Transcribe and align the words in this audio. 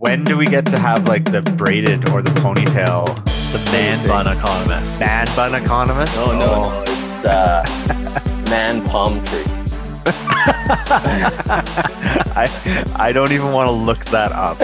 When 0.00 0.24
do 0.24 0.34
we 0.38 0.46
get 0.46 0.64
to 0.68 0.78
have 0.78 1.06
like 1.08 1.30
the 1.30 1.42
braided 1.42 2.08
or 2.08 2.22
the 2.22 2.30
ponytail, 2.40 3.04
The 3.52 3.70
man 3.70 4.06
bun 4.08 4.34
economist. 4.34 4.98
man 4.98 5.26
bun 5.36 5.54
economist? 5.54 6.16
Oh 6.16 6.32
no, 6.32 6.46
no, 6.46 6.84
it's 6.86 7.22
uh, 7.26 7.62
man 8.48 8.82
palm 8.86 9.22
tree. 9.26 9.44
I 12.34 12.48
I 12.98 13.12
don't 13.12 13.32
even 13.32 13.52
want 13.52 13.66
to 13.68 13.72
look 13.72 13.98
that 14.06 14.32
up. 14.32 14.56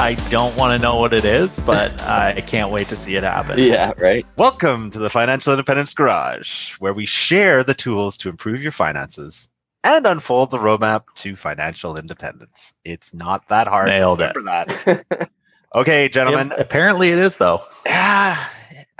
I 0.00 0.14
don't 0.30 0.56
want 0.56 0.80
to 0.80 0.82
know 0.82 0.98
what 0.98 1.12
it 1.12 1.26
is, 1.26 1.60
but 1.66 1.92
I 2.00 2.40
can't 2.40 2.70
wait 2.70 2.88
to 2.88 2.96
see 2.96 3.14
it 3.14 3.24
happen. 3.24 3.58
Yeah, 3.58 3.92
right. 3.98 4.24
Welcome 4.38 4.90
to 4.92 4.98
the 4.98 5.10
Financial 5.10 5.52
Independence 5.52 5.92
Garage, 5.92 6.76
where 6.78 6.94
we 6.94 7.04
share 7.04 7.62
the 7.62 7.74
tools 7.74 8.16
to 8.16 8.30
improve 8.30 8.62
your 8.62 8.72
finances 8.72 9.50
and 9.84 10.06
unfold 10.06 10.50
the 10.50 10.58
roadmap 10.58 11.04
to 11.16 11.36
financial 11.36 11.96
independence. 11.96 12.74
It's 12.84 13.12
not 13.14 13.48
that 13.48 13.66
hard. 13.68 13.88
to 13.88 13.92
Nailed 13.92 14.20
it. 14.20 14.34
that. 14.44 15.30
Okay, 15.74 16.10
gentlemen. 16.10 16.48
Yep, 16.50 16.58
apparently 16.60 17.12
it 17.12 17.18
is 17.18 17.38
though. 17.38 17.62
Yeah, 17.86 18.36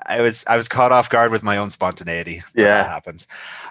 I 0.07 0.23
was 0.23 0.43
I 0.47 0.57
was 0.57 0.69
caught 0.69 0.91
off 0.91 1.11
guard 1.11 1.31
with 1.31 1.43
my 1.43 1.59
own 1.59 1.69
spontaneity. 1.69 2.43
Yeah. 2.55 2.69
that 2.83 2.89
happens. 2.89 3.27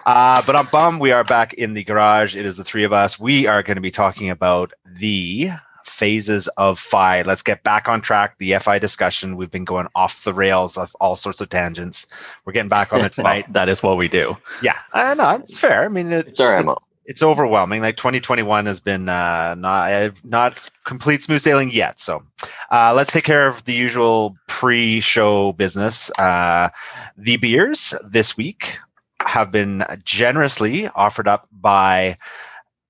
Uh, 0.06 0.40
but 0.46 0.54
I'm 0.54 0.66
bummed. 0.66 1.00
We 1.00 1.10
are 1.10 1.24
back 1.24 1.52
in 1.54 1.74
the 1.74 1.82
garage. 1.82 2.36
It 2.36 2.46
is 2.46 2.58
the 2.58 2.62
three 2.64 2.84
of 2.84 2.92
us. 2.92 3.18
We 3.18 3.48
are 3.48 3.64
going 3.64 3.74
to 3.74 3.80
be 3.80 3.90
talking 3.90 4.30
about 4.30 4.72
the 4.86 5.50
phases 5.84 6.46
of 6.56 6.78
FI. 6.78 7.22
Let's 7.22 7.42
get 7.42 7.64
back 7.64 7.88
on 7.88 8.02
track. 8.02 8.38
The 8.38 8.56
FI 8.60 8.78
discussion. 8.78 9.36
We've 9.36 9.50
been 9.50 9.64
going 9.64 9.88
off 9.96 10.22
the 10.22 10.32
rails 10.32 10.76
of 10.76 10.94
all 11.00 11.16
sorts 11.16 11.40
of 11.40 11.48
tangents. 11.48 12.06
We're 12.44 12.52
getting 12.52 12.68
back 12.68 12.92
on 12.92 13.00
it 13.00 13.02
Well, 13.02 13.10
tonight. 13.10 13.46
that 13.50 13.68
is 13.68 13.82
what 13.82 13.96
we 13.96 14.06
do. 14.06 14.36
yeah, 14.62 14.78
I 14.92 15.14
know 15.14 15.30
it's 15.42 15.58
fair. 15.58 15.84
I 15.84 15.88
mean, 15.88 16.12
it's, 16.12 16.34
It's 16.34 16.40
our 16.40 16.62
mo. 16.62 16.78
It's 17.04 17.22
overwhelming. 17.22 17.82
Like 17.82 17.96
2021 17.96 18.66
has 18.66 18.80
been 18.80 19.08
uh, 19.08 19.54
not 19.56 20.12
not 20.24 20.70
complete 20.84 21.22
smooth 21.22 21.40
sailing 21.40 21.70
yet. 21.72 21.98
So 22.00 22.22
uh, 22.70 22.92
let's 22.94 23.12
take 23.12 23.24
care 23.24 23.46
of 23.48 23.64
the 23.64 23.72
usual 23.74 24.36
pre-show 24.48 25.52
business. 25.54 26.10
Uh, 26.18 26.68
the 27.16 27.36
beers 27.38 27.94
this 28.08 28.36
week 28.36 28.78
have 29.26 29.50
been 29.50 29.84
generously 30.04 30.88
offered 30.88 31.28
up 31.28 31.48
by 31.52 32.16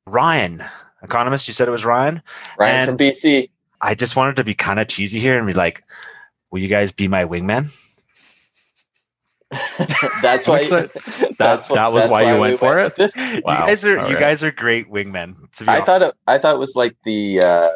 Ryan, 0.06 0.62
economist. 1.02 1.48
You 1.48 1.54
said 1.54 1.68
it 1.68 1.72
was 1.72 1.84
Ryan. 1.84 2.22
Ryan 2.58 2.74
And- 2.74 2.88
from 2.90 2.98
BC. 2.98 3.50
I 3.84 3.96
just 3.96 4.14
wanted 4.14 4.36
to 4.36 4.44
be 4.44 4.54
kind 4.54 4.78
of 4.78 4.86
cheesy 4.86 5.18
here 5.18 5.36
and 5.36 5.44
be 5.44 5.52
like, 5.54 5.82
"Will 6.52 6.60
you 6.60 6.68
guys 6.68 6.92
be 6.92 7.08
my 7.08 7.24
wingman?" 7.24 7.66
that's 10.22 10.48
why. 10.48 10.58
What's 10.58 10.70
that? 10.70 11.34
that's 11.38 11.68
what- 11.68 11.76
that 11.76 11.92
was 11.92 12.04
that's 12.04 12.10
why 12.10 12.22
you 12.22 12.34
we 12.34 12.40
went 12.40 12.58
for 12.58 12.78
it? 12.78 12.94
Wow. 13.44 13.60
You 13.60 13.66
guys 13.66 13.84
are 13.84 13.98
All 13.98 14.08
you 14.08 14.14
right. 14.14 14.20
guys 14.20 14.42
are 14.42 14.50
great 14.52 14.90
wingmen. 14.90 15.50
To 15.52 15.64
be 15.64 15.68
I 15.68 15.74
honest. 15.74 15.86
thought 15.86 16.02
it. 16.02 16.14
I 16.26 16.38
thought 16.38 16.54
it 16.54 16.58
was 16.58 16.74
like 16.76 16.96
the 17.04 17.40
uh, 17.42 17.68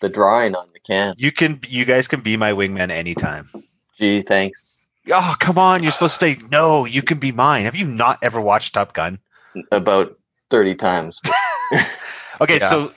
the 0.00 0.08
drawing 0.08 0.54
on 0.54 0.68
the 0.72 0.80
can. 0.80 1.14
you 1.18 1.32
can 1.32 1.60
you 1.68 1.84
guys 1.84 2.06
can 2.08 2.20
be 2.20 2.36
my 2.36 2.52
wingman 2.52 2.90
anytime. 2.90 3.48
Gee, 3.96 4.22
thanks. 4.22 4.88
Oh, 5.10 5.34
come 5.40 5.58
on. 5.58 5.82
You're 5.82 5.92
supposed 5.92 6.20
to 6.20 6.36
say, 6.36 6.36
no, 6.50 6.84
you 6.84 7.02
can 7.02 7.18
be 7.18 7.32
mine. 7.32 7.64
Have 7.64 7.74
you 7.74 7.86
not 7.86 8.18
ever 8.22 8.40
watched 8.40 8.74
Top 8.74 8.92
Gun? 8.92 9.18
About 9.72 10.12
thirty 10.50 10.74
times. 10.74 11.20
Okay, 12.40 12.58
Yeah. 12.58 12.68
so 12.68 12.90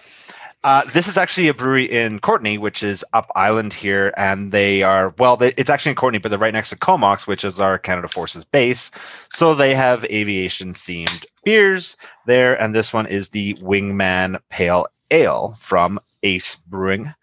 uh, 0.63 0.83
this 0.93 1.07
is 1.07 1.17
actually 1.17 1.47
a 1.47 1.53
brewery 1.53 1.85
in 1.85 2.19
Courtenay, 2.19 2.57
which 2.57 2.83
is 2.83 3.03
up 3.13 3.31
island 3.35 3.73
here. 3.73 4.13
And 4.15 4.51
they 4.51 4.83
are, 4.83 5.13
well, 5.17 5.37
they, 5.37 5.53
it's 5.57 5.69
actually 5.69 5.91
in 5.91 5.95
Courtenay, 5.95 6.19
but 6.19 6.29
they're 6.29 6.39
right 6.39 6.53
next 6.53 6.69
to 6.69 6.77
Comox, 6.77 7.25
which 7.25 7.43
is 7.43 7.59
our 7.59 7.77
Canada 7.77 8.07
Forces 8.07 8.45
base. 8.45 8.91
So 9.29 9.55
they 9.55 9.73
have 9.73 10.05
aviation 10.05 10.73
themed 10.73 11.25
beers 11.43 11.97
there. 12.27 12.59
And 12.61 12.75
this 12.75 12.93
one 12.93 13.07
is 13.07 13.29
the 13.29 13.55
Wingman 13.55 14.39
Pale 14.49 14.87
Ale 15.09 15.55
from 15.59 15.99
Ace 16.23 16.55
Brewing. 16.55 17.13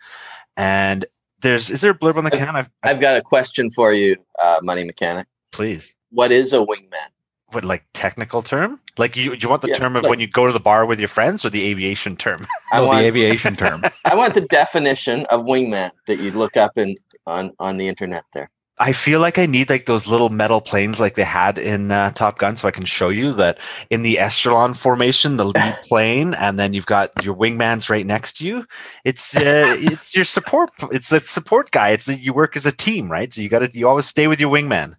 And 0.56 1.04
there's, 1.40 1.70
is 1.70 1.80
there 1.80 1.92
a 1.92 1.98
blurb 1.98 2.16
on 2.16 2.24
the 2.24 2.30
can? 2.30 2.56
I've, 2.56 2.70
i 2.82 2.90
I've 2.90 3.00
got 3.00 3.16
a 3.16 3.22
question 3.22 3.70
for 3.70 3.92
you, 3.92 4.16
uh, 4.42 4.58
money 4.62 4.82
mechanic. 4.84 5.28
please. 5.52 5.94
What 6.10 6.32
is 6.32 6.52
a 6.52 6.58
wingman? 6.58 7.10
What 7.52 7.64
like 7.64 7.84
technical 7.94 8.42
term? 8.42 8.78
Like 8.98 9.16
you, 9.16 9.32
you 9.34 9.48
want 9.48 9.62
the 9.62 9.68
Yeah, 9.68 9.74
term 9.76 9.96
of 9.96 10.02
like- 10.02 10.10
when 10.10 10.20
you 10.20 10.26
go 10.28 10.46
to 10.46 10.52
the 10.52 10.60
bar 10.60 10.84
with 10.84 10.98
your 10.98 11.08
friends, 11.08 11.44
or 11.44 11.50
the 11.50 11.64
aviation 11.64 12.16
term? 12.16 12.46
I 12.72 12.78
No, 12.80 12.86
want 12.86 13.00
the 13.00 13.06
aviation 13.06 13.56
term. 13.64 13.82
I 14.04 14.14
want 14.14 14.34
the 14.34 14.42
definition 14.42 15.24
of 15.26 15.44
wingman 15.46 15.90
that 16.06 16.18
you'd 16.20 16.34
look 16.34 16.56
up 16.56 16.76
in 16.76 16.96
on 17.26 17.52
on 17.58 17.78
the 17.78 17.88
internet 17.88 18.24
there. 18.34 18.50
I 18.80 18.92
feel 18.92 19.18
like 19.18 19.38
I 19.40 19.46
need 19.46 19.70
like 19.70 19.86
those 19.86 20.06
little 20.06 20.28
metal 20.28 20.60
planes 20.60 21.00
like 21.00 21.16
they 21.16 21.24
had 21.24 21.58
in 21.58 21.90
uh, 21.90 22.10
Top 22.10 22.38
Gun, 22.38 22.56
so 22.56 22.68
I 22.68 22.70
can 22.70 22.84
show 22.84 23.08
you 23.08 23.32
that 23.32 23.58
in 23.90 24.02
the 24.02 24.18
echelon 24.20 24.72
formation, 24.74 25.36
the 25.36 25.46
lead 25.46 25.74
plane, 25.88 26.34
and 26.34 26.58
then 26.60 26.74
you've 26.74 26.86
got 26.86 27.10
your 27.24 27.34
wingman's 27.34 27.90
right 27.90 28.06
next 28.06 28.36
to 28.38 28.46
you. 28.46 28.66
It's 29.04 29.36
uh, 29.36 29.64
it's 29.78 30.14
your 30.14 30.24
support. 30.26 30.70
It's 30.92 31.08
the 31.08 31.20
support 31.20 31.70
guy. 31.70 31.88
It's 31.90 32.06
that 32.06 32.20
you 32.20 32.32
work 32.34 32.56
as 32.56 32.66
a 32.66 32.72
team, 32.72 33.10
right? 33.10 33.32
So 33.32 33.40
you 33.42 33.48
got 33.48 33.60
to 33.60 33.70
you 33.72 33.88
always 33.88 34.06
stay 34.06 34.28
with 34.28 34.40
your 34.40 34.52
wingman. 34.52 34.94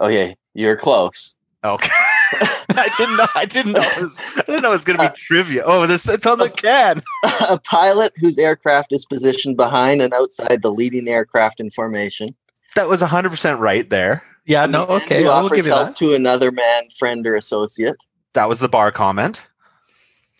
Okay, 0.00 0.36
you're 0.52 0.76
close. 0.76 1.35
Okay. 1.74 1.90
I 2.68 2.88
didn't 2.96 3.16
know. 3.16 3.26
I 3.34 3.44
didn't 3.44 3.72
know. 3.72 3.80
It 3.82 4.02
was, 4.02 4.20
I 4.36 4.42
didn't 4.42 4.62
know 4.62 4.70
it 4.70 4.72
was 4.72 4.84
going 4.84 4.98
to 4.98 5.04
be 5.04 5.08
uh, 5.08 5.14
trivia. 5.16 5.62
Oh, 5.64 5.86
there's, 5.86 6.08
it's 6.08 6.26
on 6.26 6.38
the 6.38 6.50
can. 6.50 7.02
a 7.48 7.58
pilot 7.58 8.12
whose 8.16 8.38
aircraft 8.38 8.92
is 8.92 9.04
positioned 9.06 9.56
behind 9.56 10.02
and 10.02 10.12
outside 10.12 10.62
the 10.62 10.72
leading 10.72 11.08
aircraft 11.08 11.60
in 11.60 11.70
formation. 11.70 12.34
That 12.74 12.88
was 12.88 13.00
100% 13.00 13.58
right 13.58 13.88
there. 13.88 14.22
Yeah, 14.44 14.66
no, 14.66 14.84
A 14.84 14.88
man 14.88 14.96
okay. 15.02 15.22
Who 15.22 15.28
I'll 15.28 15.44
offers 15.46 15.56
give 15.56 15.66
you 15.66 15.72
help 15.72 15.88
that. 15.88 15.96
to 15.96 16.14
another 16.14 16.52
man, 16.52 16.84
friend, 16.98 17.26
or 17.26 17.34
associate. 17.36 17.96
That 18.34 18.48
was 18.48 18.60
the 18.60 18.68
bar 18.68 18.92
comment. 18.92 19.42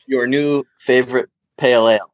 Your 0.06 0.26
new 0.26 0.64
favorite 0.78 1.30
pale 1.56 1.88
ale. 1.88 2.12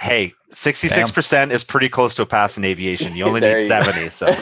Hey, 0.00 0.32
66% 0.52 1.50
is 1.50 1.64
pretty 1.64 1.88
close 1.88 2.14
to 2.14 2.22
a 2.22 2.26
pass 2.26 2.56
in 2.56 2.64
aviation. 2.64 3.16
You 3.16 3.24
only 3.24 3.40
need 3.42 3.52
you 3.54 3.58
go. 3.58 3.82
70. 3.82 4.10
So 4.10 4.32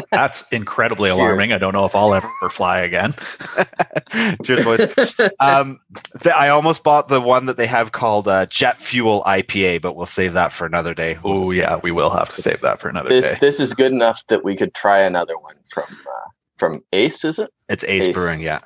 That's 0.10 0.50
incredibly 0.52 1.10
Cheers. 1.10 1.18
alarming. 1.18 1.52
I 1.52 1.58
don't 1.58 1.74
know 1.74 1.84
if 1.84 1.94
I'll 1.94 2.14
ever 2.14 2.28
fly 2.50 2.80
again. 2.80 3.12
cheers, 4.44 4.64
boys. 4.64 5.14
Um, 5.38 5.80
th- 6.22 6.34
I 6.34 6.48
almost 6.48 6.82
bought 6.82 7.08
the 7.08 7.20
one 7.20 7.46
that 7.46 7.58
they 7.58 7.66
have 7.66 7.92
called 7.92 8.26
uh, 8.26 8.46
Jet 8.46 8.78
Fuel 8.78 9.22
IPA, 9.26 9.82
but 9.82 9.96
we'll 9.96 10.06
save 10.06 10.32
that 10.32 10.50
for 10.50 10.66
another 10.66 10.94
day. 10.94 11.18
Oh 11.24 11.50
yeah, 11.50 11.78
we 11.82 11.90
will 11.90 12.10
have 12.10 12.30
to 12.30 12.40
save 12.40 12.60
that 12.62 12.80
for 12.80 12.88
another 12.88 13.10
this 13.10 13.24
day. 13.24 13.36
this 13.40 13.60
is 13.60 13.74
good 13.74 13.92
enough 13.92 14.26
that 14.28 14.42
we 14.44 14.56
could 14.56 14.72
try 14.74 15.00
another 15.00 15.38
one 15.38 15.56
from 15.70 15.84
uh, 15.90 16.28
from 16.56 16.82
Ace. 16.92 17.22
Is 17.24 17.38
it? 17.38 17.50
It's 17.68 17.84
Ace, 17.84 18.08
Ace. 18.08 18.14
Brewing, 18.14 18.40
yeah. 18.40 18.60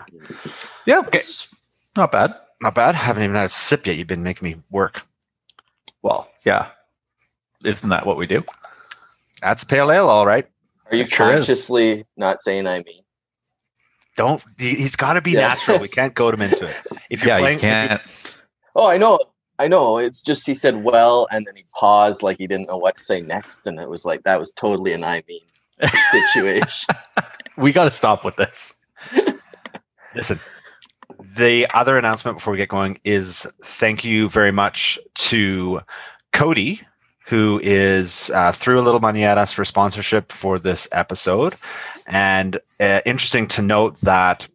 Yeah, 0.86 1.00
okay. 1.00 1.22
Not 1.96 2.12
bad. 2.12 2.34
Not 2.62 2.74
bad. 2.74 2.94
I 2.94 2.98
Haven't 2.98 3.24
even 3.24 3.34
had 3.36 3.46
a 3.46 3.48
sip 3.48 3.86
yet. 3.86 3.96
You've 3.96 4.06
been 4.06 4.22
making 4.22 4.48
me 4.48 4.56
work. 4.70 5.02
Well, 6.06 6.28
yeah. 6.44 6.68
Isn't 7.64 7.90
that 7.90 8.06
what 8.06 8.16
we 8.16 8.26
do? 8.26 8.44
That's 9.42 9.64
a 9.64 9.66
pale 9.66 9.90
ale, 9.90 10.08
all 10.08 10.24
right. 10.24 10.46
Are 10.88 10.94
you 10.96 11.02
It 11.02 11.10
sure 11.10 11.30
is. 11.32 11.38
consciously 11.46 12.06
not 12.16 12.40
saying 12.42 12.68
I 12.68 12.78
mean? 12.84 13.02
Don't. 14.16 14.40
he- 14.56 14.76
He's 14.76 14.94
got 14.94 15.14
to 15.14 15.20
be 15.20 15.32
Yeah. 15.32 15.48
natural. 15.48 15.80
We 15.80 15.88
can't 15.88 16.14
goad 16.14 16.34
him 16.34 16.42
into 16.42 16.64
it. 16.66 16.80
If 17.10 17.24
you're 17.24 17.34
Yeah, 17.34 17.40
playing, 17.40 17.58
you 17.58 17.66
if 17.68 17.74
you're- 17.74 17.88
can't. 17.88 18.36
Oh, 18.76 18.86
I 18.86 18.98
know. 18.98 19.18
I 19.58 19.66
know. 19.66 19.98
It's 19.98 20.22
just 20.22 20.46
he 20.46 20.54
said 20.54 20.84
well, 20.84 21.26
and 21.32 21.44
then 21.44 21.56
he 21.56 21.64
paused 21.74 22.22
like 22.22 22.38
he 22.38 22.46
didn't 22.46 22.68
know 22.68 22.76
what 22.76 22.94
to 22.96 23.02
say 23.02 23.20
next, 23.20 23.66
and 23.66 23.80
it 23.80 23.88
was 23.88 24.04
like 24.04 24.22
that 24.24 24.38
was 24.38 24.52
totally 24.52 24.92
an 24.92 25.02
I 25.02 25.24
mean 25.26 25.40
situation. 26.12 26.94
We 27.56 27.72
got 27.72 27.84
to 27.86 27.90
stop 27.90 28.24
with 28.24 28.36
this. 28.36 28.84
Listen, 30.14 30.38
the 31.20 31.66
other 31.74 31.98
announcement 31.98 32.36
before 32.36 32.52
we 32.52 32.58
get 32.58 32.68
going 32.68 32.98
is 33.04 33.46
thank 33.62 34.04
you 34.04 34.28
very 34.28 34.52
much 34.52 34.98
to 35.14 35.80
Cody, 36.32 36.80
who 37.26 37.60
is 37.62 38.30
uh, 38.34 38.52
threw 38.52 38.80
a 38.80 38.82
little 38.82 39.00
money 39.00 39.24
at 39.24 39.38
us 39.38 39.52
for 39.52 39.64
sponsorship 39.64 40.32
for 40.32 40.58
this 40.58 40.88
episode. 40.92 41.54
And 42.06 42.58
uh, 42.78 43.00
interesting 43.04 43.48
to 43.48 43.62
note 43.62 44.00
that 44.02 44.48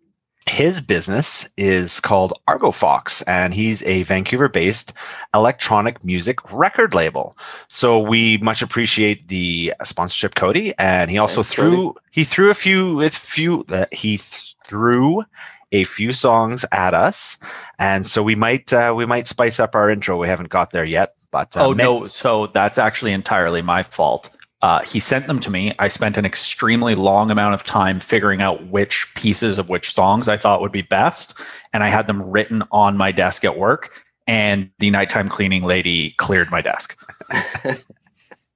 his 0.48 0.82
business 0.82 1.48
is 1.56 2.00
called 2.00 2.34
Argo 2.48 2.72
Fox, 2.72 3.22
and 3.24 3.54
he's 3.54 3.84
a 3.84 4.04
Vancouver 4.04 4.50
based 4.50 4.94
electronic 5.34 6.04
music 6.04 6.52
record 6.52 6.96
label. 6.96 7.38
So 7.68 8.00
we 8.00 8.38
much 8.40 8.62
appreciate 8.62 9.28
the 9.28 9.74
sponsorship, 9.84 10.36
Cody. 10.36 10.74
And 10.80 11.12
he 11.12 11.18
also 11.18 11.44
Thanks, 11.44 11.54
threw 11.54 11.96
he 12.12 12.24
threw 12.24 12.50
a 12.50 12.56
few 12.56 13.02
a 13.02 13.10
few 13.10 13.66
uh, 13.70 13.86
he 13.92 14.18
th- 14.18 14.56
threw 14.66 15.24
a 15.72 15.84
few 15.86 16.14
songs 16.14 16.66
at 16.72 16.94
us, 16.94 17.38
and 17.80 18.06
so 18.06 18.22
we 18.24 18.36
might 18.36 18.72
uh, 18.74 18.94
we 18.96 19.06
might 19.06 19.28
spice 19.28 19.60
up 19.60 19.76
our 19.76 19.90
intro. 19.90 20.18
We 20.18 20.28
haven't 20.28 20.50
got 20.50 20.72
there 20.72 20.84
yet, 20.86 21.14
but 21.32 21.56
uh, 21.58 21.66
oh 21.68 21.74
may- 21.74 21.84
no, 21.84 22.08
so 22.08 22.48
that's 22.48 22.78
actually 22.78 23.12
entirely 23.14 23.62
my 23.62 23.84
fault. 23.84 24.30
Uh, 24.62 24.82
he 24.84 25.00
sent 25.00 25.26
them 25.26 25.40
to 25.40 25.50
me. 25.50 25.72
I 25.80 25.88
spent 25.88 26.18
an 26.18 26.26
extremely 26.26 26.94
long 26.94 27.32
amount 27.32 27.56
of 27.56 27.64
time 27.64 28.00
figuring 28.00 28.42
out 28.42 28.68
which 28.68 29.08
pieces 29.16 29.58
of 29.58 29.70
which 29.70 29.92
songs 29.92 30.28
I 30.28 30.38
thought 30.38 30.62
would 30.62 30.72
be 30.72 30.84
best, 30.84 31.40
and 31.74 31.84
I 31.84 31.88
had 31.88 32.06
them 32.06 32.22
written 32.30 32.64
on 32.72 32.96
my 32.98 33.12
desk 33.12 33.44
at 33.44 33.58
work. 33.58 33.90
And 34.28 34.70
the 34.78 34.92
nighttime 34.92 35.30
cleaning 35.30 35.64
lady 35.64 36.12
cleared 36.12 36.52
my 36.52 36.62
desk. 36.62 36.96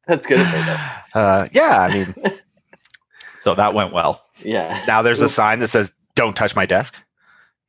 That's 0.08 0.26
good. 0.28 0.40
of 0.42 0.46
her, 0.48 1.00
uh, 1.16 1.48
yeah. 1.52 1.80
I 1.80 1.94
mean, 1.94 2.14
So 3.38 3.56
that 3.56 3.74
went 3.74 3.92
well. 3.94 4.22
Yeah. 4.44 4.80
now 4.88 5.02
there's 5.02 5.22
a 5.22 5.30
sign 5.30 5.60
that 5.60 5.68
says 5.70 5.94
"Don't 6.16 6.36
touch 6.36 6.56
my 6.56 6.66
desk." 6.66 6.96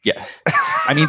Yeah. 0.06 0.24
I 0.88 0.94
mean, 0.94 1.08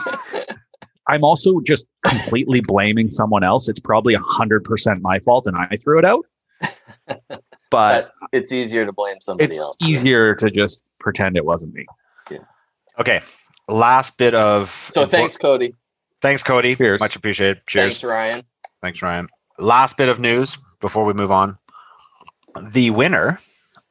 I'm 1.07 1.23
also 1.23 1.59
just 1.65 1.85
completely 2.05 2.61
blaming 2.61 3.09
someone 3.09 3.43
else. 3.43 3.69
It's 3.69 3.79
probably 3.79 4.15
hundred 4.15 4.63
percent 4.63 5.01
my 5.01 5.19
fault, 5.19 5.45
and 5.47 5.55
I 5.55 5.75
threw 5.77 5.99
it 5.99 6.05
out. 6.05 6.25
But 7.69 8.13
But 8.19 8.29
it's 8.31 8.53
easier 8.53 8.85
to 8.85 8.93
blame 8.93 9.17
somebody 9.21 9.49
it's 9.49 9.59
else. 9.59 9.75
right? 9.81 9.89
easier 9.91 10.33
to 10.35 10.49
just 10.49 10.81
pretend 11.01 11.35
it 11.35 11.43
wasn't 11.45 11.73
me. 11.73 11.85
Yeah. 12.31 12.37
Okay. 12.97 13.19
Last 13.67 14.17
bit 14.17 14.33
of 14.33 14.69
So 14.69 15.05
thanks, 15.05 15.35
Cody. 15.35 15.75
Thanks, 16.21 16.43
Cody. 16.43 16.75
Cheers. 16.75 17.01
Much 17.01 17.17
appreciated. 17.17 17.59
Cheers. 17.67 17.99
Thanks, 17.99 18.03
Ryan. 18.05 18.43
Thanks, 18.81 19.01
Ryan. 19.01 19.27
Last 19.59 19.97
bit 19.97 20.07
of 20.07 20.17
news 20.17 20.57
before 20.79 21.03
we 21.03 21.11
move 21.13 21.29
on. 21.29 21.57
The 22.71 22.89
winner 22.91 23.37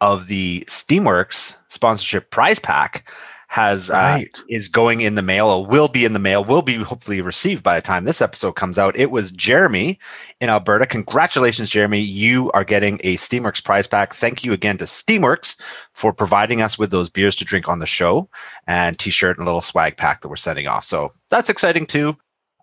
of 0.00 0.26
the 0.26 0.64
Steamworks 0.68 1.58
sponsorship 1.68 2.30
prize 2.30 2.58
pack 2.58 3.10
has 3.48 3.90
uh, 3.90 4.22
is 4.48 4.68
going 4.68 5.00
in 5.00 5.14
the 5.14 5.22
mail 5.22 5.48
or 5.48 5.64
will 5.64 5.88
be 5.88 6.04
in 6.04 6.12
the 6.12 6.18
mail 6.18 6.44
will 6.44 6.62
be 6.62 6.76
hopefully 6.76 7.20
received 7.20 7.62
by 7.62 7.76
the 7.76 7.82
time 7.82 8.04
this 8.04 8.20
episode 8.20 8.52
comes 8.52 8.78
out. 8.78 8.96
It 8.96 9.10
was 9.10 9.30
jeremy 9.30 9.98
in 10.40 10.48
alberta. 10.48 10.86
Congratulations 10.86 11.70
jeremy. 11.70 12.00
You 12.00 12.50
are 12.52 12.64
getting 12.64 13.00
a 13.04 13.16
steamworks 13.16 13.64
prize 13.64 13.86
pack. 13.86 14.14
Thank 14.14 14.44
you 14.44 14.52
again 14.52 14.78
to 14.78 14.84
steamworks 14.84 15.60
for 15.92 16.12
providing 16.12 16.60
us 16.60 16.78
with 16.78 16.90
those 16.90 17.08
beers 17.08 17.36
to 17.36 17.44
drink 17.44 17.68
on 17.68 17.78
the 17.78 17.86
show 17.86 18.28
and 18.66 18.98
t-shirt 18.98 19.38
and 19.38 19.46
a 19.46 19.48
little 19.48 19.60
swag 19.60 19.96
pack 19.96 20.20
that 20.20 20.28
we're 20.28 20.36
sending 20.36 20.66
off. 20.66 20.84
So 20.84 21.10
that's 21.30 21.48
exciting 21.48 21.86
too. 21.86 22.16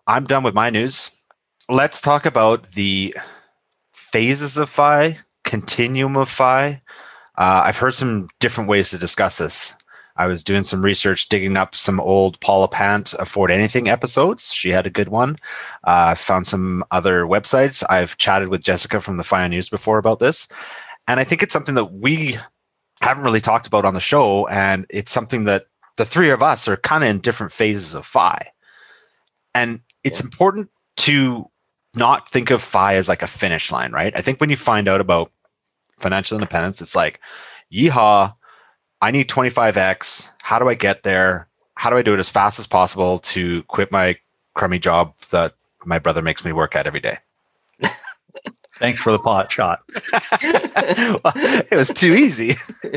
I'm 0.06 0.26
done 0.26 0.42
with 0.42 0.54
my 0.54 0.70
news. 0.70 1.24
Let's 1.70 2.02
talk 2.02 2.26
about 2.26 2.72
the 2.72 3.16
phases 3.92 4.56
of 4.56 4.68
FI 4.68 5.18
continuum 5.44 6.16
of 6.16 6.28
FI 6.28 6.80
uh, 7.36 7.62
i've 7.64 7.76
heard 7.76 7.94
some 7.94 8.28
different 8.40 8.68
ways 8.68 8.90
to 8.90 8.98
discuss 8.98 9.38
this 9.38 9.76
I 10.16 10.26
was 10.26 10.44
doing 10.44 10.62
some 10.62 10.82
research, 10.82 11.28
digging 11.28 11.56
up 11.56 11.74
some 11.74 11.98
old 12.00 12.38
Paula 12.40 12.68
Pant 12.68 13.14
Afford 13.18 13.50
Anything 13.50 13.88
episodes. 13.88 14.52
She 14.52 14.70
had 14.70 14.86
a 14.86 14.90
good 14.90 15.08
one. 15.08 15.36
Uh, 15.86 16.06
I 16.08 16.14
found 16.14 16.46
some 16.46 16.84
other 16.90 17.24
websites. 17.24 17.82
I've 17.90 18.16
chatted 18.16 18.48
with 18.48 18.62
Jessica 18.62 19.00
from 19.00 19.16
the 19.16 19.24
Fioneers 19.24 19.68
before 19.68 19.98
about 19.98 20.20
this. 20.20 20.46
And 21.08 21.18
I 21.18 21.24
think 21.24 21.42
it's 21.42 21.52
something 21.52 21.74
that 21.74 21.92
we 21.92 22.38
haven't 23.00 23.24
really 23.24 23.40
talked 23.40 23.66
about 23.66 23.84
on 23.84 23.94
the 23.94 24.00
show. 24.00 24.46
And 24.46 24.86
it's 24.88 25.10
something 25.10 25.44
that 25.44 25.66
the 25.96 26.04
three 26.04 26.30
of 26.30 26.42
us 26.42 26.68
are 26.68 26.76
kind 26.76 27.02
of 27.02 27.10
in 27.10 27.18
different 27.18 27.52
phases 27.52 27.94
of 27.94 28.06
FI. 28.06 28.50
And 29.54 29.80
it's 30.04 30.20
Yeah. 30.20 30.26
important 30.26 30.70
to 30.98 31.50
not 31.96 32.28
think 32.28 32.50
of 32.50 32.62
FI 32.62 32.94
as 32.96 33.08
like 33.08 33.22
a 33.22 33.26
finish 33.26 33.70
line, 33.72 33.92
right? 33.92 34.16
I 34.16 34.20
think 34.20 34.40
when 34.40 34.50
you 34.50 34.56
find 34.56 34.88
out 34.88 35.00
about 35.00 35.32
financial 35.98 36.36
independence, 36.36 36.80
it's 36.82 36.96
like, 36.96 37.20
yeehaw, 37.72 38.34
I 39.04 39.10
need 39.10 39.28
25x. 39.28 40.30
How 40.40 40.58
do 40.58 40.66
I 40.66 40.72
get 40.72 41.02
there? 41.02 41.46
How 41.74 41.90
do 41.90 41.98
I 41.98 42.02
do 42.02 42.14
it 42.14 42.20
as 42.20 42.30
fast 42.30 42.58
as 42.58 42.66
possible 42.66 43.18
to 43.18 43.62
quit 43.64 43.92
my 43.92 44.16
crummy 44.54 44.78
job 44.78 45.12
that 45.30 45.56
my 45.84 45.98
brother 45.98 46.22
makes 46.22 46.42
me 46.42 46.52
work 46.52 46.74
at 46.74 46.86
every 46.86 47.00
day? 47.00 47.18
Thanks 48.78 49.02
for 49.02 49.12
the 49.12 49.18
pot 49.18 49.52
shot. 49.52 49.80
it 51.70 51.76
was 51.76 51.90
too 51.90 52.14
easy. 52.14 52.54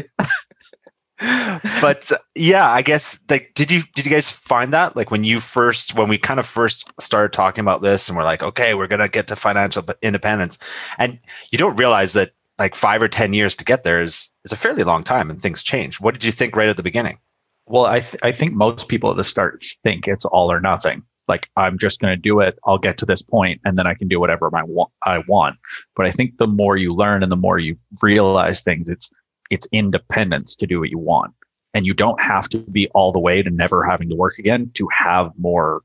but 1.81 2.09
uh, 2.09 2.17
yeah, 2.35 2.71
I 2.71 2.83
guess 2.83 3.19
like 3.29 3.51
did 3.53 3.69
you 3.69 3.81
did 3.93 4.05
you 4.05 4.11
guys 4.11 4.31
find 4.31 4.71
that 4.71 4.95
like 4.95 5.11
when 5.11 5.25
you 5.25 5.41
first 5.41 5.93
when 5.95 6.07
we 6.07 6.17
kind 6.17 6.39
of 6.39 6.47
first 6.47 6.89
started 7.01 7.33
talking 7.33 7.63
about 7.63 7.81
this 7.81 8.07
and 8.07 8.17
we're 8.17 8.23
like 8.23 8.43
okay 8.43 8.75
we're 8.75 8.87
gonna 8.87 9.09
get 9.09 9.27
to 9.27 9.35
financial 9.35 9.83
independence 10.01 10.57
and 10.99 11.19
you 11.51 11.57
don't 11.57 11.75
realize 11.75 12.13
that 12.13 12.31
like 12.59 12.75
five 12.75 13.01
or 13.01 13.07
ten 13.07 13.33
years 13.33 13.55
to 13.55 13.65
get 13.65 13.83
there 13.83 14.01
is 14.01 14.29
is 14.43 14.51
a 14.51 14.57
fairly 14.57 14.83
long 14.83 15.03
time 15.03 15.29
and 15.29 15.41
things 15.41 15.63
change. 15.63 15.99
What 15.99 16.13
did 16.13 16.23
you 16.23 16.31
think 16.31 16.55
right 16.55 16.69
at 16.69 16.77
the 16.77 16.83
beginning? 16.83 17.19
Well, 17.67 17.85
I 17.85 17.99
th- 17.99 18.21
I 18.23 18.31
think 18.31 18.53
most 18.53 18.87
people 18.87 19.11
at 19.11 19.17
the 19.17 19.23
start 19.23 19.63
think 19.83 20.07
it's 20.07 20.25
all 20.25 20.51
or 20.51 20.59
nothing. 20.59 21.03
Like 21.27 21.49
I'm 21.57 21.77
just 21.77 21.99
going 21.99 22.15
to 22.15 22.21
do 22.21 22.39
it. 22.39 22.57
I'll 22.65 22.77
get 22.77 22.97
to 22.99 23.05
this 23.05 23.21
point, 23.21 23.61
and 23.65 23.77
then 23.77 23.85
I 23.85 23.93
can 23.93 24.07
do 24.07 24.19
whatever 24.19 24.49
I 24.55 24.63
want. 24.63 24.91
I 25.03 25.19
want. 25.27 25.57
But 25.95 26.05
I 26.05 26.11
think 26.11 26.37
the 26.37 26.47
more 26.47 26.77
you 26.77 26.93
learn 26.93 27.23
and 27.23 27.31
the 27.31 27.35
more 27.35 27.59
you 27.59 27.77
realize 28.01 28.61
things, 28.61 28.87
it's 28.89 29.11
it's 29.49 29.67
independence 29.71 30.55
to 30.57 30.67
do 30.67 30.79
what 30.79 30.89
you 30.89 30.97
want, 30.97 31.33
and 31.73 31.85
you 31.85 31.93
don't 31.93 32.21
have 32.21 32.47
to 32.49 32.59
be 32.59 32.87
all 32.89 33.11
the 33.11 33.19
way 33.19 33.43
to 33.43 33.49
never 33.49 33.83
having 33.83 34.09
to 34.09 34.15
work 34.15 34.39
again 34.39 34.71
to 34.75 34.87
have 34.97 35.31
more 35.37 35.81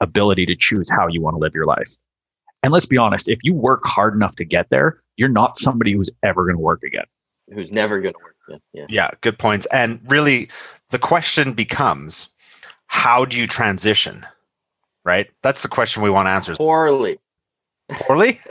ability 0.00 0.46
to 0.46 0.56
choose 0.56 0.88
how 0.90 1.06
you 1.08 1.20
want 1.20 1.34
to 1.34 1.38
live 1.38 1.54
your 1.54 1.66
life. 1.66 1.90
And 2.62 2.72
let's 2.72 2.86
be 2.86 2.96
honest, 2.96 3.28
if 3.28 3.38
you 3.42 3.54
work 3.54 3.84
hard 3.84 4.14
enough 4.14 4.36
to 4.36 4.44
get 4.44 4.70
there, 4.70 5.02
you're 5.16 5.28
not 5.28 5.58
somebody 5.58 5.92
who's 5.92 6.10
ever 6.22 6.44
going 6.44 6.56
to 6.56 6.62
work 6.62 6.82
again. 6.82 7.04
Who's 7.52 7.72
never 7.72 8.00
going 8.00 8.14
to 8.14 8.20
work 8.22 8.36
then. 8.48 8.60
Yeah. 8.72 8.86
Yeah, 8.88 9.10
good 9.20 9.38
points. 9.38 9.66
And 9.66 10.00
really, 10.08 10.48
the 10.90 10.98
question 10.98 11.52
becomes, 11.52 12.28
how 12.86 13.24
do 13.24 13.38
you 13.38 13.46
transition? 13.46 14.26
Right. 15.04 15.28
That's 15.42 15.62
the 15.62 15.68
question 15.68 16.02
we 16.02 16.10
want 16.10 16.28
answers. 16.28 16.58
Poorly. 16.58 17.18
Poorly. 17.92 18.40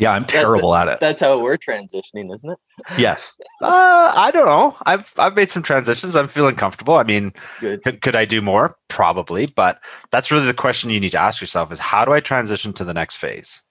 Yeah, 0.00 0.12
I'm 0.12 0.24
terrible 0.24 0.74
at 0.74 0.88
it. 0.88 0.98
That's 1.00 1.20
how 1.20 1.38
we're 1.40 1.56
transitioning, 1.56 2.34
isn't 2.34 2.50
it? 2.50 2.58
Yes. 2.98 3.38
Uh, 3.62 4.12
I 4.14 4.30
don't 4.32 4.44
know. 4.44 4.76
I've 4.84 5.14
I've 5.16 5.34
made 5.34 5.48
some 5.48 5.62
transitions. 5.62 6.14
I'm 6.14 6.28
feeling 6.28 6.56
comfortable. 6.56 6.96
I 6.96 7.04
mean, 7.04 7.32
Good. 7.58 7.82
could, 7.82 8.02
could 8.02 8.14
I 8.14 8.26
do 8.26 8.42
more? 8.42 8.76
Probably, 8.88 9.46
but 9.46 9.80
that's 10.10 10.30
really 10.30 10.44
the 10.44 10.52
question 10.52 10.90
you 10.90 11.00
need 11.00 11.12
to 11.12 11.20
ask 11.20 11.40
yourself: 11.40 11.72
is 11.72 11.78
how 11.78 12.04
do 12.04 12.12
I 12.12 12.20
transition 12.20 12.74
to 12.74 12.84
the 12.84 12.92
next 12.92 13.16
phase? 13.16 13.62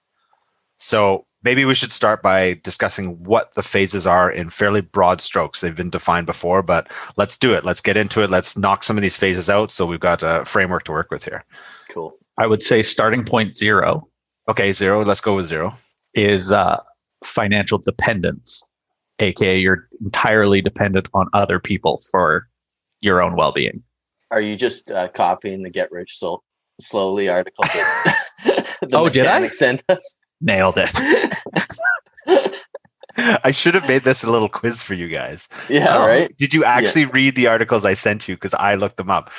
So 0.78 1.24
maybe 1.42 1.64
we 1.64 1.74
should 1.74 1.92
start 1.92 2.22
by 2.22 2.60
discussing 2.62 3.22
what 3.24 3.54
the 3.54 3.62
phases 3.62 4.06
are 4.06 4.30
in 4.30 4.50
fairly 4.50 4.80
broad 4.82 5.20
strokes. 5.20 5.60
They've 5.60 5.74
been 5.74 5.90
defined 5.90 6.26
before, 6.26 6.62
but 6.62 6.90
let's 7.16 7.38
do 7.38 7.54
it. 7.54 7.64
Let's 7.64 7.80
get 7.80 7.96
into 7.96 8.22
it. 8.22 8.30
Let's 8.30 8.58
knock 8.58 8.84
some 8.84 8.98
of 8.98 9.02
these 9.02 9.16
phases 9.16 9.48
out 9.48 9.70
so 9.70 9.86
we've 9.86 10.00
got 10.00 10.22
a 10.22 10.44
framework 10.44 10.84
to 10.84 10.92
work 10.92 11.10
with 11.10 11.24
here. 11.24 11.44
Cool. 11.90 12.12
I 12.38 12.46
would 12.46 12.62
say 12.62 12.82
starting 12.82 13.24
point 13.24 13.56
zero 13.56 14.08
Okay, 14.48 14.70
zero. 14.70 15.02
Let's 15.04 15.20
go 15.20 15.34
with 15.36 15.46
zero. 15.46 15.72
is 16.14 16.52
uh, 16.52 16.80
financial 17.24 17.78
dependence, 17.78 18.62
aka 19.18 19.58
you're 19.58 19.84
entirely 20.02 20.60
dependent 20.60 21.08
on 21.14 21.26
other 21.32 21.58
people 21.58 22.00
for 22.12 22.46
your 23.00 23.22
own 23.22 23.34
well-being. 23.34 23.82
Are 24.30 24.40
you 24.40 24.54
just 24.56 24.90
uh, 24.92 25.08
copying 25.08 25.62
the 25.62 25.70
Get 25.70 25.90
Rich 25.90 26.18
so 26.18 26.42
Slowly 26.80 27.28
article 27.28 27.64
the 28.44 28.88
Oh, 28.92 29.08
did 29.08 29.26
I? 29.26 29.40
mechanic 29.40 29.52
sent 29.54 29.82
us? 29.88 30.18
Nailed 30.40 30.76
it. 30.78 30.90
I 33.18 33.50
should 33.50 33.74
have 33.74 33.88
made 33.88 34.02
this 34.02 34.24
a 34.24 34.30
little 34.30 34.48
quiz 34.48 34.82
for 34.82 34.92
you 34.94 35.08
guys. 35.08 35.48
Yeah, 35.70 35.94
Oh. 35.96 36.06
right. 36.06 36.36
Did 36.36 36.52
you 36.52 36.64
actually 36.64 37.06
read 37.06 37.34
the 37.34 37.46
articles 37.46 37.84
I 37.86 37.94
sent 37.94 38.28
you? 38.28 38.36
Because 38.36 38.52
I 38.54 38.74
looked 38.74 38.98
them 38.98 39.10
up. 39.10 39.30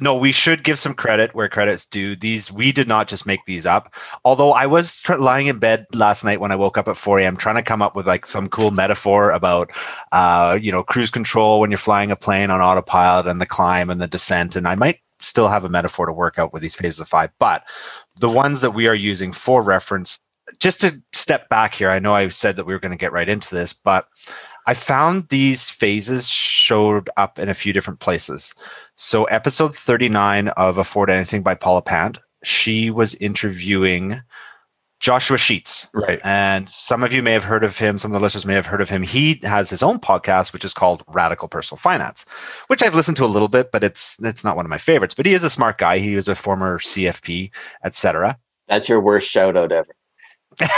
No, 0.00 0.16
we 0.16 0.30
should 0.32 0.62
give 0.62 0.78
some 0.78 0.94
credit 0.94 1.34
where 1.34 1.48
credit's 1.48 1.84
due. 1.84 2.14
These 2.14 2.52
we 2.52 2.70
did 2.72 2.86
not 2.88 3.08
just 3.08 3.26
make 3.26 3.44
these 3.46 3.66
up. 3.66 3.92
Although 4.24 4.52
I 4.52 4.64
was 4.64 4.94
tr- 4.94 5.16
lying 5.16 5.48
in 5.48 5.58
bed 5.58 5.84
last 5.92 6.24
night 6.24 6.40
when 6.40 6.52
I 6.52 6.56
woke 6.56 6.78
up 6.78 6.86
at 6.88 6.96
4 6.96 7.18
a.m. 7.18 7.36
trying 7.36 7.56
to 7.56 7.62
come 7.62 7.82
up 7.82 7.96
with 7.96 8.06
like 8.06 8.24
some 8.24 8.46
cool 8.46 8.70
metaphor 8.70 9.30
about, 9.32 9.72
uh, 10.12 10.56
you 10.60 10.70
know, 10.70 10.84
cruise 10.84 11.10
control 11.10 11.58
when 11.60 11.70
you're 11.72 11.78
flying 11.78 12.10
a 12.12 12.16
plane 12.16 12.48
on 12.50 12.60
autopilot 12.60 13.26
and 13.26 13.40
the 13.40 13.46
climb 13.46 13.90
and 13.90 14.00
the 14.00 14.06
descent. 14.06 14.54
And 14.54 14.68
I 14.68 14.76
might 14.76 15.00
still 15.20 15.48
have 15.48 15.64
a 15.64 15.68
metaphor 15.68 16.06
to 16.06 16.12
work 16.12 16.38
out 16.38 16.52
with 16.52 16.62
these 16.62 16.76
phases 16.76 17.00
of 17.00 17.08
FI, 17.08 17.28
but 17.40 17.64
the 18.20 18.28
ones 18.30 18.60
that 18.60 18.70
we 18.70 18.86
are 18.86 18.94
using 18.94 19.32
for 19.32 19.62
reference. 19.62 20.20
Just 20.58 20.80
to 20.80 21.02
step 21.12 21.48
back 21.48 21.74
here, 21.74 21.90
I 21.90 21.98
know 21.98 22.14
I 22.14 22.28
said 22.28 22.56
that 22.56 22.66
we 22.66 22.72
were 22.72 22.80
going 22.80 22.92
to 22.92 22.98
get 22.98 23.12
right 23.12 23.28
into 23.28 23.54
this, 23.54 23.72
but 23.72 24.06
I 24.66 24.74
found 24.74 25.28
these 25.28 25.70
phases 25.70 26.28
showed 26.28 27.08
up 27.16 27.38
in 27.38 27.48
a 27.48 27.54
few 27.54 27.72
different 27.72 28.00
places. 28.00 28.54
So, 28.96 29.24
episode 29.24 29.74
39 29.74 30.48
of 30.48 30.78
Afford 30.78 31.10
Anything 31.10 31.42
by 31.42 31.54
Paula 31.54 31.82
Pant, 31.82 32.18
she 32.44 32.90
was 32.90 33.14
interviewing 33.14 34.20
Joshua 35.00 35.38
Sheets. 35.38 35.88
Right. 35.94 36.20
And 36.24 36.68
some 36.68 37.02
of 37.02 37.12
you 37.12 37.22
may 37.22 37.32
have 37.32 37.44
heard 37.44 37.62
of 37.64 37.78
him, 37.78 37.98
some 37.98 38.10
of 38.12 38.20
the 38.20 38.22
listeners 38.22 38.44
may 38.44 38.54
have 38.54 38.66
heard 38.66 38.80
of 38.80 38.90
him. 38.90 39.02
He 39.02 39.40
has 39.42 39.70
his 39.70 39.82
own 39.82 39.98
podcast, 39.98 40.52
which 40.52 40.64
is 40.64 40.74
called 40.74 41.04
Radical 41.08 41.48
Personal 41.48 41.78
Finance, 41.78 42.26
which 42.66 42.82
I've 42.82 42.94
listened 42.94 43.16
to 43.18 43.24
a 43.24 43.26
little 43.26 43.48
bit, 43.48 43.70
but 43.70 43.84
it's 43.84 44.22
it's 44.22 44.44
not 44.44 44.56
one 44.56 44.66
of 44.66 44.70
my 44.70 44.78
favorites. 44.78 45.14
But 45.14 45.26
he 45.26 45.34
is 45.34 45.44
a 45.44 45.50
smart 45.50 45.78
guy. 45.78 45.98
He 45.98 46.14
was 46.14 46.28
a 46.28 46.34
former 46.34 46.78
CFP, 46.78 47.50
etc. 47.84 48.38
That's 48.66 48.88
your 48.88 49.00
worst 49.00 49.30
shout 49.30 49.56
out 49.56 49.72
ever. 49.72 49.94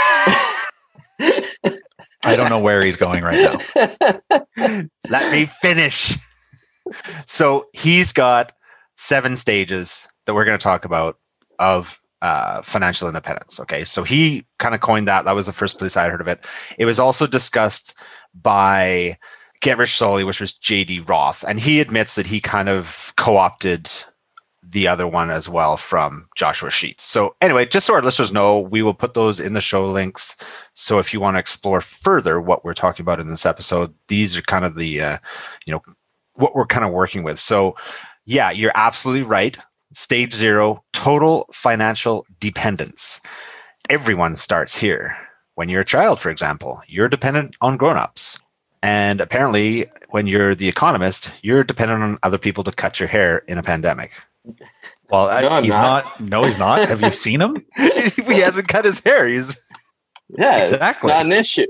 I 2.23 2.35
don't 2.35 2.49
know 2.49 2.59
where 2.59 2.83
he's 2.83 2.97
going 2.97 3.23
right 3.23 3.59
now. 3.77 4.85
Let 5.09 5.31
me 5.31 5.45
finish. 5.45 6.17
so 7.25 7.67
he's 7.73 8.13
got 8.13 8.53
seven 8.97 9.35
stages 9.35 10.07
that 10.25 10.33
we're 10.33 10.45
going 10.45 10.57
to 10.57 10.63
talk 10.63 10.85
about 10.85 11.17
of 11.59 11.99
uh, 12.21 12.61
financial 12.61 13.07
independence. 13.07 13.59
Okay, 13.59 13.83
so 13.83 14.03
he 14.03 14.45
kind 14.59 14.75
of 14.75 14.81
coined 14.81 15.07
that. 15.07 15.25
That 15.25 15.35
was 15.35 15.47
the 15.47 15.53
first 15.53 15.79
place 15.79 15.97
I 15.97 16.09
heard 16.09 16.21
of 16.21 16.27
it. 16.27 16.45
It 16.77 16.85
was 16.85 16.99
also 16.99 17.25
discussed 17.25 17.95
by 18.35 19.17
Get 19.61 19.77
Rich 19.77 19.95
Slowly, 19.95 20.23
which 20.23 20.39
was 20.39 20.53
JD 20.53 21.09
Roth, 21.09 21.43
and 21.47 21.59
he 21.59 21.79
admits 21.79 22.15
that 22.15 22.27
he 22.27 22.39
kind 22.39 22.69
of 22.69 23.13
co-opted 23.17 23.89
the 24.71 24.87
other 24.87 25.07
one 25.07 25.29
as 25.29 25.49
well 25.49 25.77
from 25.77 26.27
Joshua 26.35 26.71
Sheets. 26.71 27.03
So 27.03 27.35
anyway, 27.41 27.65
just 27.65 27.85
so 27.85 27.93
our 27.93 28.01
listeners 28.01 28.31
know, 28.31 28.59
we 28.59 28.81
will 28.81 28.93
put 28.93 29.13
those 29.13 29.39
in 29.39 29.53
the 29.53 29.61
show 29.61 29.87
links. 29.87 30.35
So 30.73 30.97
if 30.99 31.13
you 31.13 31.19
want 31.19 31.35
to 31.35 31.39
explore 31.39 31.81
further 31.81 32.39
what 32.39 32.63
we're 32.63 32.73
talking 32.73 33.03
about 33.03 33.19
in 33.19 33.29
this 33.29 33.45
episode, 33.45 33.93
these 34.07 34.37
are 34.37 34.41
kind 34.41 34.65
of 34.65 34.75
the 34.75 35.01
uh, 35.01 35.17
you 35.65 35.73
know 35.73 35.81
what 36.35 36.55
we're 36.55 36.65
kind 36.65 36.85
of 36.85 36.91
working 36.91 37.23
with. 37.23 37.39
So 37.39 37.75
yeah, 38.25 38.51
you're 38.51 38.71
absolutely 38.75 39.23
right. 39.23 39.57
Stage 39.93 40.33
zero, 40.33 40.83
total 40.93 41.49
financial 41.51 42.25
dependence. 42.39 43.19
Everyone 43.89 44.35
starts 44.35 44.75
here. 44.75 45.15
When 45.55 45.67
you're 45.67 45.81
a 45.81 45.85
child, 45.85 46.19
for 46.19 46.29
example, 46.29 46.81
you're 46.87 47.09
dependent 47.09 47.57
on 47.59 47.75
grown-ups. 47.75 48.39
And 48.81 49.19
apparently, 49.19 49.87
when 50.09 50.27
you're 50.27 50.55
the 50.55 50.69
economist, 50.69 51.29
you're 51.43 51.63
dependent 51.63 52.01
on 52.01 52.17
other 52.23 52.37
people 52.37 52.63
to 52.63 52.71
cut 52.71 52.99
your 52.99 53.09
hair 53.09 53.39
in 53.47 53.57
a 53.57 53.63
pandemic. 53.63 54.11
Well, 55.09 55.27
No, 55.41 55.49
I'm 55.49 55.63
he's 55.63 55.71
not. 55.71 56.05
not. 56.05 56.19
No, 56.21 56.43
he's 56.43 56.59
not. 56.59 56.87
Have 56.87 57.01
you 57.01 57.11
seen 57.25 57.41
him? 57.41 57.65
he 57.77 58.39
hasn't 58.39 58.67
cut 58.67 58.85
his 58.85 58.99
hair. 59.03 59.27
He's 59.27 59.57
Yeah, 60.37 60.61
Exactly. 60.61 61.09
not 61.09 61.25
an 61.25 61.33
issue. 61.33 61.67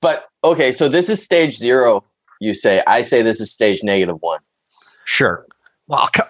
But 0.00 0.24
okay, 0.42 0.72
so 0.72 0.88
this 0.88 1.08
is 1.10 1.22
stage 1.22 1.56
zero. 1.56 2.04
You 2.40 2.54
say. 2.54 2.82
I 2.86 3.02
say 3.02 3.22
this 3.22 3.40
is 3.40 3.50
stage 3.52 3.82
negative 3.82 4.16
one. 4.20 4.40
Sure. 5.04 5.46
well. 5.86 6.08
co- 6.14 6.24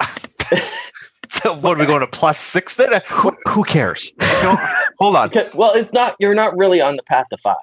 so 1.30 1.54
what 1.56 1.76
are 1.76 1.80
we 1.80 1.86
going 1.86 2.00
to 2.00 2.06
plus 2.06 2.38
six 2.38 2.76
then? 2.76 3.00
Who, 3.08 3.36
who 3.48 3.64
cares? 3.64 4.12
No, 4.20 4.56
hold 4.98 5.16
on. 5.16 5.28
Okay, 5.28 5.46
well, 5.54 5.72
it's 5.74 5.92
not. 5.92 6.14
You're 6.18 6.34
not 6.34 6.56
really 6.56 6.80
on 6.80 6.96
the 6.96 7.02
path 7.04 7.26
to 7.30 7.36
FI. 7.38 7.54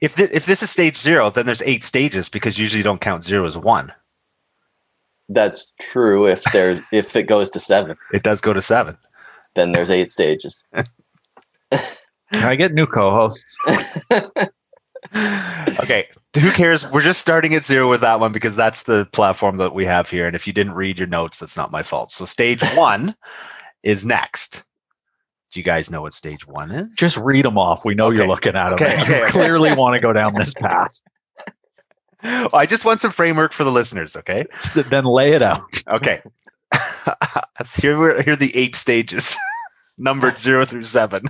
If 0.00 0.12
thi- 0.12 0.28
if 0.32 0.46
this 0.46 0.62
is 0.62 0.70
stage 0.70 0.96
zero, 0.96 1.30
then 1.30 1.46
there's 1.46 1.62
eight 1.62 1.82
stages 1.84 2.28
because 2.28 2.58
usually 2.58 2.78
you 2.78 2.84
don't 2.84 3.00
count 3.00 3.24
zero 3.24 3.46
as 3.46 3.56
one. 3.56 3.92
That's 5.28 5.72
true. 5.80 6.26
If 6.26 6.42
there's 6.52 6.82
if 6.92 7.16
it 7.16 7.24
goes 7.24 7.50
to 7.50 7.60
seven, 7.60 7.96
It 8.12 8.22
does 8.22 8.40
go 8.40 8.52
to 8.52 8.62
seven. 8.62 8.96
then 9.54 9.72
there's 9.72 9.90
eight 9.90 10.10
stages. 10.10 10.64
Can 11.70 12.48
I 12.48 12.56
get 12.56 12.72
new 12.72 12.86
co-hosts? 12.86 13.56
okay, 15.80 16.08
who 16.36 16.50
cares? 16.52 16.90
We're 16.90 17.00
just 17.02 17.20
starting 17.20 17.54
at 17.54 17.64
zero 17.64 17.88
with 17.88 18.00
that 18.00 18.18
one 18.20 18.32
because 18.32 18.56
that's 18.56 18.84
the 18.84 19.06
platform 19.12 19.58
that 19.58 19.74
we 19.74 19.84
have 19.86 20.10
here. 20.10 20.26
And 20.26 20.34
if 20.34 20.46
you 20.46 20.52
didn't 20.52 20.74
read 20.74 20.98
your 20.98 21.06
notes, 21.08 21.38
that's 21.38 21.56
not 21.56 21.70
my 21.70 21.82
fault. 21.82 22.10
So 22.10 22.24
stage 22.24 22.62
one 22.74 23.14
is 23.82 24.04
next. 24.04 24.64
Do 25.52 25.60
you 25.60 25.64
guys 25.64 25.90
know 25.90 26.02
what 26.02 26.14
stage 26.14 26.46
one 26.48 26.72
is? 26.72 26.88
Just 26.96 27.16
read 27.18 27.44
them 27.44 27.56
off. 27.58 27.84
We 27.84 27.94
know 27.94 28.10
you're 28.10 28.26
looking 28.26 28.56
at 28.56 28.64
them. 28.70 28.74
Okay, 28.74 29.00
okay, 29.00 29.06
you 29.18 29.22
okay. 29.22 29.30
clearly 29.30 29.72
want 29.74 29.94
to 29.94 30.00
go 30.00 30.12
down 30.12 30.34
this 30.34 30.54
path. 30.54 31.00
I 32.54 32.64
just 32.66 32.84
want 32.86 33.02
some 33.02 33.10
framework 33.10 33.52
for 33.52 33.64
the 33.64 33.72
listeners. 33.72 34.16
Okay. 34.16 34.46
then 34.74 35.04
lay 35.04 35.32
it 35.32 35.42
out. 35.42 35.62
Okay. 35.88 36.22
Here 37.76 37.98
we're 37.98 38.22
here 38.22 38.32
are 38.32 38.36
the 38.36 38.54
eight 38.56 38.74
stages, 38.74 39.36
numbered 39.98 40.38
zero 40.38 40.64
through 40.64 40.82
seven. 40.82 41.22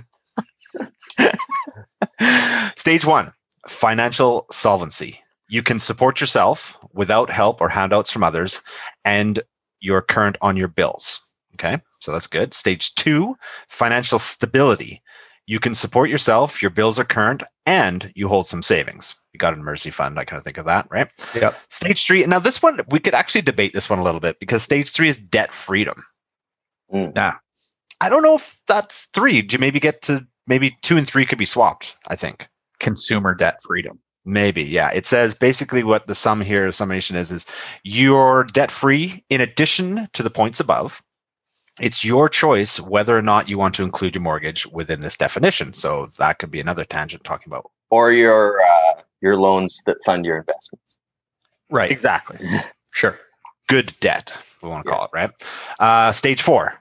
Stage 2.75 3.05
one, 3.05 3.31
financial 3.67 4.47
solvency. 4.51 5.19
You 5.49 5.61
can 5.61 5.77
support 5.77 6.19
yourself 6.19 6.77
without 6.93 7.29
help 7.29 7.61
or 7.61 7.69
handouts 7.69 8.09
from 8.09 8.23
others, 8.23 8.61
and 9.03 9.39
you're 9.81 10.01
current 10.01 10.37
on 10.41 10.57
your 10.57 10.67
bills. 10.67 11.21
Okay, 11.53 11.79
so 12.01 12.11
that's 12.11 12.27
good. 12.27 12.53
Stage 12.55 12.95
two, 12.95 13.35
financial 13.69 14.17
stability. 14.17 15.03
You 15.47 15.59
can 15.59 15.75
support 15.75 16.09
yourself, 16.09 16.61
your 16.61 16.71
bills 16.71 16.97
are 16.97 17.03
current, 17.03 17.43
and 17.65 18.11
you 18.15 18.27
hold 18.27 18.47
some 18.47 18.63
savings. 18.63 19.15
You 19.31 19.37
got 19.37 19.53
an 19.53 19.59
emergency 19.59 19.91
fund. 19.91 20.17
I 20.17 20.25
kind 20.25 20.39
of 20.39 20.43
think 20.43 20.57
of 20.57 20.65
that, 20.65 20.87
right? 20.89 21.07
Yep. 21.35 21.55
Stage 21.69 22.05
three. 22.05 22.25
Now, 22.25 22.39
this 22.39 22.63
one, 22.63 22.79
we 22.89 22.99
could 22.99 23.13
actually 23.13 23.41
debate 23.41 23.73
this 23.73 23.89
one 23.89 23.99
a 23.99 24.03
little 24.03 24.19
bit 24.19 24.39
because 24.39 24.63
stage 24.63 24.89
three 24.89 25.07
is 25.07 25.19
debt 25.19 25.51
freedom. 25.51 26.03
Mm. 26.91 27.15
Yeah. 27.15 27.35
I 28.01 28.09
don't 28.09 28.23
know 28.23 28.35
if 28.35 28.61
that's 28.67 29.05
three. 29.13 29.41
Do 29.41 29.53
you 29.53 29.59
maybe 29.59 29.79
get 29.79 30.01
to 30.03 30.25
maybe 30.47 30.77
two 30.81 30.97
and 30.97 31.07
three 31.07 31.25
could 31.25 31.37
be 31.37 31.45
swapped? 31.45 31.95
I 32.07 32.15
think. 32.15 32.47
Consumer 32.79 33.33
debt 33.35 33.59
freedom. 33.63 33.99
Maybe, 34.25 34.63
yeah. 34.63 34.89
It 34.89 35.05
says 35.05 35.35
basically 35.35 35.83
what 35.83 36.07
the 36.07 36.15
sum 36.15 36.41
here, 36.41 36.71
summation 36.71 37.15
is, 37.15 37.31
is 37.31 37.45
you're 37.83 38.45
debt 38.45 38.71
free 38.71 39.23
in 39.29 39.39
addition 39.39 40.07
to 40.13 40.23
the 40.23 40.31
points 40.31 40.59
above. 40.59 41.03
It's 41.79 42.05
your 42.05 42.29
choice 42.29 42.79
whether 42.79 43.17
or 43.17 43.21
not 43.21 43.49
you 43.49 43.57
want 43.57 43.75
to 43.75 43.83
include 43.83 44.15
your 44.15 44.21
mortgage 44.21 44.65
within 44.67 45.01
this 45.01 45.17
definition. 45.17 45.73
So 45.73 46.07
that 46.17 46.39
could 46.39 46.49
be 46.51 46.59
another 46.61 46.85
tangent 46.85 47.23
talking 47.23 47.51
about. 47.51 47.69
or 47.89 48.11
your 48.11 48.59
uh, 48.61 49.01
your 49.21 49.37
loans 49.37 49.83
that 49.85 49.97
fund 50.05 50.25
your 50.25 50.37
investments. 50.37 50.97
Right. 51.69 51.91
Exactly. 51.91 52.39
Sure. 52.93 53.19
Good 53.67 53.91
debt, 53.99 54.31
we 54.63 54.69
want 54.69 54.85
to 54.85 54.89
call 54.91 55.03
it, 55.03 55.09
right? 55.13 55.29
Uh, 55.79 56.13
stage 56.13 56.41
four. 56.41 56.75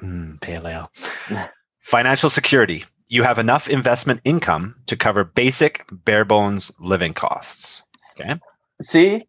Mm, 0.00 0.40
pale 0.40 0.68
ale. 0.68 0.92
Financial 1.80 2.30
security. 2.30 2.84
You 3.08 3.24
have 3.24 3.40
enough 3.40 3.68
investment 3.68 4.20
income 4.24 4.76
to 4.86 4.96
cover 4.96 5.24
basic, 5.24 5.84
bare 5.90 6.24
bones 6.24 6.70
living 6.78 7.14
costs. 7.14 7.82
Okay. 8.20 8.38
See, 8.80 9.26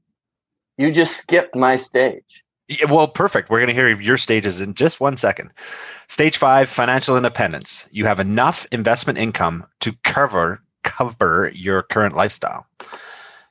you 0.78 0.92
just 0.92 1.18
skipped 1.18 1.56
my 1.56 1.76
stage. 1.78 2.44
Yeah, 2.68 2.92
well, 2.92 3.08
perfect. 3.08 3.50
We're 3.50 3.60
going 3.60 3.68
to 3.68 3.74
hear 3.74 3.90
your 3.90 4.18
stages 4.18 4.62
in 4.62 4.74
just 4.74 5.02
one 5.02 5.18
second. 5.18 5.52
Stage 6.08 6.38
five, 6.38 6.70
financial 6.70 7.18
independence. 7.18 7.88
You 7.92 8.06
have 8.06 8.20
enough 8.20 8.66
investment 8.72 9.18
income 9.20 9.66
to 9.82 9.94
cover 10.04 10.62
cover 10.84 11.52
your 11.54 11.82
current 11.82 12.16
lifestyle. 12.16 12.66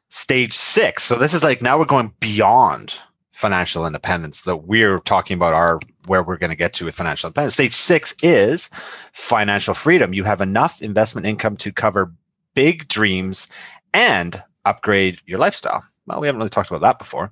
Stage 0.09 0.53
six. 0.53 1.05
So 1.05 1.17
this 1.17 1.35
is 1.35 1.43
like 1.43 1.63
now 1.63 1.79
we're 1.79 1.85
going 1.87 2.15
beyond 2.21 2.95
financial 3.33 3.87
independence 3.87 4.43
that 4.43 4.59
we're 4.59 5.01
talking 5.01 5.37
about 5.37 5.55
our 5.55 5.81
where 6.07 6.23
we're 6.23 6.37
going 6.37 6.51
to 6.51 6.57
get 6.57 6.73
to 6.75 6.85
with 6.85 6.95
financial 6.95 7.29
independence. 7.29 7.55
Stage 7.55 7.73
six 7.73 8.15
is 8.23 8.69
financial 9.13 9.75
freedom. 9.75 10.13
You 10.13 10.25
have 10.25 10.41
enough 10.41 10.81
investment 10.83 11.27
income 11.27 11.57
to 11.57 11.73
cover 11.73 12.13
big 12.55 12.87
dreams 12.89 13.49
and 13.95 14.43
upgrade 14.65 15.21
your 15.27 15.39
lifestyle. 15.39 15.83
Well, 16.07 16.21
we 16.21 16.27
haven't 16.27 16.39
really 16.39 16.51
talked 16.51 16.71
about 16.71 16.81
that 16.83 16.99
before. 16.99 17.31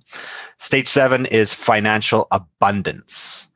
Stage 0.58 0.88
seven 0.88 1.26
is 1.26 1.54
financial 1.54 2.26
abundance. 2.30 3.50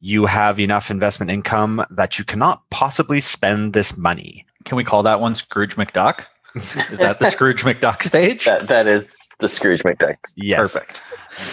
You 0.00 0.26
have 0.26 0.60
enough 0.60 0.90
investment 0.90 1.30
income 1.30 1.84
that 1.90 2.18
you 2.18 2.24
cannot 2.24 2.68
possibly 2.70 3.20
spend 3.20 3.72
this 3.72 3.96
money. 3.96 4.46
Can 4.64 4.76
we 4.76 4.84
call 4.84 5.02
that 5.04 5.20
one 5.20 5.34
Scrooge 5.34 5.76
McDuck? 5.76 6.24
Is 6.54 6.98
that 6.98 7.18
the 7.18 7.30
Scrooge 7.30 7.62
McDuck 7.62 8.02
stage? 8.02 8.44
That 8.44 8.68
that 8.68 8.86
is 8.86 9.16
the 9.38 9.48
Scrooge 9.48 9.82
McDuck. 9.82 10.16
Yes. 10.36 10.74
Perfect. 10.74 11.02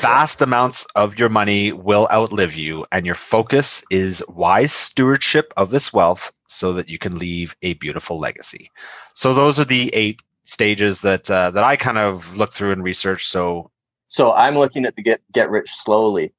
Vast 0.02 0.42
amounts 0.42 0.86
of 0.96 1.20
your 1.20 1.30
money 1.30 1.72
will 1.72 2.08
outlive 2.12 2.56
you, 2.56 2.86
and 2.92 3.06
your 3.06 3.16
focus 3.16 3.84
is 3.90 4.24
wise 4.28 4.74
stewardship 4.74 5.54
of 5.58 5.72
this 5.72 5.94
wealth 5.94 6.32
so 6.48 6.74
that 6.74 6.90
you 6.90 6.98
can 6.98 7.18
leave 7.18 7.56
a 7.62 7.74
beautiful 7.76 8.20
legacy. 8.20 8.72
So 9.14 9.34
those 9.34 9.60
are 9.60 9.66
the 9.66 9.94
eight 9.94 10.22
stages 10.46 11.02
that 11.02 11.30
uh, 11.30 11.52
that 11.52 11.64
I 11.64 11.76
kind 11.76 11.98
of 11.98 12.38
look 12.38 12.54
through 12.54 12.72
and 12.72 12.84
research. 12.84 13.26
So 13.26 13.72
So 14.08 14.34
I'm 14.34 14.56
looking 14.58 14.86
at 14.86 14.96
the 14.96 15.04
get 15.04 15.22
get 15.34 15.50
rich 15.50 15.70
slowly, 15.72 16.34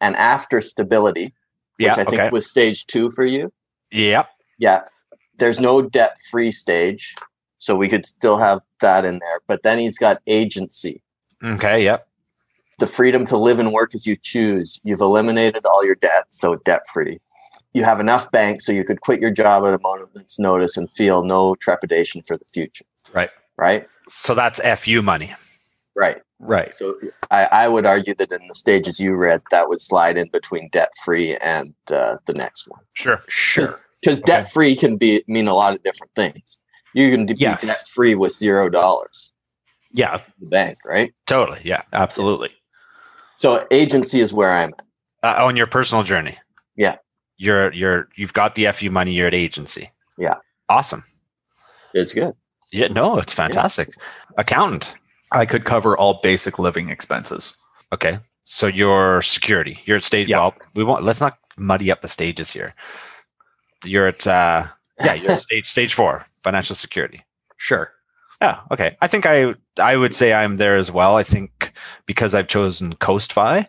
and 0.00 0.14
after 0.16 0.60
stability, 0.60 1.34
which 1.76 1.86
yeah, 1.86 1.92
I 1.94 2.04
think 2.04 2.20
okay, 2.20 2.30
was 2.30 2.48
stage 2.48 2.86
two 2.86 3.10
for 3.10 3.26
you. 3.26 3.52
yeah, 3.90 4.26
Yeah, 4.58 4.82
there's 5.38 5.58
no 5.58 5.82
debt 5.82 6.20
free 6.30 6.52
stage, 6.52 7.14
so 7.58 7.74
we 7.74 7.88
could 7.88 8.06
still 8.06 8.38
have 8.38 8.60
that 8.80 9.04
in 9.04 9.18
there. 9.18 9.40
But 9.46 9.62
then 9.62 9.78
he's 9.78 9.98
got 9.98 10.22
agency, 10.26 11.02
okay, 11.42 11.82
yep, 11.82 12.06
the 12.78 12.86
freedom 12.86 13.26
to 13.26 13.36
live 13.36 13.58
and 13.58 13.72
work 13.72 13.94
as 13.94 14.06
you 14.06 14.16
choose. 14.16 14.80
You've 14.84 15.00
eliminated 15.00 15.64
all 15.66 15.84
your 15.84 15.96
debt, 15.96 16.26
so 16.28 16.56
debt 16.56 16.86
free. 16.88 17.20
You 17.72 17.84
have 17.84 18.00
enough 18.00 18.30
bank 18.30 18.62
so 18.62 18.72
you 18.72 18.84
could 18.84 19.02
quit 19.02 19.20
your 19.20 19.30
job 19.30 19.64
at 19.64 19.74
a 19.74 19.78
moment's 19.82 20.38
notice 20.38 20.78
and 20.78 20.90
feel 20.92 21.22
no 21.22 21.54
trepidation 21.56 22.22
for 22.22 22.38
the 22.38 22.44
future. 22.46 22.86
Right. 23.12 23.30
Right. 23.58 23.86
So 24.08 24.34
that's 24.34 24.60
fu 24.82 25.02
money. 25.02 25.34
Right. 25.96 26.20
Right. 26.38 26.74
So 26.74 26.94
I, 27.30 27.44
I 27.46 27.68
would 27.68 27.86
argue 27.86 28.14
that 28.16 28.30
in 28.30 28.46
the 28.48 28.54
stages 28.54 29.00
you 29.00 29.14
read, 29.16 29.40
that 29.50 29.68
would 29.68 29.80
slide 29.80 30.16
in 30.18 30.28
between 30.30 30.68
debt 30.70 30.90
free 31.02 31.36
and 31.38 31.74
uh, 31.90 32.16
the 32.26 32.34
next 32.34 32.68
one. 32.68 32.80
Sure. 32.94 33.20
Sure. 33.28 33.80
Because 34.02 34.18
Okay. 34.18 34.26
debt 34.26 34.52
free 34.52 34.76
can 34.76 34.96
be 34.98 35.24
mean 35.26 35.46
a 35.48 35.54
lot 35.54 35.74
of 35.74 35.82
different 35.82 36.12
things. 36.14 36.58
You 36.94 37.10
can 37.10 37.24
be 37.26 37.34
Yes. 37.38 37.62
debt 37.66 37.84
free 37.88 38.14
with 38.14 38.32
zero 38.34 38.68
dollars 38.68 39.32
Yeah, 39.92 40.20
the 40.38 40.46
bank, 40.46 40.78
right? 40.84 41.14
Totally. 41.26 41.60
Yeah. 41.64 41.82
absolutely. 41.94 42.50
So 43.38 43.66
agency 43.70 44.20
is 44.20 44.32
where 44.34 44.52
I'm 44.52 44.72
at. 45.22 45.38
Uh, 45.38 45.46
on 45.46 45.56
your 45.56 45.66
personal 45.66 46.04
journey. 46.04 46.36
Yeah. 46.76 46.96
You're 47.38 47.72
you're 47.72 48.08
you've 48.16 48.32
got 48.34 48.54
the 48.54 48.70
fu 48.72 48.90
money. 48.90 49.12
You're 49.12 49.26
at 49.28 49.34
agency. 49.34 49.90
Yeah. 50.18 50.34
Awesome. 50.68 51.02
It's 51.94 52.12
good. 52.12 52.34
Yeah. 52.76 52.88
No, 52.88 53.18
it's 53.18 53.32
fantastic. 53.32 53.94
Accountant. 54.36 54.94
I 55.32 55.46
could 55.46 55.64
cover 55.64 55.96
all 55.96 56.20
basic 56.22 56.58
living 56.58 56.90
expenses. 56.90 57.56
Okay. 57.92 58.18
So 58.44 58.66
your 58.66 59.22
security. 59.22 59.80
You're 59.86 59.96
at 59.96 60.02
stage. 60.02 60.28
Yeah. 60.28 60.38
Well, 60.38 60.54
we 60.74 60.84
want. 60.84 61.04
Let's 61.04 61.20
not 61.20 61.38
muddy 61.56 61.90
up 61.90 62.02
the 62.02 62.08
stages 62.08 62.50
here. 62.50 62.74
You're 63.84 64.08
at. 64.08 64.26
uh 64.26 64.66
Yeah. 65.00 65.14
You're 65.14 65.32
at 65.32 65.40
stage 65.48 65.66
stage 65.66 65.94
four. 65.94 66.26
Financial 66.42 66.76
security. 66.76 67.24
Sure. 67.56 67.90
Yeah. 68.42 68.60
Okay. 68.70 68.96
I 69.00 69.06
think 69.08 69.24
I 69.26 69.54
I 69.80 69.96
would 69.96 70.14
say 70.14 70.32
I'm 70.32 70.56
there 70.56 70.76
as 70.76 70.92
well. 70.92 71.16
I 71.16 71.22
think 71.22 71.72
because 72.04 72.34
I've 72.34 72.48
chosen 72.48 72.94
CoastFi, 72.96 73.66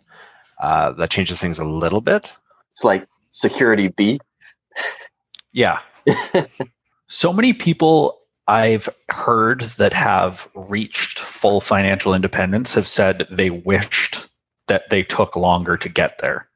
uh, 0.61 0.91
that 0.91 1.09
changes 1.09 1.39
things 1.41 1.59
a 1.59 1.65
little 1.65 2.01
bit. 2.01 2.35
It's 2.71 2.83
like 2.83 3.05
security 3.31 3.87
B. 3.87 4.19
Yeah. 5.53 5.79
so 7.07 7.33
many 7.33 7.53
people 7.53 8.19
I've 8.47 8.87
heard 9.09 9.61
that 9.61 9.93
have 9.93 10.47
reached 10.55 11.19
full 11.19 11.59
financial 11.59 12.13
independence 12.13 12.73
have 12.75 12.87
said 12.87 13.27
they 13.29 13.49
wished 13.49 14.29
that 14.67 14.89
they 14.89 15.03
took 15.03 15.35
longer 15.35 15.77
to 15.77 15.89
get 15.89 16.19
there. 16.19 16.47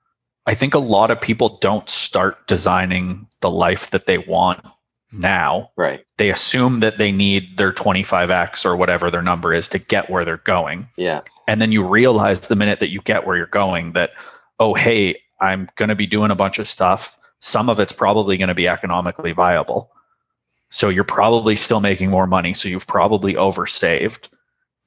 I 0.45 0.53
think 0.53 0.73
a 0.73 0.79
lot 0.79 1.11
of 1.11 1.21
people 1.21 1.57
don't 1.61 1.89
start 1.89 2.47
designing 2.47 3.27
the 3.41 3.51
life 3.51 3.91
that 3.91 4.05
they 4.05 4.17
want 4.17 4.65
now. 5.11 5.71
Right. 5.75 6.03
They 6.17 6.29
assume 6.29 6.79
that 6.79 6.97
they 6.97 7.11
need 7.11 7.57
their 7.57 7.71
25x 7.71 8.65
or 8.65 8.75
whatever 8.75 9.11
their 9.11 9.21
number 9.21 9.53
is 9.53 9.67
to 9.69 9.79
get 9.79 10.09
where 10.09 10.25
they're 10.25 10.37
going. 10.37 10.87
Yeah. 10.97 11.21
And 11.47 11.61
then 11.61 11.71
you 11.71 11.85
realize 11.85 12.47
the 12.47 12.55
minute 12.55 12.79
that 12.79 12.89
you 12.89 13.01
get 13.01 13.25
where 13.25 13.35
you're 13.35 13.47
going 13.47 13.93
that, 13.93 14.11
oh, 14.59 14.73
hey, 14.73 15.21
I'm 15.39 15.69
going 15.75 15.89
to 15.89 15.95
be 15.95 16.07
doing 16.07 16.31
a 16.31 16.35
bunch 16.35 16.59
of 16.59 16.67
stuff. 16.67 17.17
Some 17.39 17.69
of 17.69 17.79
it's 17.79 17.93
probably 17.93 18.37
going 18.37 18.47
to 18.47 18.55
be 18.55 18.67
economically 18.67 19.33
viable. 19.33 19.91
So 20.71 20.89
you're 20.89 21.03
probably 21.03 21.55
still 21.55 21.79
making 21.79 22.09
more 22.09 22.25
money. 22.25 22.53
So 22.53 22.67
you've 22.67 22.87
probably 22.87 23.35
oversaved. 23.35 24.29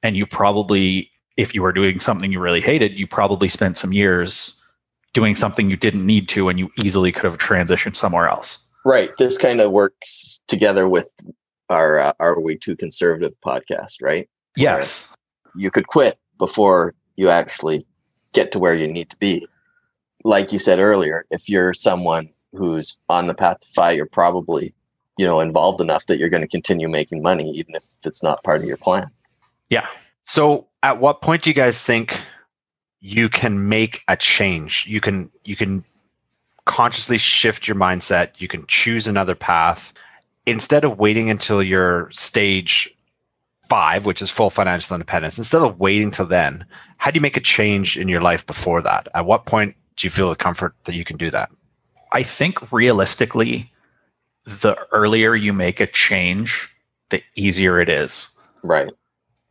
And 0.03 0.17
you 0.17 0.25
probably, 0.25 1.09
if 1.37 1.55
you 1.55 1.61
were 1.61 1.71
doing 1.71 1.99
something 1.99 2.31
you 2.31 2.39
really 2.39 2.61
hated, 2.61 2.99
you 2.99 3.07
probably 3.07 3.47
spent 3.47 3.77
some 3.77 3.93
years 3.93 4.61
doing 5.13 5.35
something 5.35 5.69
you 5.69 5.77
didn't 5.77 6.05
need 6.05 6.27
to 6.29 6.49
and 6.49 6.59
you 6.59 6.69
easily 6.83 7.11
could 7.11 7.23
have 7.23 7.37
transitioned 7.37 7.95
somewhere 7.95 8.27
else. 8.27 8.71
Right. 8.83 9.09
This 9.17 9.37
kind 9.37 9.61
of 9.61 9.71
works 9.71 10.41
together 10.47 10.87
with 10.89 11.11
our 11.69 11.97
uh, 11.97 12.13
Are 12.19 12.39
We 12.39 12.57
Too 12.57 12.75
Conservative 12.75 13.33
podcast, 13.43 13.95
right? 14.01 14.29
Yes. 14.55 15.15
You 15.55 15.71
could 15.71 15.87
quit 15.87 16.19
before 16.37 16.93
you 17.15 17.29
actually 17.29 17.87
get 18.33 18.51
to 18.51 18.59
where 18.59 18.75
you 18.75 18.87
need 18.87 19.09
to 19.09 19.17
be. 19.17 19.47
Like 20.23 20.51
you 20.51 20.59
said 20.59 20.79
earlier, 20.79 21.25
if 21.31 21.49
you're 21.49 21.73
someone 21.73 22.29
who's 22.53 22.97
on 23.09 23.27
the 23.27 23.33
path 23.33 23.61
to 23.61 23.67
fire, 23.69 23.95
you're 23.95 24.05
probably, 24.05 24.73
you 25.17 25.25
know, 25.25 25.39
involved 25.39 25.81
enough 25.81 26.05
that 26.07 26.17
you're 26.17 26.29
going 26.29 26.41
to 26.41 26.47
continue 26.47 26.89
making 26.89 27.21
money, 27.21 27.49
even 27.51 27.75
if 27.75 27.85
it's 28.05 28.21
not 28.21 28.43
part 28.43 28.61
of 28.61 28.67
your 28.67 28.77
plan. 28.77 29.09
Yeah. 29.69 29.87
So, 30.23 30.67
at 30.83 30.99
what 30.99 31.21
point 31.21 31.43
do 31.43 31.49
you 31.49 31.53
guys 31.53 31.83
think 31.83 32.19
you 32.99 33.29
can 33.29 33.69
make 33.69 34.03
a 34.07 34.17
change? 34.17 34.85
You 34.87 35.01
can 35.01 35.31
you 35.43 35.55
can 35.55 35.83
consciously 36.65 37.17
shift 37.17 37.67
your 37.67 37.75
mindset. 37.75 38.31
You 38.37 38.47
can 38.47 38.65
choose 38.67 39.07
another 39.07 39.35
path 39.35 39.93
instead 40.45 40.83
of 40.83 40.99
waiting 40.99 41.29
until 41.29 41.63
you're 41.63 42.09
stage 42.11 42.91
five, 43.69 44.05
which 44.05 44.21
is 44.21 44.29
full 44.29 44.49
financial 44.49 44.95
independence. 44.95 45.37
Instead 45.37 45.61
of 45.61 45.79
waiting 45.79 46.11
till 46.11 46.25
then, 46.25 46.65
how 46.97 47.11
do 47.11 47.15
you 47.15 47.21
make 47.21 47.37
a 47.37 47.41
change 47.41 47.97
in 47.97 48.07
your 48.07 48.21
life 48.21 48.45
before 48.45 48.81
that? 48.81 49.07
At 49.13 49.25
what 49.25 49.45
point 49.45 49.75
do 49.95 50.05
you 50.05 50.11
feel 50.11 50.29
the 50.29 50.35
comfort 50.35 50.75
that 50.85 50.95
you 50.95 51.03
can 51.03 51.17
do 51.17 51.29
that? 51.31 51.49
I 52.11 52.23
think 52.23 52.71
realistically, 52.71 53.71
the 54.45 54.77
earlier 54.91 55.35
you 55.35 55.53
make 55.53 55.79
a 55.79 55.87
change, 55.87 56.73
the 57.09 57.21
easier 57.35 57.79
it 57.79 57.89
is. 57.89 58.37
Right. 58.63 58.91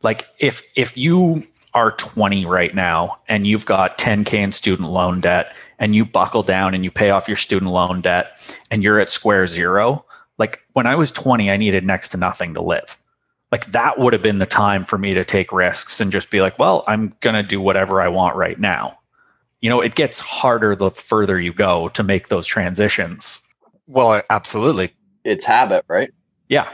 Like 0.01 0.27
if 0.39 0.63
if 0.75 0.97
you 0.97 1.43
are 1.73 1.91
20 1.91 2.45
right 2.45 2.73
now 2.73 3.17
and 3.27 3.45
you've 3.45 3.65
got 3.65 3.97
10k 3.97 4.33
in 4.33 4.51
student 4.53 4.89
loan 4.89 5.19
debt 5.19 5.53
and 5.77 5.93
you 5.93 6.05
buckle 6.05 6.41
down 6.41 6.73
and 6.73 6.85
you 6.85 6.91
pay 6.91 7.09
off 7.09 7.27
your 7.27 7.35
student 7.35 7.69
loan 7.71 7.99
debt 7.99 8.57
and 8.71 8.81
you're 8.81 8.99
at 8.99 9.09
square 9.09 9.45
zero, 9.45 10.05
like 10.37 10.63
when 10.73 10.87
I 10.87 10.95
was 10.95 11.11
20, 11.11 11.51
I 11.51 11.57
needed 11.57 11.85
next 11.85 12.09
to 12.09 12.17
nothing 12.17 12.53
to 12.53 12.61
live. 12.61 12.97
Like 13.51 13.65
that 13.67 13.99
would 13.99 14.13
have 14.13 14.21
been 14.21 14.39
the 14.39 14.45
time 14.45 14.85
for 14.85 14.97
me 14.97 15.13
to 15.13 15.25
take 15.25 15.51
risks 15.51 15.99
and 15.99 16.11
just 16.11 16.31
be 16.31 16.41
like, 16.41 16.57
well, 16.57 16.83
I'm 16.87 17.15
going 17.19 17.35
to 17.35 17.43
do 17.43 17.59
whatever 17.61 18.01
I 18.01 18.07
want 18.07 18.35
right 18.35 18.59
now. 18.59 18.99
You 19.61 19.69
know, 19.69 19.81
it 19.81 19.95
gets 19.95 20.19
harder 20.19 20.75
the 20.75 20.91
further 20.91 21.39
you 21.39 21.53
go 21.53 21.89
to 21.89 22.03
make 22.03 22.27
those 22.27 22.47
transitions. 22.47 23.44
Well, 23.87 24.21
absolutely. 24.29 24.91
It's 25.23 25.45
habit, 25.45 25.85
right? 25.87 26.11
Yeah. 26.49 26.71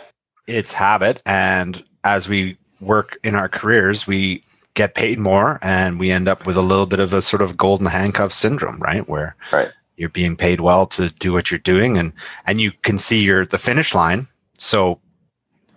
It's 0.47 0.73
habit. 0.73 1.21
And 1.25 1.83
as 2.03 2.27
we 2.27 2.57
work 2.79 3.17
in 3.23 3.35
our 3.35 3.47
careers, 3.49 4.07
we 4.07 4.43
get 4.73 4.95
paid 4.95 5.19
more 5.19 5.59
and 5.61 5.99
we 5.99 6.11
end 6.11 6.27
up 6.27 6.45
with 6.45 6.57
a 6.57 6.61
little 6.61 6.85
bit 6.85 6.99
of 6.99 7.13
a 7.13 7.21
sort 7.21 7.41
of 7.41 7.57
golden 7.57 7.87
handcuff 7.87 8.33
syndrome, 8.33 8.79
right? 8.79 9.07
Where 9.07 9.35
right. 9.51 9.71
you're 9.97 10.09
being 10.09 10.35
paid 10.35 10.61
well 10.61 10.85
to 10.87 11.09
do 11.09 11.33
what 11.33 11.51
you're 11.51 11.59
doing 11.59 11.97
and 11.97 12.13
and 12.45 12.61
you 12.61 12.71
can 12.83 12.97
see 12.97 13.21
your 13.21 13.45
the 13.45 13.57
finish 13.57 13.93
line. 13.93 14.27
So 14.57 14.99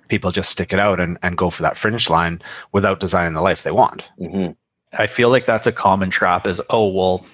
people 0.09 0.31
just 0.31 0.51
stick 0.51 0.73
it 0.73 0.79
out 0.79 1.01
and, 1.01 1.19
and 1.23 1.37
go 1.37 1.51
for 1.51 1.63
that 1.63 1.77
finish 1.77 2.09
line 2.09 2.41
without 2.73 3.01
designing 3.01 3.35
the 3.35 3.43
life 3.43 3.63
they 3.63 3.73
want. 3.73 4.11
Mm-hmm. 4.21 4.53
I 4.97 5.07
feel 5.07 5.29
like 5.29 5.47
that's 5.47 5.67
a 5.67 5.73
common 5.73 6.11
trap 6.11 6.47
is, 6.47 6.63
oh, 6.71 6.87
well, 6.89 7.27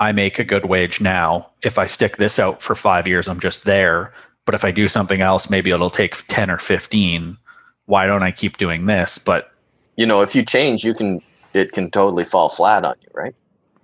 I 0.00 0.12
make 0.12 0.38
a 0.38 0.44
good 0.44 0.64
wage 0.64 1.00
now. 1.00 1.50
If 1.62 1.78
I 1.78 1.86
stick 1.86 2.16
this 2.16 2.38
out 2.38 2.62
for 2.62 2.74
five 2.74 3.06
years, 3.06 3.28
I'm 3.28 3.38
just 3.38 3.64
there. 3.64 4.12
But 4.46 4.54
if 4.54 4.64
I 4.64 4.70
do 4.70 4.88
something 4.88 5.20
else, 5.20 5.50
maybe 5.50 5.70
it'll 5.70 5.90
take 5.90 6.26
10 6.26 6.50
or 6.50 6.58
15. 6.58 7.36
Why 7.84 8.06
don't 8.06 8.22
I 8.22 8.32
keep 8.32 8.56
doing 8.56 8.86
this? 8.86 9.18
But 9.18 9.52
you 9.96 10.06
know, 10.06 10.22
if 10.22 10.34
you 10.34 10.42
change, 10.42 10.82
you 10.82 10.94
can 10.94 11.20
it 11.52 11.72
can 11.72 11.90
totally 11.90 12.24
fall 12.24 12.48
flat 12.48 12.84
on 12.84 12.94
you, 13.02 13.08
right? 13.12 13.34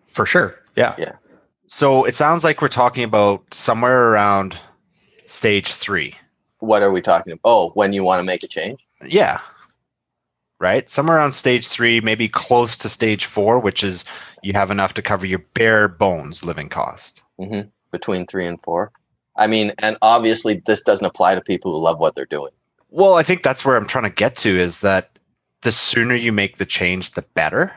For 0.07 0.25
sure. 0.25 0.55
Yeah. 0.75 0.95
Yeah. 0.99 1.17
So 1.67 2.05
it 2.05 2.15
sounds 2.15 2.45
like 2.45 2.63
we're 2.63 2.69
talking 2.69 3.05
about 3.05 3.53
somewhere 3.53 4.11
around 4.11 4.57
stage 5.27 5.73
three. 5.73 6.15
What 6.61 6.83
are 6.83 6.91
we 6.91 7.03
talking 7.03 7.35
about? 7.35 7.41
Oh, 7.45 7.71
when 7.75 7.93
you 7.93 8.03
want 8.03 8.21
to 8.21 8.25
make 8.25 8.43
a 8.43 8.49
change? 8.49 8.87
Yeah. 9.07 9.41
Right? 10.59 10.89
Somewhere 10.89 11.19
around 11.19 11.33
stage 11.33 11.69
three, 11.69 12.01
maybe 12.01 12.29
close 12.29 12.77
to 12.79 12.89
stage 12.89 13.27
four, 13.27 13.59
which 13.59 13.85
is 13.85 14.05
you 14.43 14.55
have 14.55 14.71
enough 14.71 14.95
to 14.95 15.03
cover 15.03 15.27
your 15.27 15.45
bare 15.55 15.87
bones 15.87 16.45
living 16.45 16.69
cost. 16.69 17.23
Mm-hmm. 17.39 17.69
Between 17.91 18.27
three 18.27 18.47
and 18.47 18.61
four. 18.61 18.93
I 19.37 19.47
mean, 19.47 19.73
and 19.79 19.99
obviously 20.01 20.63
this 20.65 20.83
doesn't 20.83 21.05
apply 21.05 21.35
to 21.35 21.41
people 21.41 21.73
who 21.73 21.85
love 21.85 21.99
what 21.99 22.15
they're 22.15 22.25
doing. 22.25 22.53
Well, 22.89 23.15
I 23.15 23.23
think 23.23 23.43
that's 23.43 23.65
where 23.65 23.77
I'm 23.77 23.87
trying 23.87 24.05
to 24.05 24.11
get 24.11 24.37
to 24.39 24.49
is 24.49 24.81
that 24.81 25.19
the 25.63 25.73
sooner 25.73 26.15
you 26.15 26.33
make 26.33 26.57
the 26.57 26.67
change, 26.67 27.11
the 27.13 27.23
better. 27.23 27.73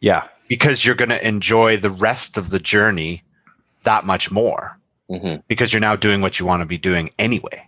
Yeah. 0.00 0.28
Because 0.48 0.84
you're 0.84 0.94
going 0.94 1.08
to 1.08 1.26
enjoy 1.26 1.76
the 1.76 1.90
rest 1.90 2.36
of 2.36 2.50
the 2.50 2.58
journey 2.58 3.22
that 3.84 4.04
much 4.04 4.30
more 4.30 4.78
mm-hmm. 5.10 5.40
because 5.48 5.72
you're 5.72 5.80
now 5.80 5.96
doing 5.96 6.20
what 6.20 6.38
you 6.38 6.46
want 6.46 6.60
to 6.60 6.66
be 6.66 6.78
doing 6.78 7.10
anyway. 7.18 7.66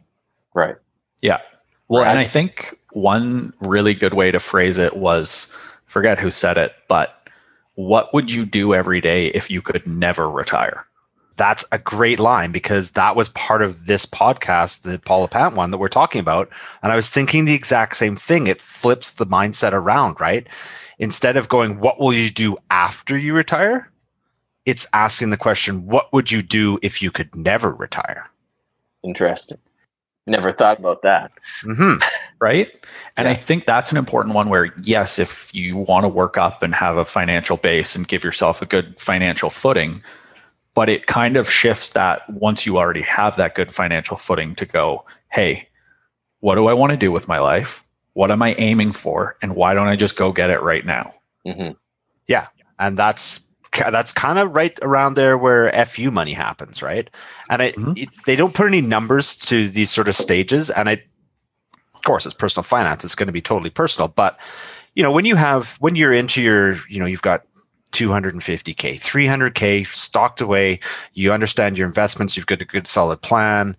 Right. 0.55 0.77
Yeah. 1.23 1.41
Well, 1.89 2.03
Right. 2.03 2.11
and 2.11 2.19
I 2.19 2.25
think 2.25 2.75
one 2.95 3.53
really 3.61 3.95
good 3.95 4.15
way 4.15 4.31
to 4.31 4.41
phrase 4.41 4.79
it 4.79 4.97
was 4.97 5.57
forget 5.87 6.19
who 6.19 6.31
said 6.31 6.57
it, 6.59 6.75
but 6.89 7.29
what 7.75 8.13
would 8.15 8.33
you 8.33 8.45
do 8.45 8.75
every 8.75 9.01
day 9.01 9.29
if 9.29 9.51
you 9.51 9.61
could 9.61 9.87
never 9.87 10.31
retire? 10.31 10.87
That's 11.37 11.65
a 11.73 11.79
great 11.79 12.21
line 12.21 12.53
because 12.53 12.93
that 12.93 13.17
was 13.17 13.29
part 13.31 13.61
of 13.61 13.87
this 13.87 14.07
podcast, 14.07 14.83
the 14.83 14.99
Paula 15.01 15.27
Pant 15.27 15.57
one 15.57 15.73
that 15.73 15.79
we're 15.79 15.89
talking 15.89 16.21
about. 16.21 16.49
And 16.83 16.93
I 16.93 16.97
was 16.97 17.09
thinking 17.09 17.45
the 17.45 17.55
exact 17.55 17.97
same 17.97 18.15
thing. 18.15 18.47
It 18.47 18.61
flips 18.61 19.15
the 19.15 19.27
mindset 19.27 19.73
around, 19.73 20.21
right? 20.21 20.47
Instead 20.99 21.37
of 21.37 21.49
going, 21.49 21.81
what 21.81 21.99
will 21.99 22.13
you 22.13 22.31
do 22.31 22.57
after 22.71 23.19
you 23.19 23.35
retire? 23.35 23.91
It's 24.65 24.87
asking 24.93 25.31
the 25.31 25.37
question, 25.37 25.87
what 25.87 26.13
would 26.13 26.31
you 26.31 26.41
do 26.41 26.79
if 26.83 27.03
you 27.03 27.11
could 27.11 27.35
never 27.35 27.73
retire? 27.73 28.31
Interesting. 29.03 29.59
Never 30.27 30.53
thought 30.53 30.79
about 30.79 31.03
that. 31.03 31.33
hmm 31.63 31.95
Right. 32.45 32.71
And 33.17 33.27
I 33.27 33.33
think 33.33 33.65
that's 33.65 33.91
an 33.91 33.97
important 33.97 34.35
one 34.35 34.51
where, 34.51 34.71
yes, 34.83 35.19
if 35.19 35.55
you 35.55 35.79
want 35.79 36.05
to 36.05 36.09
work 36.09 36.37
up 36.37 36.63
and 36.63 36.75
have 36.75 36.99
a 36.99 37.05
financial 37.07 37.57
base 37.57 37.97
and 37.97 38.07
give 38.07 38.23
yourself 38.23 38.61
a 38.61 38.67
good 38.67 39.01
financial 39.01 39.49
footing, 39.49 40.03
but 40.75 40.91
it 40.91 41.07
kind 41.07 41.39
of 41.39 41.51
shifts 41.51 41.91
that 41.95 42.29
once 42.29 42.67
you 42.67 42.77
already 42.77 43.01
have 43.01 43.37
that 43.39 43.55
good 43.55 43.73
financial 43.73 44.19
footing 44.19 44.55
to 44.57 44.67
go, 44.67 45.07
hey, 45.33 45.69
what 46.41 46.57
do 46.57 46.67
I 46.67 46.75
want 46.75 46.91
to 46.91 46.99
do 46.99 47.11
with 47.11 47.29
my 47.29 47.39
life? 47.39 47.83
What 48.13 48.31
am 48.31 48.43
I 48.43 48.55
aiming 48.59 48.93
for? 48.93 49.37
And 49.41 49.57
why 49.57 49.73
don't 49.73 49.89
I 49.89 49.97
just 49.97 50.17
go 50.17 50.31
get 50.31 50.51
it 50.51 50.61
right 50.61 50.85
now? 50.85 51.15
hmm 51.47 51.71
Yeah. 52.29 52.49
and 52.79 52.99
that's 52.99 53.49
that's 53.91 54.13
kind 54.13 54.39
of 54.39 54.55
right 54.55 54.79
around 54.83 55.15
there 55.15 55.37
where 55.39 55.73
fu 55.87 56.11
money 56.11 56.33
happens 56.33 56.81
right 56.83 57.11
and 57.51 57.61
it, 57.63 57.75
Mhm. 57.77 57.97
it- 58.03 58.09
they 58.27 58.37
don't 58.37 58.55
put 58.55 58.67
any 58.69 58.81
numbers 58.81 59.35
to 59.37 59.69
these 59.69 59.91
sort 59.91 60.09
of 60.09 60.15
stages 60.15 60.71
and 60.71 60.89
i 60.89 60.93
of 60.93 61.01
course 62.05 62.27
it's 62.27 62.35
personal 62.35 62.65
finance. 62.65 63.05
It's 63.05 63.15
going 63.15 63.27
to 63.27 63.33
be 63.33 63.43
totally 63.43 63.71
personal 63.71 64.09
but 64.09 64.39
you 64.95 65.03
know 65.03 65.13
when 65.13 65.25
you 65.25 65.37
have 65.37 65.77
when 65.81 65.97
you're 65.97 66.13
into 66.13 66.43
your 66.43 66.77
you 66.89 67.01
know 67.01 67.07
you've 67.07 67.23
got 67.23 67.45
250k 67.93 69.01
300k 69.01 69.87
stocked 69.87 70.41
away 70.41 70.81
you 71.13 71.33
understand 71.33 71.79
your 71.79 71.87
investments 71.87 72.37
you've 72.37 72.47
got 72.47 72.61
a 72.61 72.65
good 72.65 72.87
solid 72.87 73.23
plan 73.23 73.77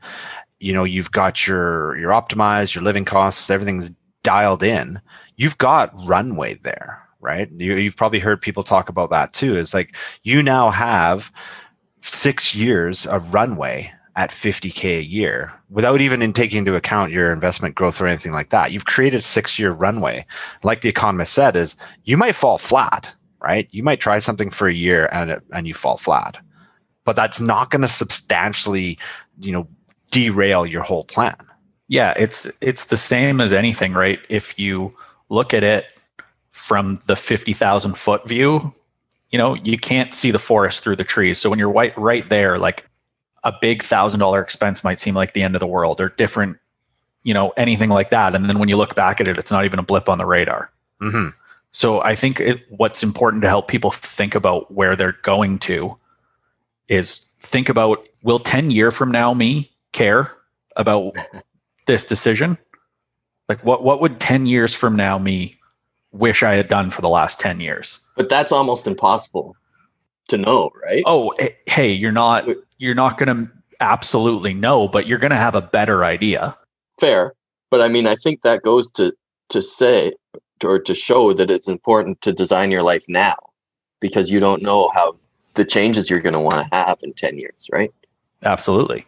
you 0.60 0.74
know 0.74 0.86
you've 0.86 1.12
got 1.12 1.46
your 1.46 1.98
your 1.98 2.12
optimized 2.12 2.74
your 2.74 2.84
living 2.84 3.04
costs 3.04 3.50
everything's 3.50 3.92
dialed 4.24 4.64
in 4.64 5.02
you've 5.36 5.58
got 5.58 5.92
runway 6.08 6.54
there 6.64 7.06
right? 7.26 7.50
You, 7.58 7.76
you've 7.76 7.98
probably 7.98 8.20
heard 8.20 8.42
people 8.42 8.64
talk 8.64 8.88
about 8.88 9.10
that 9.10 9.34
too. 9.34 9.58
Is 9.58 9.74
like 9.74 9.96
you 10.24 10.42
now 10.42 10.70
have 10.70 11.34
six 12.02 12.54
years 12.56 13.06
of 13.08 13.34
runway 13.34 13.92
at 14.16 14.30
50k 14.30 15.00
a 15.00 15.04
year 15.04 15.52
without 15.70 16.00
even 16.00 16.22
in 16.22 16.32
taking 16.32 16.60
into 16.60 16.76
account 16.76 17.12
your 17.12 17.34
investment 17.34 17.76
growth 17.76 18.00
or 18.00 18.08
anything 18.08 18.32
like 18.32 18.50
that. 18.50 18.72
You've 18.72 18.86
created 18.86 19.24
six 19.24 19.60
year 19.60 19.72
runway. 19.72 20.26
Like 20.64 20.82
the 20.82 20.90
economist 20.90 21.34
said 21.34 21.56
is 21.56 21.76
you 22.06 22.16
might 22.16 22.36
fall 22.36 22.58
flat 22.58 23.14
right? 23.46 23.68
You 23.72 23.84
might 23.84 24.00
try 24.00 24.18
something 24.20 24.50
for 24.50 24.68
a 24.68 24.74
year 24.74 25.08
and 25.12 25.40
and 25.54 25.68
you 25.68 25.74
fall 25.74 25.98
flat. 25.98 26.38
But 27.06 27.16
that's 27.16 27.40
not 27.40 27.70
going 27.70 27.84
to 27.84 27.88
substantially 27.88 28.98
you 29.40 29.52
know 29.52 29.68
derail 30.12 30.66
your 30.66 30.82
whole 30.82 31.04
plan. 31.04 31.38
Yeah, 31.88 32.14
it's 32.18 32.52
it's 32.62 32.88
the 32.88 32.98
same 32.98 33.40
as 33.40 33.54
anything, 33.54 33.94
right? 33.94 34.20
If 34.30 34.58
you 34.58 34.96
look 35.30 35.54
at 35.54 35.64
it 35.64 35.86
from 36.52 37.02
the 37.06 37.16
50,000 37.16 37.98
foot 37.98 38.28
view, 38.28 38.74
you 39.30 39.38
know, 39.38 39.56
you 39.56 39.78
can't 39.78 40.14
see 40.14 40.32
the 40.32 40.40
forest 40.40 40.84
through 40.84 40.96
the 40.96 41.04
trees. 41.04 41.38
So 41.38 41.50
when 41.50 41.60
you're 41.60 41.72
right 41.72 41.96
right 41.98 42.28
there, 42.30 42.58
like 42.58 42.90
a 43.46 43.54
big 43.62 43.84
thousand 43.84 44.20
dollar 44.20 44.42
expense 44.42 44.84
might 44.84 45.00
seem 45.00 45.14
like 45.14 45.34
the 45.34 45.44
end 45.44 45.56
of 45.56 45.60
the 45.60 45.68
world 45.68 46.02
or 46.02 46.10
different, 46.10 46.58
you 47.24 47.34
know, 47.34 47.54
anything 47.56 47.90
like 47.90 48.10
that. 48.10 48.36
And 48.36 48.46
then 48.50 48.60
when 48.60 48.68
you 48.68 48.76
look 48.76 48.96
back 48.96 49.22
at 49.22 49.28
it, 49.28 49.38
it's 49.38 49.52
not 49.52 49.66
even 49.66 49.80
a 49.80 49.84
blip 49.84 50.10
on 50.10 50.18
the 50.18 50.26
radar. 50.26 50.72
hmm 51.00 51.28
So 51.72 52.02
I 52.02 52.16
think 52.16 52.42
it, 52.42 52.66
what's 52.70 53.04
important 53.04 53.44
to 53.44 53.48
help 53.48 53.68
people 53.68 53.92
think 53.92 54.34
about 54.34 54.74
where 54.74 54.96
they're 54.96 55.18
going 55.22 55.60
to 55.60 55.98
is 56.88 57.36
think 57.40 57.70
about 57.70 58.00
will 58.24 58.40
10 58.40 58.72
year 58.72 58.92
from 58.92 59.12
now 59.12 59.34
me 59.34 59.70
care 59.92 60.32
about 60.76 61.16
this 61.86 62.08
decision? 62.08 62.58
Like 63.48 63.64
what 63.64 63.84
what 63.84 64.02
would 64.02 64.20
10 64.20 64.48
years 64.48 64.74
from 64.74 64.96
now 64.96 65.20
me 65.20 65.54
wish 66.12 66.42
I 66.42 66.56
had 66.56 66.68
done 66.68 66.90
for 66.90 67.02
the 67.02 67.10
last 67.10 67.40
10 67.40 67.60
years? 67.60 68.10
But 68.16 68.28
that's 68.28 68.52
almost 68.52 68.88
impossible 68.88 69.56
to 70.30 70.38
know, 70.38 70.72
right? 70.84 71.04
Oh, 71.06 71.30
eh, 71.40 71.50
hey, 71.68 71.92
you're 71.92 72.12
not 72.12 72.48
you're 72.78 72.96
not 72.96 73.18
going 73.18 73.36
to 73.36 73.52
absolutely 73.80 74.54
know, 74.54 74.88
but 74.88 75.08
you're 75.08 75.20
going 75.20 75.32
to 75.32 75.38
have 75.38 75.56
a 75.56 75.62
better 75.62 76.04
idea. 76.04 76.58
Fair. 77.00 77.34
But 77.70 77.82
I 77.82 77.88
mean, 77.88 78.08
I 78.08 78.16
think 78.16 78.42
that 78.42 78.62
goes 78.62 78.90
to 78.92 79.14
to 79.50 79.62
say 79.62 80.14
or 80.64 80.80
to 80.80 80.96
show 80.96 81.34
that 81.34 81.52
it's 81.52 81.68
important 81.68 82.22
to 82.22 82.34
design 82.34 82.72
your 82.72 82.84
life 82.84 83.06
now 83.08 83.36
because 84.00 84.32
you 84.32 84.40
don't 84.40 84.62
know 84.62 84.90
how 84.94 85.16
the 85.56 85.66
changes 85.66 86.10
you're 86.10 86.22
going 86.22 86.34
to 86.34 86.40
want 86.40 86.56
to 86.56 86.68
have 86.72 87.00
in 87.04 87.14
10 87.14 87.38
years, 87.38 87.70
right? 87.72 87.94
Absolutely. 88.44 89.06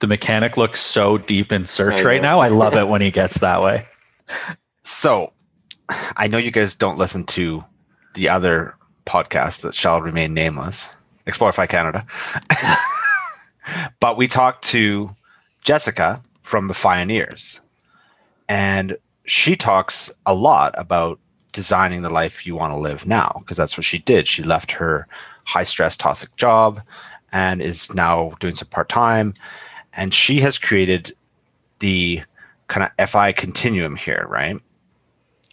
The 0.00 0.06
mechanic 0.06 0.56
looks 0.56 0.80
so 0.80 1.18
deep 1.18 1.52
in 1.52 1.66
search 1.66 2.02
right 2.02 2.22
now. 2.22 2.40
I 2.40 2.48
love 2.48 2.74
it 2.74 2.88
when 2.88 3.02
he 3.02 3.10
gets 3.10 3.38
that 3.40 3.62
way. 3.62 3.84
So, 4.82 5.32
I 6.16 6.26
know 6.26 6.38
you 6.38 6.50
guys 6.50 6.74
don't 6.74 6.98
listen 6.98 7.24
to 7.24 7.64
the 8.14 8.28
other 8.28 8.74
podcast 9.06 9.62
that 9.62 9.74
shall 9.74 10.00
remain 10.00 10.34
nameless, 10.34 10.90
Explore 11.26 11.52
FI 11.52 11.66
Canada, 11.66 12.06
but 14.00 14.16
we 14.16 14.26
talked 14.26 14.64
to 14.66 15.10
Jessica 15.62 16.20
from 16.42 16.68
the 16.68 16.74
Fioneers, 16.74 17.60
and 18.48 18.96
she 19.24 19.56
talks 19.56 20.10
a 20.26 20.34
lot 20.34 20.74
about 20.76 21.18
designing 21.52 22.02
the 22.02 22.10
life 22.10 22.46
you 22.46 22.54
want 22.54 22.72
to 22.72 22.78
live 22.78 23.06
now 23.06 23.36
because 23.40 23.56
that's 23.56 23.76
what 23.76 23.84
she 23.84 23.98
did. 23.98 24.26
She 24.28 24.42
left 24.42 24.70
her 24.72 25.06
high 25.44 25.64
stress, 25.64 25.96
toxic 25.96 26.34
job 26.36 26.80
and 27.32 27.62
is 27.62 27.94
now 27.94 28.32
doing 28.40 28.54
some 28.54 28.68
part 28.68 28.88
time, 28.88 29.34
and 29.94 30.12
she 30.12 30.40
has 30.40 30.58
created 30.58 31.14
the 31.78 32.22
kind 32.68 32.90
of 32.98 33.10
FI 33.10 33.32
continuum 33.32 33.96
here, 33.96 34.26
right? 34.28 34.56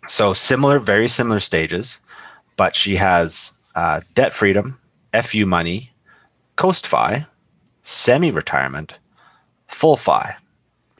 So 0.07 0.33
similar, 0.33 0.79
very 0.79 1.07
similar 1.07 1.39
stages, 1.39 1.99
but 2.57 2.75
she 2.75 2.97
has 2.97 3.53
uh, 3.75 4.01
debt 4.15 4.33
freedom, 4.33 4.79
FU 5.23 5.45
money, 5.45 5.91
coast 6.57 6.85
fi, 6.85 7.25
semi 7.81 8.31
retirement, 8.31 8.99
full 9.67 9.95
fi, 9.95 10.35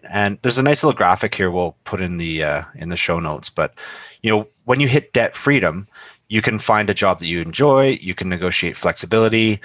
and 0.10 0.38
there's 0.42 0.58
a 0.58 0.64
nice 0.64 0.84
little 0.84 0.98
graphic 0.98 1.36
here 1.36 1.52
we'll 1.52 1.76
put 1.84 2.02
in 2.02 2.18
the 2.18 2.44
uh, 2.44 2.64
in 2.76 2.90
the 2.90 2.98
show 2.98 3.20
notes. 3.20 3.50
But 3.50 3.74
you 4.22 4.32
know, 4.32 4.48
when 4.66 4.80
you 4.80 4.88
hit 4.88 5.14
debt 5.14 5.36
freedom, 5.36 5.88
you 6.30 6.42
can 6.42 6.60
find 6.60 6.90
a 6.90 6.94
job 6.94 7.20
that 7.20 7.28
you 7.28 7.42
enjoy, 7.42 7.98
you 8.02 8.16
can 8.16 8.30
negotiate 8.30 8.78
flexibility, 8.78 9.60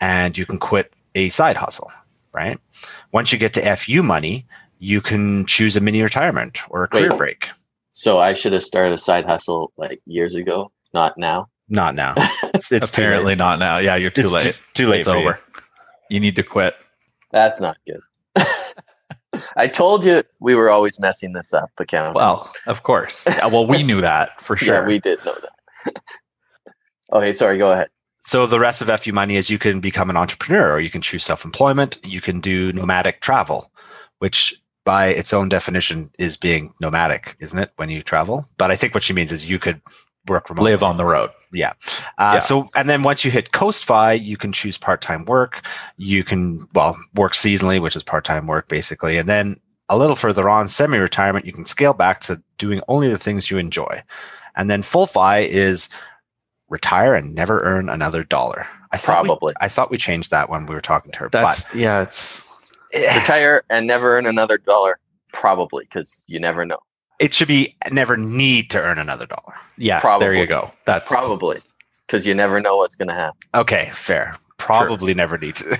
and 0.00 0.36
you 0.36 0.46
can 0.46 0.58
quit 0.58 0.92
a 1.14 1.28
side 1.28 1.56
hustle. 1.56 1.90
Right. 2.32 2.58
Once 3.12 3.32
you 3.32 3.38
get 3.38 3.52
to 3.54 3.76
FU 3.76 4.02
money, 4.02 4.44
you 4.80 5.00
can 5.00 5.46
choose 5.46 5.76
a 5.76 5.80
mini 5.80 6.02
retirement 6.02 6.58
or 6.68 6.82
a 6.82 6.88
career 6.88 7.10
Wait. 7.10 7.18
break. 7.18 7.48
So 7.92 8.18
I 8.18 8.34
should 8.34 8.52
have 8.52 8.64
started 8.64 8.92
a 8.92 8.98
side 8.98 9.24
hustle 9.24 9.72
like 9.76 10.00
years 10.04 10.34
ago, 10.34 10.72
not 10.94 11.18
now. 11.18 11.48
Not 11.68 11.94
now. 11.94 12.14
It's, 12.54 12.70
it's 12.70 12.88
too 12.92 13.02
late. 13.02 13.08
Apparently 13.08 13.34
not 13.34 13.58
now. 13.58 13.78
Yeah, 13.78 13.96
you're 13.96 14.12
too 14.12 14.20
It's 14.22 14.32
late. 14.32 14.54
Too, 14.54 14.84
too 14.84 14.86
late 14.88 15.00
it's 15.00 15.08
for 15.08 15.16
over. 15.16 15.40
You 16.08 16.20
need 16.20 16.36
to 16.36 16.44
quit. 16.44 16.76
That's 17.32 17.60
not 17.60 17.76
good. 17.84 17.98
I 19.56 19.66
told 19.66 20.04
you 20.04 20.22
we 20.38 20.54
were 20.54 20.70
always 20.70 21.00
messing 21.00 21.32
this 21.32 21.52
up, 21.52 21.72
accountant. 21.78 22.14
Well, 22.14 22.52
of 22.68 22.84
course. 22.84 23.26
Yeah, 23.26 23.46
well, 23.48 23.66
we 23.66 23.82
knew 23.82 24.00
that 24.02 24.40
for 24.40 24.56
sure. 24.56 24.74
yeah, 24.74 24.86
we 24.86 25.00
did 25.00 25.18
know 25.24 25.34
that. 25.34 26.02
okay, 27.12 27.32
sorry, 27.32 27.58
go 27.58 27.72
ahead. 27.72 27.88
So 28.24 28.46
the 28.46 28.60
rest 28.60 28.80
of 28.80 29.00
FU 29.00 29.12
money 29.12 29.34
is 29.34 29.50
you 29.50 29.58
can 29.58 29.80
become 29.80 30.08
an 30.08 30.16
entrepreneur 30.16 30.70
or 30.74 30.78
you 30.78 30.90
can 30.90 31.02
choose 31.02 31.24
self-employment. 31.24 31.98
You 32.04 32.20
can 32.20 32.38
do 32.38 32.72
nomadic 32.72 33.20
travel, 33.20 33.72
which 34.20 34.54
by 34.84 35.06
its 35.06 35.32
own 35.32 35.48
definition 35.48 36.12
is 36.20 36.36
being 36.36 36.72
nomadic, 36.80 37.36
isn't 37.40 37.58
it? 37.58 37.72
When 37.76 37.90
you 37.90 38.00
travel. 38.00 38.46
But 38.58 38.70
I 38.70 38.76
think 38.76 38.94
what 38.94 39.02
she 39.02 39.12
means 39.12 39.32
is 39.32 39.50
you 39.50 39.58
could 39.58 39.80
work 40.26 40.48
remotely. 40.50 40.72
live 40.72 40.82
on 40.82 40.96
the 40.96 41.04
road. 41.04 41.30
Yeah. 41.52 41.72
Uh, 42.18 42.32
Yeah. 42.34 42.38
So, 42.38 42.66
and 42.74 42.88
then 42.88 43.02
once 43.02 43.24
you 43.24 43.30
hit 43.30 43.52
coast 43.52 43.86
CoastFi, 43.86 44.22
you 44.24 44.36
can 44.36 44.52
choose 44.52 44.78
part-time 44.78 45.24
work. 45.26 45.66
You 45.96 46.24
can, 46.24 46.60
well, 46.74 46.96
work 47.14 47.32
seasonally, 47.32 47.80
which 47.80 47.96
is 47.96 48.02
part-time 48.02 48.46
work 48.46 48.68
basically. 48.68 49.18
And 49.18 49.28
then 49.28 49.56
a 49.88 49.98
little 49.98 50.16
further 50.16 50.48
on, 50.48 50.68
semi-retirement, 50.68 51.44
you 51.44 51.52
can 51.52 51.66
scale 51.66 51.92
back 51.92 52.20
to 52.22 52.42
doing 52.58 52.80
only 52.88 53.08
the 53.08 53.18
things 53.18 53.50
you 53.50 53.58
enjoy. 53.58 54.02
And 54.56 54.70
then 54.70 54.82
full 54.82 55.06
fi 55.06 55.38
is 55.40 55.88
retire 56.68 57.14
and 57.14 57.34
never 57.34 57.60
earn 57.60 57.88
another 57.90 58.24
dollar. 58.24 58.66
I 58.92 58.96
thought 58.96 59.22
we- 59.22 59.28
Probably. 59.28 59.54
I 59.60 59.68
thought 59.68 59.90
we 59.90 59.98
changed 59.98 60.30
that 60.30 60.48
when 60.48 60.66
we 60.66 60.74
were 60.74 60.80
talking 60.80 61.12
to 61.12 61.18
her. 61.18 61.28
That's 61.28 61.74
yeah, 61.74 62.00
it's 62.02 62.48
Retire 62.94 63.64
and 63.70 63.86
never 63.86 64.16
earn 64.16 64.26
another 64.26 64.56
dollar. 64.56 64.98
Probably, 65.32 65.84
because 65.84 66.22
you 66.28 66.38
never 66.38 66.64
know. 66.64 66.78
It 67.20 67.32
should 67.32 67.48
be 67.48 67.76
never 67.90 68.16
need 68.16 68.70
to 68.70 68.80
earn 68.80 68.98
another 68.98 69.26
dollar. 69.26 69.54
yes, 69.78 70.02
Probably. 70.02 70.26
there 70.26 70.34
you 70.34 70.46
go. 70.46 70.70
That's 70.84 71.10
Probably, 71.10 71.58
because 72.06 72.26
you 72.26 72.34
never 72.34 72.60
know 72.60 72.76
what's 72.76 72.96
going 72.96 73.08
to 73.08 73.14
happen. 73.14 73.38
Okay, 73.54 73.90
fair. 73.92 74.36
Probably 74.56 75.12
never 75.14 75.36
need 75.36 75.56
to. 75.56 75.78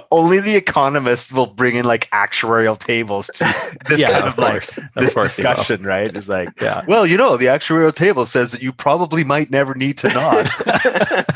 Only 0.10 0.40
the 0.40 0.54
economists 0.56 1.32
will 1.32 1.46
bring 1.46 1.76
in 1.76 1.84
like 1.84 2.08
actuarial 2.10 2.78
tables 2.78 3.26
to 3.34 3.44
this 3.88 4.00
yeah, 4.00 4.10
kind 4.10 4.24
of 4.24 4.32
of, 4.34 4.38
like 4.38 4.52
course. 4.52 4.78
Of 4.78 4.94
this 4.94 5.14
course 5.14 5.36
discussion, 5.36 5.82
right? 5.82 6.14
It's 6.14 6.28
like, 6.28 6.48
Yeah. 6.60 6.84
well, 6.86 7.06
you 7.06 7.16
know, 7.16 7.36
the 7.36 7.46
actuarial 7.46 7.94
table 7.94 8.26
says 8.26 8.52
that 8.52 8.62
you 8.62 8.72
probably 8.72 9.22
might 9.24 9.50
never 9.50 9.74
need 9.74 9.98
to 9.98 10.08
not. 10.08 10.48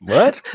what? 0.00 0.50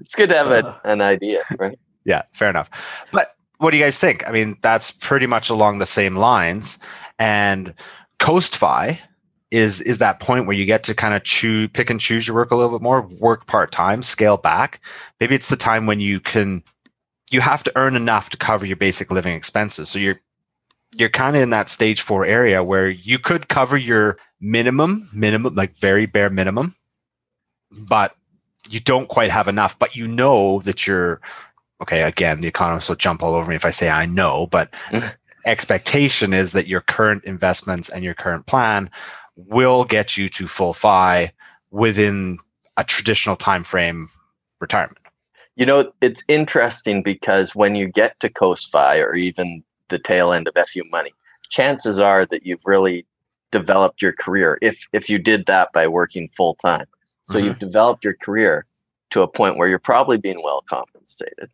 it's 0.00 0.14
good 0.14 0.28
to 0.28 0.36
have 0.36 0.52
uh. 0.52 0.74
a, 0.84 0.88
an 0.88 1.00
idea, 1.00 1.42
right? 1.58 1.78
Yeah, 2.04 2.22
fair 2.32 2.50
enough. 2.50 2.70
But 3.12 3.34
what 3.64 3.70
do 3.70 3.78
you 3.78 3.82
guys 3.82 3.98
think? 3.98 4.28
I 4.28 4.30
mean, 4.30 4.58
that's 4.60 4.90
pretty 4.90 5.26
much 5.26 5.48
along 5.48 5.78
the 5.78 5.86
same 5.86 6.16
lines. 6.16 6.78
And 7.18 7.72
CoastFi 8.20 8.98
is 9.50 9.80
is 9.80 9.98
that 9.98 10.20
point 10.20 10.46
where 10.46 10.56
you 10.56 10.66
get 10.66 10.84
to 10.84 10.94
kind 10.94 11.14
of 11.14 11.24
choose, 11.24 11.70
pick 11.72 11.88
and 11.88 11.98
choose 11.98 12.28
your 12.28 12.36
work 12.36 12.50
a 12.50 12.56
little 12.56 12.72
bit 12.72 12.82
more, 12.82 13.08
work 13.20 13.46
part 13.46 13.72
time, 13.72 14.02
scale 14.02 14.36
back. 14.36 14.80
Maybe 15.18 15.34
it's 15.34 15.48
the 15.48 15.56
time 15.56 15.86
when 15.86 15.98
you 15.98 16.20
can 16.20 16.62
you 17.30 17.40
have 17.40 17.64
to 17.64 17.72
earn 17.74 17.96
enough 17.96 18.28
to 18.30 18.36
cover 18.36 18.66
your 18.66 18.76
basic 18.76 19.10
living 19.10 19.34
expenses. 19.34 19.88
So 19.88 19.98
you're 19.98 20.20
you're 20.98 21.08
kind 21.08 21.34
of 21.34 21.40
in 21.40 21.50
that 21.50 21.70
stage 21.70 22.02
four 22.02 22.26
area 22.26 22.62
where 22.62 22.90
you 22.90 23.18
could 23.18 23.48
cover 23.48 23.78
your 23.78 24.18
minimum, 24.40 25.08
minimum, 25.14 25.54
like 25.54 25.74
very 25.76 26.04
bare 26.04 26.30
minimum, 26.30 26.74
but 27.88 28.14
you 28.68 28.80
don't 28.80 29.08
quite 29.08 29.30
have 29.30 29.48
enough. 29.48 29.78
But 29.78 29.96
you 29.96 30.06
know 30.06 30.60
that 30.60 30.86
you're 30.86 31.22
okay, 31.80 32.02
again, 32.02 32.40
the 32.40 32.48
economists 32.48 32.88
will 32.88 32.96
jump 32.96 33.22
all 33.22 33.34
over 33.34 33.50
me 33.50 33.56
if 33.56 33.64
I 33.64 33.70
say 33.70 33.88
I 33.90 34.06
know, 34.06 34.46
but 34.46 34.72
Mhm. 34.90 35.14
expectation 35.46 36.32
is 36.32 36.52
that 36.52 36.68
your 36.68 36.80
current 36.80 37.24
investments 37.24 37.88
and 37.88 38.04
your 38.04 38.14
current 38.14 38.46
plan 38.46 38.90
will 39.36 39.84
get 39.84 40.16
you 40.16 40.28
to 40.30 40.46
full 40.46 40.72
fi 40.72 41.32
within 41.70 42.38
a 42.76 42.84
traditional 42.84 43.36
time 43.36 43.64
frame 43.64 44.08
retirement. 44.60 44.98
You 45.56 45.66
know, 45.66 45.92
it's 46.00 46.24
interesting 46.28 47.02
because 47.02 47.54
when 47.54 47.74
you 47.74 47.86
get 47.86 48.18
to 48.20 48.28
CoastFi 48.28 49.04
or 49.04 49.14
even 49.14 49.62
the 49.88 49.98
tail 49.98 50.32
end 50.32 50.48
of 50.48 50.56
FU 50.56 50.82
money, 50.90 51.12
chances 51.48 51.98
are 51.98 52.26
that 52.26 52.46
you've 52.46 52.66
really 52.66 53.06
developed 53.52 54.02
your 54.02 54.12
career 54.12 54.58
if 54.62 54.88
if 54.92 55.08
you 55.08 55.18
did 55.18 55.46
that 55.46 55.72
by 55.72 55.86
working 55.86 56.28
full 56.36 56.54
time. 56.56 56.86
So 57.24 57.38
Mhm. 57.38 57.44
you've 57.44 57.58
developed 57.58 58.04
your 58.04 58.14
career 58.14 58.66
to 59.10 59.22
a 59.22 59.28
point 59.28 59.56
where 59.56 59.68
you're 59.68 59.78
probably 59.78 60.16
being 60.16 60.42
well 60.42 60.62
compensated. 60.68 61.50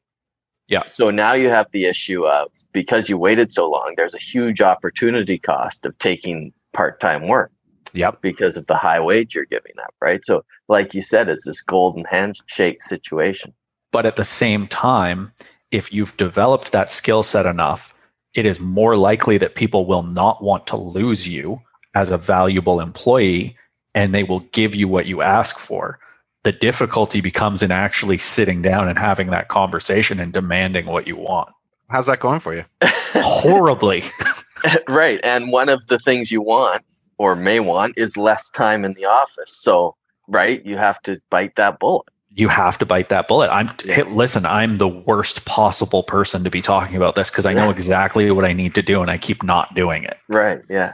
Yeah. 0.70 0.84
So 0.94 1.10
now 1.10 1.32
you 1.32 1.50
have 1.50 1.66
the 1.72 1.84
issue 1.84 2.24
of 2.24 2.50
because 2.72 3.08
you 3.08 3.18
waited 3.18 3.52
so 3.52 3.68
long, 3.68 3.94
there's 3.96 4.14
a 4.14 4.18
huge 4.18 4.62
opportunity 4.62 5.36
cost 5.36 5.84
of 5.84 5.98
taking 5.98 6.52
part-time 6.72 7.26
work 7.26 7.50
Yep. 7.92 8.22
because 8.22 8.56
of 8.56 8.66
the 8.68 8.76
high 8.76 9.00
wage 9.00 9.34
you're 9.34 9.46
giving 9.46 9.72
up, 9.82 9.92
right? 10.00 10.24
So 10.24 10.44
like 10.68 10.94
you 10.94 11.02
said, 11.02 11.28
it's 11.28 11.44
this 11.44 11.60
golden 11.60 12.04
handshake 12.04 12.82
situation. 12.82 13.52
But 13.90 14.06
at 14.06 14.14
the 14.14 14.24
same 14.24 14.68
time, 14.68 15.32
if 15.72 15.92
you've 15.92 16.16
developed 16.16 16.70
that 16.70 16.88
skill 16.88 17.24
set 17.24 17.46
enough, 17.46 17.98
it 18.34 18.46
is 18.46 18.60
more 18.60 18.96
likely 18.96 19.38
that 19.38 19.56
people 19.56 19.86
will 19.86 20.04
not 20.04 20.40
want 20.42 20.68
to 20.68 20.76
lose 20.76 21.26
you 21.26 21.60
as 21.96 22.12
a 22.12 22.16
valuable 22.16 22.78
employee 22.78 23.56
and 23.92 24.14
they 24.14 24.22
will 24.22 24.40
give 24.52 24.76
you 24.76 24.86
what 24.86 25.06
you 25.06 25.20
ask 25.20 25.58
for. 25.58 25.98
The 26.42 26.52
difficulty 26.52 27.20
becomes 27.20 27.62
in 27.62 27.70
actually 27.70 28.18
sitting 28.18 28.62
down 28.62 28.88
and 28.88 28.98
having 28.98 29.30
that 29.30 29.48
conversation 29.48 30.20
and 30.20 30.32
demanding 30.32 30.86
what 30.86 31.06
you 31.06 31.16
want. 31.16 31.50
How's 31.88 32.06
that 32.06 32.20
going 32.20 32.40
for 32.40 32.54
you? 32.54 32.64
Horribly. 33.14 34.02
right. 34.88 35.20
And 35.22 35.52
one 35.52 35.68
of 35.68 35.86
the 35.88 35.98
things 35.98 36.30
you 36.30 36.40
want 36.40 36.82
or 37.18 37.36
may 37.36 37.60
want 37.60 37.98
is 37.98 38.16
less 38.16 38.48
time 38.50 38.84
in 38.84 38.94
the 38.94 39.04
office. 39.04 39.54
So 39.54 39.96
right? 40.30 40.64
You 40.64 40.76
have 40.76 41.02
to 41.02 41.20
bite 41.28 41.56
that 41.56 41.78
bullet. 41.78 42.06
You 42.32 42.48
have 42.48 42.78
to 42.78 42.86
bite 42.86 43.08
that 43.08 43.26
bullet. 43.28 43.48
I'm 43.50 43.70
Yeah. 43.84 43.94
hit, 43.94 44.12
listen, 44.12 44.46
I'm 44.46 44.78
the 44.78 44.88
worst 44.88 45.44
possible 45.44 46.04
person 46.04 46.44
to 46.44 46.50
be 46.50 46.62
talking 46.62 46.96
about 46.96 47.16
this 47.16 47.28
because 47.30 47.44
I 47.44 47.52
know 47.52 47.70
exactly 47.70 48.30
what 48.30 48.44
I 48.44 48.52
need 48.52 48.74
to 48.76 48.82
do 48.82 49.02
and 49.02 49.10
I 49.10 49.18
keep 49.18 49.42
not 49.42 49.74
doing 49.74 50.04
it. 50.04 50.16
Right. 50.28 50.60
Yeah. 50.70 50.92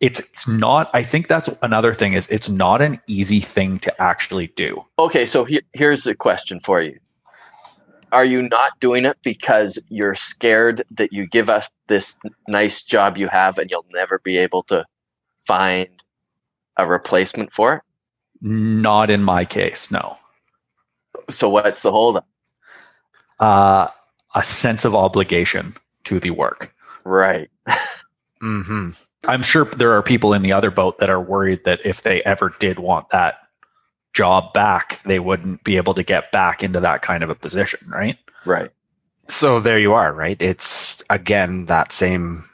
It's 0.00 0.20
it's 0.20 0.48
not 0.48 0.90
I 0.94 1.02
think 1.02 1.28
that's 1.28 1.48
another 1.62 1.92
thing 1.92 2.14
is 2.14 2.28
it's 2.28 2.48
not 2.48 2.80
an 2.80 3.00
easy 3.06 3.40
thing 3.40 3.78
to 3.80 4.02
actually 4.02 4.48
do. 4.48 4.84
Okay. 4.98 5.26
So 5.26 5.44
he- 5.44 5.62
here's 5.74 6.06
a 6.06 6.14
question 6.14 6.60
for 6.60 6.80
you. 6.80 6.98
Are 8.12 8.24
you 8.24 8.42
not 8.42 8.78
doing 8.80 9.04
it 9.04 9.18
because 9.22 9.78
you're 9.88 10.16
scared 10.16 10.84
that 10.90 11.12
you 11.12 11.26
give 11.26 11.48
us 11.48 11.68
this 11.86 12.18
nice 12.48 12.82
job 12.82 13.16
you 13.16 13.28
have 13.28 13.58
and 13.58 13.70
you'll 13.70 13.86
never 13.92 14.18
be 14.18 14.36
able 14.36 14.64
to 14.64 14.84
find 15.46 16.02
a 16.76 16.86
replacement 16.86 17.52
for 17.52 17.74
it? 17.74 17.82
Not 18.40 19.10
in 19.10 19.22
my 19.22 19.44
case, 19.44 19.92
no. 19.92 20.16
So 21.30 21.48
what's 21.48 21.82
the 21.82 21.92
holdup? 21.92 22.26
Uh 23.38 23.88
a 24.34 24.44
sense 24.44 24.84
of 24.84 24.94
obligation 24.94 25.74
to 26.04 26.20
the 26.20 26.30
work. 26.30 26.74
Right. 27.04 27.50
hmm 28.40 28.90
I'm 29.26 29.42
sure 29.42 29.64
there 29.66 29.92
are 29.92 30.02
people 30.02 30.32
in 30.32 30.42
the 30.42 30.52
other 30.52 30.70
boat 30.70 30.98
that 30.98 31.10
are 31.10 31.20
worried 31.20 31.64
that 31.64 31.80
if 31.84 32.02
they 32.02 32.22
ever 32.22 32.52
did 32.58 32.78
want 32.78 33.10
that 33.10 33.38
job 34.14 34.52
back, 34.52 35.00
they 35.02 35.18
wouldn't 35.20 35.62
be 35.64 35.76
able 35.76 35.94
to 35.94 36.02
get 36.02 36.32
back 36.32 36.62
into 36.62 36.80
that 36.80 37.02
kind 37.02 37.22
of 37.22 37.30
a 37.30 37.34
position, 37.34 37.80
right? 37.88 38.16
Right. 38.44 38.70
So 39.28 39.60
there 39.60 39.78
you 39.78 39.92
are, 39.92 40.12
right? 40.12 40.40
It's 40.40 41.04
again 41.10 41.66
that 41.66 41.92
same 41.92 42.44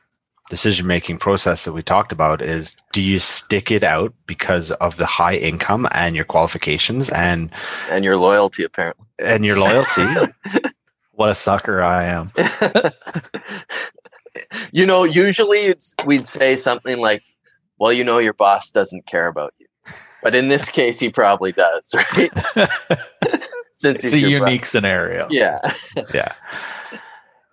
decision 0.50 0.86
making 0.86 1.18
process 1.18 1.64
that 1.64 1.72
we 1.72 1.82
talked 1.82 2.12
about 2.12 2.40
is 2.42 2.76
do 2.92 3.02
you 3.02 3.18
stick 3.18 3.70
it 3.70 3.82
out 3.82 4.12
because 4.26 4.70
of 4.72 4.96
the 4.96 5.06
high 5.06 5.34
income 5.36 5.88
and 5.92 6.14
your 6.14 6.24
qualifications 6.24 7.08
and 7.10 7.50
And 7.90 8.04
your 8.04 8.16
loyalty, 8.16 8.62
apparently. 8.62 9.06
and 9.18 9.44
your 9.44 9.58
loyalty 9.58 10.04
What 11.12 11.30
a 11.30 11.34
sucker 11.34 11.80
I 11.82 12.04
am. 12.04 12.28
you 14.72 14.86
know, 14.86 15.04
usually 15.04 15.66
it's 15.66 15.94
we'd 16.04 16.26
say 16.26 16.56
something 16.56 17.00
like, 17.00 17.22
"Well, 17.78 17.92
you 17.92 18.04
know, 18.04 18.18
your 18.18 18.32
boss 18.32 18.70
doesn't 18.70 19.06
care 19.06 19.26
about 19.28 19.54
you," 19.58 19.66
but 20.22 20.34
in 20.34 20.48
this 20.48 20.68
case, 20.68 20.98
he 21.00 21.10
probably 21.10 21.52
does, 21.52 21.94
right? 21.94 22.30
Since 23.72 24.04
it's 24.04 24.14
a 24.14 24.22
boss. 24.22 24.30
unique 24.30 24.66
scenario. 24.66 25.28
Yeah. 25.30 25.60
Yeah. 26.14 26.32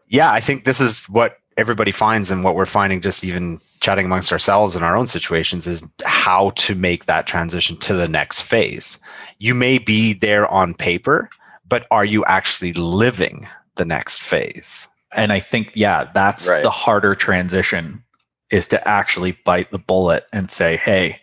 yeah 0.07 0.31
i 0.31 0.39
think 0.39 0.63
this 0.63 0.79
is 0.79 1.05
what 1.05 1.39
everybody 1.57 1.91
finds 1.91 2.31
and 2.31 2.43
what 2.43 2.55
we're 2.55 2.65
finding 2.65 3.01
just 3.01 3.23
even 3.23 3.59
chatting 3.81 4.05
amongst 4.05 4.31
ourselves 4.31 4.75
in 4.75 4.83
our 4.83 4.95
own 4.95 5.07
situations 5.07 5.67
is 5.67 5.87
how 6.05 6.51
to 6.51 6.75
make 6.75 7.05
that 7.05 7.27
transition 7.27 7.75
to 7.77 7.93
the 7.93 8.07
next 8.07 8.41
phase 8.41 8.99
you 9.39 9.53
may 9.53 9.77
be 9.77 10.13
there 10.13 10.47
on 10.47 10.73
paper 10.73 11.29
but 11.67 11.85
are 11.91 12.05
you 12.05 12.23
actually 12.25 12.73
living 12.73 13.47
the 13.75 13.85
next 13.85 14.21
phase 14.21 14.87
And 15.15 15.31
I 15.31 15.39
think, 15.39 15.71
yeah, 15.75 16.09
that's 16.13 16.49
Right. 16.49 16.63
the 16.63 16.69
harder 16.69 17.15
transition 17.15 18.03
is 18.49 18.67
to 18.69 18.87
actually 18.87 19.33
bite 19.45 19.71
the 19.71 19.77
bullet 19.79 20.25
and 20.31 20.49
say, 20.51 20.77
hey, 20.77 21.19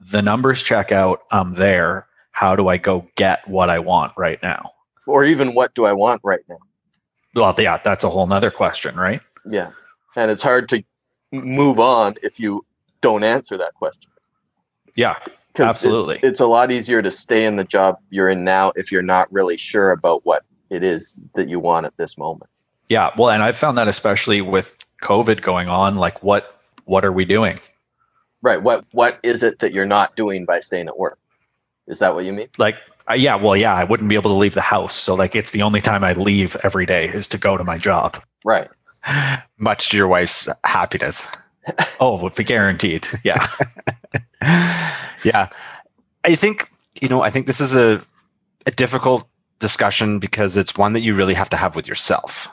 the 0.00 0.22
numbers 0.22 0.62
check 0.62 0.92
out. 0.92 1.20
I'm 1.30 1.54
there. 1.54 2.06
How 2.32 2.54
do 2.54 2.68
I 2.68 2.76
go 2.76 3.08
get 3.16 3.46
what 3.48 3.70
I 3.70 3.78
want 3.78 4.12
right 4.16 4.40
now? 4.42 4.72
Or 5.06 5.24
even 5.24 5.54
what 5.54 5.74
do 5.74 5.84
I 5.86 5.92
want 5.92 6.20
right 6.24 6.40
now? 6.48 6.58
Well, 7.34 7.54
yeah, 7.58 7.78
that's 7.82 8.04
a 8.04 8.10
whole 8.10 8.26
nother 8.26 8.50
question, 8.50 8.96
right? 8.96 9.20
Yeah. 9.48 9.70
And 10.14 10.30
it's 10.30 10.42
hard 10.42 10.68
to 10.70 10.82
move 11.32 11.78
on 11.80 12.14
if 12.22 12.38
you 12.40 12.64
don't 13.00 13.24
answer 13.24 13.56
that 13.58 13.74
question. 13.74 14.10
Yeah. 14.94 15.14
'Cause 15.14 15.30
it's- 15.54 15.70
Absolutely. 15.70 16.20
It's, 16.22 16.40
a 16.40 16.46
lot 16.46 16.70
easier 16.70 17.00
to 17.02 17.10
stay 17.10 17.44
in 17.44 17.56
the 17.56 17.64
job 17.64 17.98
you're 18.10 18.28
in 18.28 18.44
now 18.44 18.72
if 18.76 18.92
you're 18.92 19.02
not 19.02 19.30
really 19.32 19.56
sure 19.56 19.90
about 19.90 20.24
what 20.24 20.44
it 20.70 20.82
is 20.84 21.24
that 21.34 21.48
you 21.48 21.58
want 21.60 21.86
at 21.86 21.96
this 21.96 22.18
moment. 22.18 22.50
Yeah. 22.88 23.10
Well, 23.16 23.30
and 23.30 23.42
I've 23.42 23.56
found 23.56 23.78
that 23.78 23.88
especially 23.88 24.40
with 24.40 24.78
COVID 25.02 25.42
going 25.42 25.68
on, 25.68 25.96
like 25.96 26.22
what 26.22 26.60
what 26.84 27.04
are 27.04 27.12
we 27.12 27.24
doing? 27.24 27.58
Right. 28.42 28.62
What 28.62 28.84
what 28.92 29.18
is 29.22 29.42
it 29.42 29.58
that 29.60 29.72
you're 29.72 29.86
not 29.86 30.16
doing 30.16 30.44
by 30.44 30.60
staying 30.60 30.88
at 30.88 30.98
work? 30.98 31.18
Is 31.86 31.98
that 32.00 32.14
what 32.14 32.24
you 32.24 32.32
mean? 32.32 32.48
Like 32.58 32.76
uh, 33.08 33.14
yeah, 33.14 33.36
well, 33.36 33.56
yeah, 33.56 33.74
I 33.74 33.84
wouldn't 33.84 34.08
be 34.08 34.16
able 34.16 34.30
to 34.30 34.36
leave 34.36 34.54
the 34.54 34.60
house. 34.60 34.94
So 34.94 35.14
like 35.14 35.36
it's 35.36 35.50
the 35.50 35.62
only 35.62 35.80
time 35.80 36.04
I 36.04 36.12
leave 36.12 36.56
every 36.62 36.86
day 36.86 37.06
is 37.06 37.28
to 37.28 37.38
go 37.38 37.56
to 37.56 37.64
my 37.64 37.78
job. 37.78 38.16
Right. 38.44 38.68
much 39.58 39.90
to 39.90 39.96
your 39.96 40.08
wife's 40.08 40.48
happiness. 40.64 41.28
Oh, 41.98 42.22
would 42.22 42.36
be 42.36 42.44
guaranteed. 42.44 43.08
Yeah. 43.24 43.44
yeah 45.24 45.48
i 46.24 46.34
think 46.34 46.70
you 47.00 47.08
know 47.08 47.22
i 47.22 47.30
think 47.30 47.46
this 47.46 47.60
is 47.60 47.74
a, 47.74 48.00
a 48.66 48.70
difficult 48.70 49.28
discussion 49.58 50.18
because 50.18 50.56
it's 50.56 50.76
one 50.76 50.92
that 50.92 51.00
you 51.00 51.14
really 51.14 51.34
have 51.34 51.50
to 51.50 51.56
have 51.56 51.74
with 51.74 51.88
yourself 51.88 52.48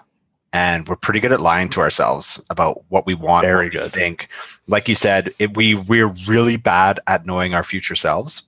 and 0.53 0.87
we're 0.87 0.95
pretty 0.95 1.19
good 1.19 1.31
at 1.31 1.41
lying 1.41 1.67
to 1.69 1.81
ourselves 1.81 2.39
about 2.49 2.83
what 2.89 3.05
we 3.05 3.13
want 3.15 3.43
Very 3.45 3.65
what 3.65 3.73
we 3.73 3.79
good. 3.79 3.91
think 3.91 4.27
like 4.67 4.87
you 4.87 4.95
said 4.95 5.29
it, 5.39 5.57
we 5.57 5.73
we're 5.75 6.13
really 6.27 6.55
bad 6.57 6.99
at 7.07 7.25
knowing 7.25 7.53
our 7.53 7.63
future 7.63 7.95
selves 7.95 8.43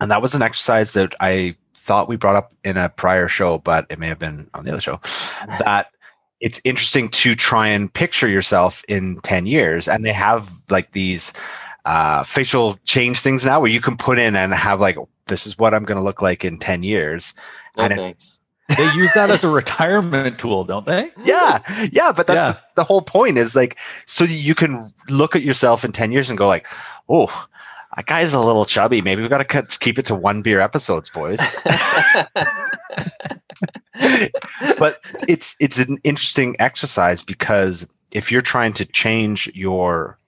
and 0.00 0.10
that 0.10 0.20
was 0.20 0.34
an 0.34 0.42
exercise 0.42 0.92
that 0.92 1.14
i 1.20 1.54
thought 1.74 2.08
we 2.08 2.16
brought 2.16 2.36
up 2.36 2.52
in 2.64 2.76
a 2.76 2.88
prior 2.90 3.28
show 3.28 3.58
but 3.58 3.86
it 3.90 3.98
may 3.98 4.08
have 4.08 4.18
been 4.18 4.50
on 4.54 4.64
the 4.64 4.72
other 4.72 4.80
show 4.80 5.00
that 5.60 5.86
it's 6.40 6.60
interesting 6.64 7.08
to 7.10 7.34
try 7.34 7.66
and 7.68 7.92
picture 7.94 8.28
yourself 8.28 8.82
in 8.88 9.16
10 9.20 9.46
years 9.46 9.88
and 9.88 10.04
they 10.04 10.12
have 10.12 10.50
like 10.70 10.92
these 10.92 11.32
uh, 11.86 12.22
facial 12.22 12.74
change 12.84 13.20
things 13.20 13.44
now 13.46 13.58
where 13.60 13.70
you 13.70 13.80
can 13.80 13.96
put 13.96 14.18
in 14.18 14.36
and 14.36 14.52
have 14.52 14.80
like 14.80 14.96
this 15.26 15.46
is 15.46 15.56
what 15.58 15.72
i'm 15.74 15.84
going 15.84 15.96
to 15.96 16.04
look 16.04 16.20
like 16.22 16.44
in 16.44 16.58
10 16.58 16.82
years 16.82 17.34
No 17.76 17.84
And 17.84 17.92
it- 17.92 17.96
thanks. 17.98 18.39
They 18.80 18.92
use 18.94 19.12
that 19.14 19.30
as 19.30 19.44
a 19.44 19.48
retirement 19.48 20.38
tool, 20.38 20.64
don't 20.64 20.86
they? 20.86 21.10
yeah 21.24 21.58
yeah 21.92 22.12
but 22.12 22.26
that's 22.26 22.56
Yeah. 22.56 22.60
the 22.76 22.84
whole 22.84 23.02
point 23.02 23.36
is 23.38 23.54
like 23.54 23.76
so 24.06 24.24
you 24.24 24.54
can 24.54 24.92
look 25.08 25.36
at 25.36 25.42
yourself 25.42 25.84
in 25.84 25.92
10 25.92 26.12
years 26.12 26.30
and 26.30 26.38
go 26.38 26.46
like 26.48 26.66
oh 27.08 27.46
that 27.96 28.06
guy's 28.06 28.32
a 28.34 28.40
little 28.40 28.64
chubby 28.64 29.00
maybe 29.02 29.20
we've 29.20 29.30
got 29.30 29.46
to 29.48 29.78
keep 29.80 29.98
it 29.98 30.06
to 30.06 30.14
one 30.14 30.40
beer 30.42 30.60
episodes 30.60 31.10
boys 31.10 31.40
but 34.78 35.00
it's 35.28 35.56
it's 35.60 35.78
an 35.78 35.98
interesting 36.04 36.56
exercise 36.58 37.22
because 37.22 37.86
if 38.12 38.30
you're 38.32 38.42
trying 38.42 38.72
to 38.74 38.84
change 38.84 39.50
your 39.54 40.18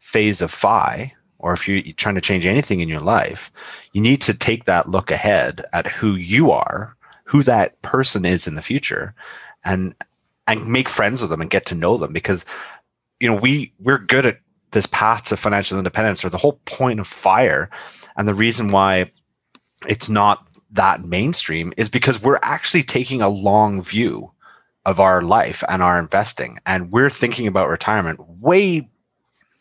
phase 0.00 0.40
of 0.42 0.50
FI 0.50 1.12
or 1.38 1.52
if 1.52 1.66
you're 1.68 1.82
trying 1.96 2.14
to 2.16 2.20
change 2.20 2.44
anything 2.46 2.80
in 2.80 2.88
your 2.88 3.00
life 3.00 3.50
you 3.92 4.00
need 4.00 4.20
to 4.22 4.34
take 4.34 4.64
that 4.64 4.88
look 4.88 5.10
ahead 5.10 5.64
at 5.72 5.86
who 5.86 6.14
you 6.14 6.50
are 6.50 6.95
who 7.26 7.42
that 7.42 7.80
person 7.82 8.24
is 8.24 8.46
in 8.46 8.54
the 8.54 8.62
future 8.62 9.14
and 9.64 9.94
and 10.46 10.66
make 10.66 10.88
friends 10.88 11.20
with 11.20 11.30
them 11.30 11.40
and 11.40 11.50
get 11.50 11.66
to 11.66 11.74
know 11.74 11.96
them 11.96 12.12
because 12.12 12.44
you 13.20 13.28
know 13.28 13.36
we 13.36 13.72
we're 13.80 13.98
good 13.98 14.26
at 14.26 14.38
this 14.76 14.86
path 14.86 15.24
to 15.24 15.36
financial 15.36 15.78
independence 15.78 16.24
or 16.24 16.28
the 16.28 16.38
whole 16.38 16.60
point 16.64 17.00
of 17.00 17.06
fire. 17.06 17.70
And 18.16 18.26
the 18.26 18.34
reason 18.34 18.68
why 18.68 19.10
it's 19.88 20.08
not 20.08 20.46
that 20.70 21.02
mainstream 21.02 21.72
is 21.76 21.88
because 21.88 22.22
we're 22.22 22.38
actually 22.42 22.82
taking 22.82 23.22
a 23.22 23.28
long 23.28 23.80
view 23.80 24.32
of 24.84 25.00
our 25.00 25.22
life 25.22 25.64
and 25.68 25.82
our 25.82 25.98
investing. 25.98 26.58
And 26.66 26.92
we're 26.92 27.10
thinking 27.10 27.46
about 27.46 27.68
retirement 27.68 28.20
way 28.40 28.88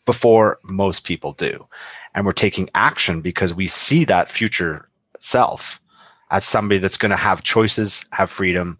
before 0.05 0.59
most 0.65 1.05
people 1.05 1.33
do. 1.33 1.65
And 2.13 2.25
we're 2.25 2.31
taking 2.31 2.69
action 2.75 3.21
because 3.21 3.53
we 3.53 3.67
see 3.67 4.03
that 4.05 4.29
future 4.29 4.89
self 5.19 5.79
as 6.35 6.43
somebody 6.45 6.79
that's 6.79 6.97
going 7.03 7.15
to 7.17 7.25
have 7.29 7.43
choices 7.43 7.91
have 8.11 8.29
freedom 8.29 8.77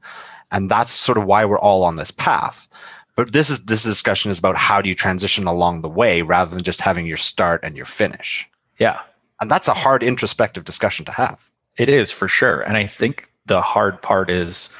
and 0.51 0.69
that's 0.69 0.91
sort 1.07 1.17
of 1.17 1.25
why 1.25 1.41
we're 1.45 1.59
all 1.67 1.83
on 1.83 1.95
this 1.95 2.11
path 2.11 2.67
but 3.15 3.31
this 3.31 3.49
is 3.49 3.65
this 3.65 3.83
discussion 3.83 4.31
is 4.31 4.39
about 4.39 4.57
how 4.57 4.81
do 4.81 4.89
you 4.89 4.95
transition 4.95 5.47
along 5.47 5.81
the 5.81 5.89
way 6.01 6.21
rather 6.21 6.53
than 6.53 6.63
just 6.63 6.81
having 6.81 7.05
your 7.05 7.17
start 7.31 7.59
and 7.63 7.75
your 7.77 7.85
finish 7.85 8.47
Yeah. 8.79 8.99
and 9.39 9.49
that's 9.51 9.67
a 9.69 9.73
hard 9.85 10.03
introspective 10.03 10.63
discussion 10.65 11.05
to 11.05 11.11
have 11.23 11.39
It 11.77 11.89
is 11.89 12.09
for 12.19 12.27
sure. 12.29 12.59
And 12.67 12.77
I 12.77 12.87
think 12.87 13.15
the 13.47 13.61
hard 13.61 14.01
part 14.01 14.29
is 14.29 14.73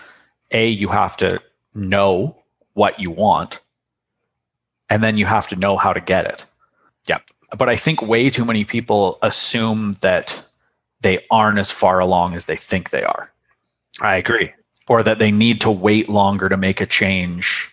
A, 0.51 0.63
you 0.81 0.89
have 0.89 1.15
to 1.17 1.29
know 1.73 2.35
what 2.73 2.99
you 3.03 3.11
want, 3.11 3.59
and 4.89 5.03
then 5.03 5.17
you 5.17 5.25
have 5.25 5.47
to 5.49 5.55
know 5.63 5.75
how 5.77 5.91
to 5.93 5.99
get 6.13 6.25
it. 6.25 6.45
Yep. 7.09 7.21
But 7.59 7.67
I 7.67 7.75
think 7.75 8.01
way 8.01 8.29
too 8.29 8.45
many 8.45 8.63
people 8.65 9.17
assume 9.21 9.97
that 9.99 10.25
they 11.01 11.19
aren't 11.29 11.59
as 11.59 11.71
far 11.71 11.99
along 11.99 12.33
as 12.33 12.45
they 12.45 12.55
think 12.55 12.89
they 12.89 13.03
are, 13.03 13.31
i 14.01 14.15
agree 14.15 14.51
or 14.87 15.03
that 15.03 15.19
they 15.19 15.31
need 15.31 15.61
to 15.61 15.71
wait 15.71 16.09
longer 16.09 16.49
to 16.49 16.57
make 16.57 16.81
a 16.81 16.85
change. 16.85 17.71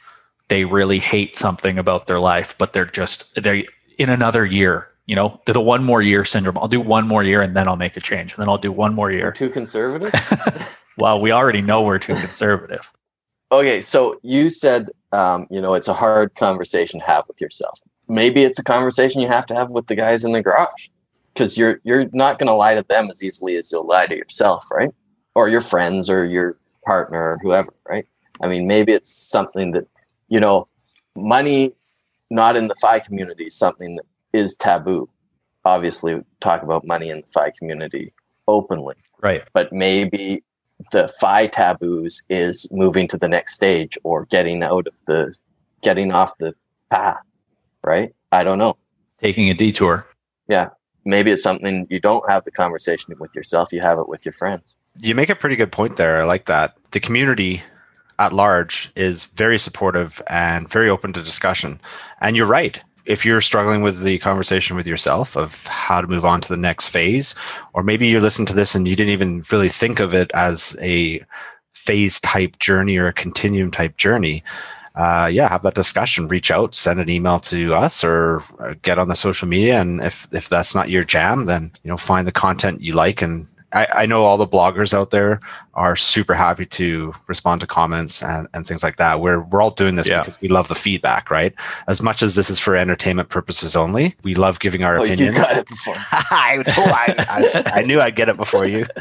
They 0.48 0.64
really 0.64 0.98
hate 0.98 1.36
something 1.36 1.78
about 1.78 2.06
their 2.06 2.20
life, 2.20 2.54
but 2.58 2.72
they're 2.72 2.84
just, 2.84 3.40
they 3.42 3.66
in 3.98 4.08
another 4.08 4.44
year, 4.44 4.88
you 5.06 5.14
know, 5.14 5.40
the 5.46 5.60
one 5.60 5.84
more 5.84 6.02
year 6.02 6.24
syndrome. 6.24 6.58
I'll 6.58 6.68
do 6.68 6.80
one 6.80 7.06
more 7.06 7.22
year 7.22 7.42
and 7.42 7.54
then 7.54 7.68
I'll 7.68 7.76
make 7.76 7.96
a 7.96 8.00
change. 8.00 8.34
And 8.34 8.42
then 8.42 8.48
I'll 8.48 8.58
do 8.58 8.72
one 8.72 8.94
more 8.94 9.10
year. 9.10 9.20
You're 9.20 9.26
year. 9.28 9.32
too 9.32 9.50
conservative. 9.50 10.12
Well, 10.98 11.22
we 11.22 11.32
already 11.32 11.62
know 11.62 11.82
we're 11.84 11.98
too 11.98 12.14
conservative. 12.16 12.92
okay, 13.50 13.80
so 13.80 14.20
you 14.22 14.50
said 14.50 14.90
um, 15.10 15.46
you 15.50 15.58
know 15.58 15.72
it's 15.72 15.88
a 15.88 15.94
hard 15.94 16.34
conversation 16.34 17.00
to 17.00 17.06
have 17.06 17.26
with 17.28 17.40
yourself. 17.40 17.80
Maybe 18.08 18.42
it's 18.42 18.58
a 18.58 18.62
conversation 18.62 19.22
you 19.22 19.28
have 19.28 19.46
to 19.46 19.54
have 19.54 19.70
with 19.70 19.86
the 19.86 19.94
guys 19.94 20.22
in 20.22 20.32
the 20.32 20.42
garage. 20.42 20.88
Because 21.32 21.56
you're 21.58 21.80
you're 21.84 22.08
not 22.12 22.38
going 22.38 22.48
to 22.48 22.54
lie 22.54 22.74
to 22.74 22.84
them 22.88 23.08
as 23.10 23.22
easily 23.22 23.56
as 23.56 23.70
you'll 23.72 23.86
lie 23.86 24.06
to 24.06 24.16
yourself, 24.16 24.70
right? 24.70 24.90
Or 25.34 25.48
your 25.48 25.60
friends 25.60 26.10
or 26.10 26.24
your 26.24 26.58
partner 26.84 27.32
or 27.32 27.38
whoever, 27.42 27.72
right? 27.88 28.06
I 28.42 28.48
mean, 28.48 28.66
maybe 28.66 28.92
it's 28.92 29.10
something 29.12 29.72
that 29.72 29.86
you 30.28 30.40
know, 30.40 30.66
money 31.16 31.72
not 32.30 32.56
in 32.56 32.68
the 32.68 32.74
FI 32.80 33.00
community 33.00 33.44
is 33.44 33.56
something 33.56 33.96
that 33.96 34.04
is 34.32 34.56
taboo. 34.56 35.08
Obviously, 35.64 36.20
talk 36.40 36.62
about 36.62 36.86
money 36.86 37.10
in 37.10 37.20
the 37.20 37.26
FI 37.28 37.52
community 37.58 38.12
openly, 38.48 38.96
Right. 39.20 39.42
but 39.52 39.72
maybe 39.72 40.42
the 40.90 41.06
FI 41.20 41.46
taboos 41.46 42.22
is 42.28 42.66
moving 42.72 43.06
to 43.08 43.16
the 43.16 43.28
next 43.28 43.54
stage 43.54 43.96
or 44.02 44.24
getting 44.26 44.62
out 44.64 44.86
of 44.88 44.94
the 45.06 45.32
getting 45.82 46.10
off 46.12 46.36
the 46.38 46.54
path, 46.90 47.18
right? 47.84 48.12
I 48.32 48.42
don't 48.42 48.58
know. 48.58 48.76
Taking 49.18 49.48
a 49.50 49.54
detour. 49.54 50.06
Maybe 51.04 51.30
it's 51.30 51.42
something 51.42 51.86
you 51.90 52.00
don't 52.00 52.28
have 52.30 52.44
the 52.44 52.50
conversation 52.50 53.14
with 53.18 53.34
yourself, 53.34 53.72
you 53.72 53.80
have 53.80 53.98
it 53.98 54.08
with 54.08 54.24
your 54.24 54.32
friends. 54.32 54.76
You 55.00 55.14
make 55.14 55.30
a 55.30 55.34
pretty 55.34 55.56
good 55.56 55.72
point 55.72 55.96
there. 55.96 56.20
I 56.20 56.24
like 56.24 56.46
that. 56.46 56.76
The 56.90 57.00
community 57.00 57.62
at 58.18 58.32
large 58.32 58.92
is 58.94 59.24
very 59.24 59.58
supportive 59.58 60.22
and 60.28 60.68
very 60.68 60.88
open 60.88 61.12
to 61.14 61.22
discussion. 61.22 61.80
And 62.20 62.36
you're 62.36 62.46
right. 62.46 62.80
If 63.04 63.26
you're 63.26 63.40
struggling 63.40 63.82
with 63.82 64.02
the 64.02 64.18
conversation 64.18 64.76
with 64.76 64.86
yourself 64.86 65.36
of 65.36 65.66
how 65.66 66.00
to 66.00 66.06
move 66.06 66.24
on 66.24 66.40
to 66.42 66.48
the 66.48 66.56
next 66.56 66.88
phase, 66.88 67.34
or 67.72 67.82
maybe 67.82 68.06
you're 68.06 68.20
listening 68.20 68.46
to 68.46 68.54
this 68.54 68.74
and 68.74 68.86
you 68.86 68.94
didn't 68.94 69.12
even 69.12 69.42
really 69.50 69.68
think 69.68 69.98
of 69.98 70.14
it 70.14 70.30
as 70.34 70.76
a 70.80 71.20
phase 71.72 72.20
type 72.20 72.58
journey 72.60 72.96
or 72.96 73.08
a 73.08 73.12
continuum 73.12 73.72
type 73.72 73.96
journey, 73.96 74.44
uh, 74.94 75.28
yeah, 75.32 75.48
have 75.48 75.62
that 75.62 75.74
discussion. 75.74 76.28
Reach 76.28 76.50
out, 76.50 76.74
send 76.74 77.00
an 77.00 77.08
email 77.08 77.38
to 77.40 77.74
us, 77.74 78.04
or 78.04 78.42
uh, 78.58 78.74
get 78.82 78.98
on 78.98 79.08
the 79.08 79.16
social 79.16 79.48
media. 79.48 79.80
And 79.80 80.02
if 80.02 80.28
if 80.32 80.48
that's 80.48 80.74
not 80.74 80.90
your 80.90 81.04
jam, 81.04 81.46
then 81.46 81.72
you 81.82 81.88
know 81.90 81.96
find 81.96 82.26
the 82.26 82.32
content 82.32 82.80
you 82.82 82.92
like. 82.94 83.22
And 83.22 83.46
I, 83.74 83.86
I 83.94 84.06
know 84.06 84.24
all 84.26 84.36
the 84.36 84.46
bloggers 84.46 84.92
out 84.92 85.10
there 85.12 85.40
are 85.72 85.96
super 85.96 86.34
happy 86.34 86.66
to 86.66 87.14
respond 87.26 87.62
to 87.62 87.66
comments 87.66 88.22
and, 88.22 88.46
and 88.52 88.66
things 88.66 88.82
like 88.82 88.96
that. 88.96 89.20
We're 89.22 89.40
we're 89.40 89.62
all 89.62 89.70
doing 89.70 89.94
this 89.94 90.06
Yeah. 90.08 90.20
because 90.20 90.38
we 90.42 90.48
love 90.48 90.68
the 90.68 90.74
feedback, 90.74 91.30
right? 91.30 91.54
As 91.88 92.02
much 92.02 92.22
as 92.22 92.34
this 92.34 92.50
is 92.50 92.58
for 92.58 92.76
entertainment 92.76 93.30
purposes 93.30 93.74
only, 93.74 94.14
we 94.24 94.34
love 94.34 94.60
giving 94.60 94.84
our 94.84 94.98
Oh, 94.98 95.04
you 95.04 95.14
opinions. 95.14 95.38
got 95.38 95.56
it 95.56 95.66
before. 95.68 95.94
I, 95.96 96.62
told- 96.68 96.88
I, 96.90 97.14
I, 97.74 97.80
I 97.80 97.82
knew 97.82 97.98
I'd 97.98 98.14
get 98.14 98.28
it 98.28 98.36
before 98.36 98.66
you. 98.66 98.84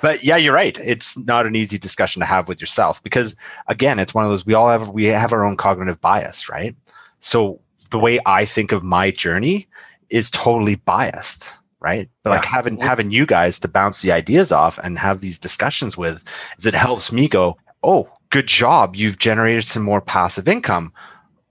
but 0.00 0.22
yeah, 0.24 0.36
you're 0.36 0.54
right. 0.54 0.78
It's 0.82 1.18
not 1.18 1.46
an 1.46 1.56
easy 1.56 1.78
discussion 1.78 2.20
to 2.20 2.26
have 2.26 2.48
with 2.48 2.60
yourself 2.60 3.02
because 3.02 3.34
again, 3.66 3.98
it's 3.98 4.14
one 4.14 4.24
of 4.24 4.30
those 4.30 4.46
we 4.46 4.54
all 4.54 4.68
have 4.68 4.90
we 4.90 5.06
have 5.06 5.32
our 5.32 5.44
own 5.44 5.56
cognitive 5.56 6.00
bias, 6.00 6.48
right? 6.48 6.74
So 7.20 7.60
the 7.90 7.98
way 7.98 8.18
I 8.26 8.44
think 8.44 8.72
of 8.72 8.82
my 8.82 9.10
journey 9.10 9.66
is 10.10 10.30
totally 10.30 10.76
biased, 10.76 11.50
right? 11.80 12.08
But 12.22 12.30
like 12.30 12.44
having 12.44 12.78
having 12.78 13.10
you 13.10 13.26
guys 13.26 13.58
to 13.60 13.68
bounce 13.68 14.02
the 14.02 14.12
ideas 14.12 14.52
off 14.52 14.78
and 14.78 14.98
have 14.98 15.20
these 15.20 15.38
discussions 15.38 15.96
with 15.96 16.24
is 16.58 16.66
it 16.66 16.74
helps 16.74 17.10
me 17.12 17.28
go, 17.28 17.56
"Oh, 17.82 18.08
good 18.30 18.46
job. 18.46 18.94
You've 18.96 19.18
generated 19.18 19.64
some 19.64 19.82
more 19.82 20.00
passive 20.00 20.48
income." 20.48 20.92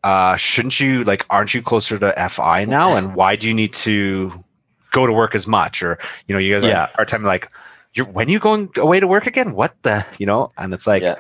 uh, 0.04 0.38
shouldn't 0.38 0.80
you 0.80 1.04
like 1.04 1.26
aren't 1.30 1.54
you 1.54 1.62
closer 1.62 1.98
to 1.98 2.30
fi 2.30 2.64
now 2.64 2.96
and 2.96 3.16
why 3.16 3.36
do 3.36 3.48
you 3.48 3.54
need 3.54 3.74
to 3.74 4.32
go 4.92 5.06
to 5.06 5.12
work 5.12 5.36
as 5.36 5.48
much 5.48 5.82
or 5.84 5.98
you 6.28 6.34
know 6.34 6.40
you 6.40 6.54
guys 6.54 6.64
Yeah. 6.64 6.82
have 6.82 6.90
a 6.92 6.94
hard 6.94 7.08
time 7.10 7.24
like 7.24 7.50
you're 7.98 8.06
when 8.06 8.30
you 8.30 8.40
going 8.40 8.70
away 8.78 9.00
to 9.00 9.08
work 9.08 9.26
again 9.28 9.54
what 9.54 9.76
the 9.82 10.06
you 10.20 10.26
know 10.26 10.52
and 10.58 10.74
it's 10.74 10.86
like 10.88 11.02
Yeah. 11.04 11.16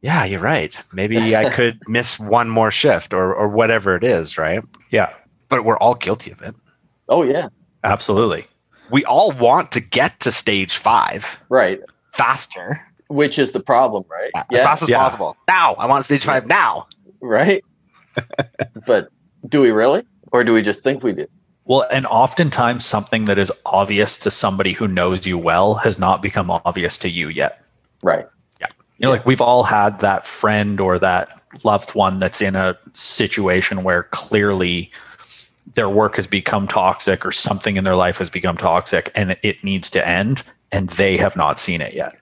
yeah, 0.00 0.24
you're 0.24 0.40
right 0.40 0.74
maybe 0.92 1.36
i 1.42 1.50
could 1.50 1.78
miss 1.86 2.18
one 2.18 2.48
more 2.48 2.70
shift 2.70 3.12
or 3.14 3.34
or 3.34 3.48
whatever 3.48 3.94
it 3.94 4.02
is 4.02 4.38
right 4.38 4.64
Yeah. 4.90 5.14
but 5.48 5.64
we're 5.64 5.78
all 5.78 5.94
guilty 5.94 6.30
of 6.32 6.40
it 6.42 6.54
Oh 7.08 7.24
yeah, 7.24 7.48
Absolutely. 7.84 8.46
we 8.90 9.04
all 9.04 9.32
want 9.32 9.70
to 9.72 9.80
get 9.80 10.18
to 10.20 10.32
stage 10.32 10.76
five 10.78 11.42
right. 11.50 11.80
faster 12.12 12.80
Which 13.08 13.38
is 13.38 13.52
the 13.52 13.60
problem, 13.60 14.04
right? 14.10 14.30
as 14.52 14.62
fast 14.62 14.82
as 14.82 14.88
Yeah. 14.88 14.98
possible 14.98 15.36
now 15.46 15.74
i 15.74 15.84
want 15.86 16.04
stage 16.06 16.24
five 16.24 16.46
now 16.46 16.86
right. 17.20 17.62
but 18.86 19.08
do 19.48 19.60
we 19.60 19.70
really, 19.70 20.02
or 20.32 20.44
do 20.44 20.52
we 20.52 20.62
just 20.62 20.84
think 20.84 21.02
we 21.02 21.12
do? 21.12 21.26
Well, 21.64 21.86
and 21.90 22.06
oftentimes 22.06 22.84
something 22.84 23.26
that 23.26 23.38
is 23.38 23.52
obvious 23.64 24.18
to 24.20 24.30
somebody 24.30 24.72
who 24.72 24.88
knows 24.88 25.26
you 25.26 25.38
well 25.38 25.74
has 25.74 25.98
not 25.98 26.20
become 26.20 26.50
obvious 26.50 26.98
to 26.98 27.08
you 27.08 27.28
yet. 27.28 27.64
Right. 28.02 28.26
Yeah. 28.60 28.66
You 28.98 29.06
know, 29.06 29.10
like 29.10 29.26
we've 29.26 29.40
all 29.40 29.62
had 29.62 30.00
that 30.00 30.26
friend 30.26 30.80
or 30.80 30.98
that 30.98 31.40
loved 31.64 31.94
one 31.94 32.18
that's 32.18 32.42
in 32.42 32.56
a 32.56 32.76
situation 32.94 33.84
where 33.84 34.04
clearly 34.04 34.90
their 35.74 35.88
work 35.88 36.16
has 36.16 36.26
become 36.26 36.66
toxic 36.66 37.24
or 37.24 37.32
something 37.32 37.76
in 37.76 37.84
their 37.84 37.96
life 37.96 38.18
has 38.18 38.30
become 38.30 38.56
toxic 38.56 39.10
and 39.14 39.36
it 39.42 39.62
needs 39.62 39.90
to 39.90 40.06
end 40.06 40.42
and 40.72 40.88
they 40.90 41.16
have 41.16 41.36
not 41.36 41.60
seen 41.60 41.80
it 41.80 41.94
yet. 41.94 42.14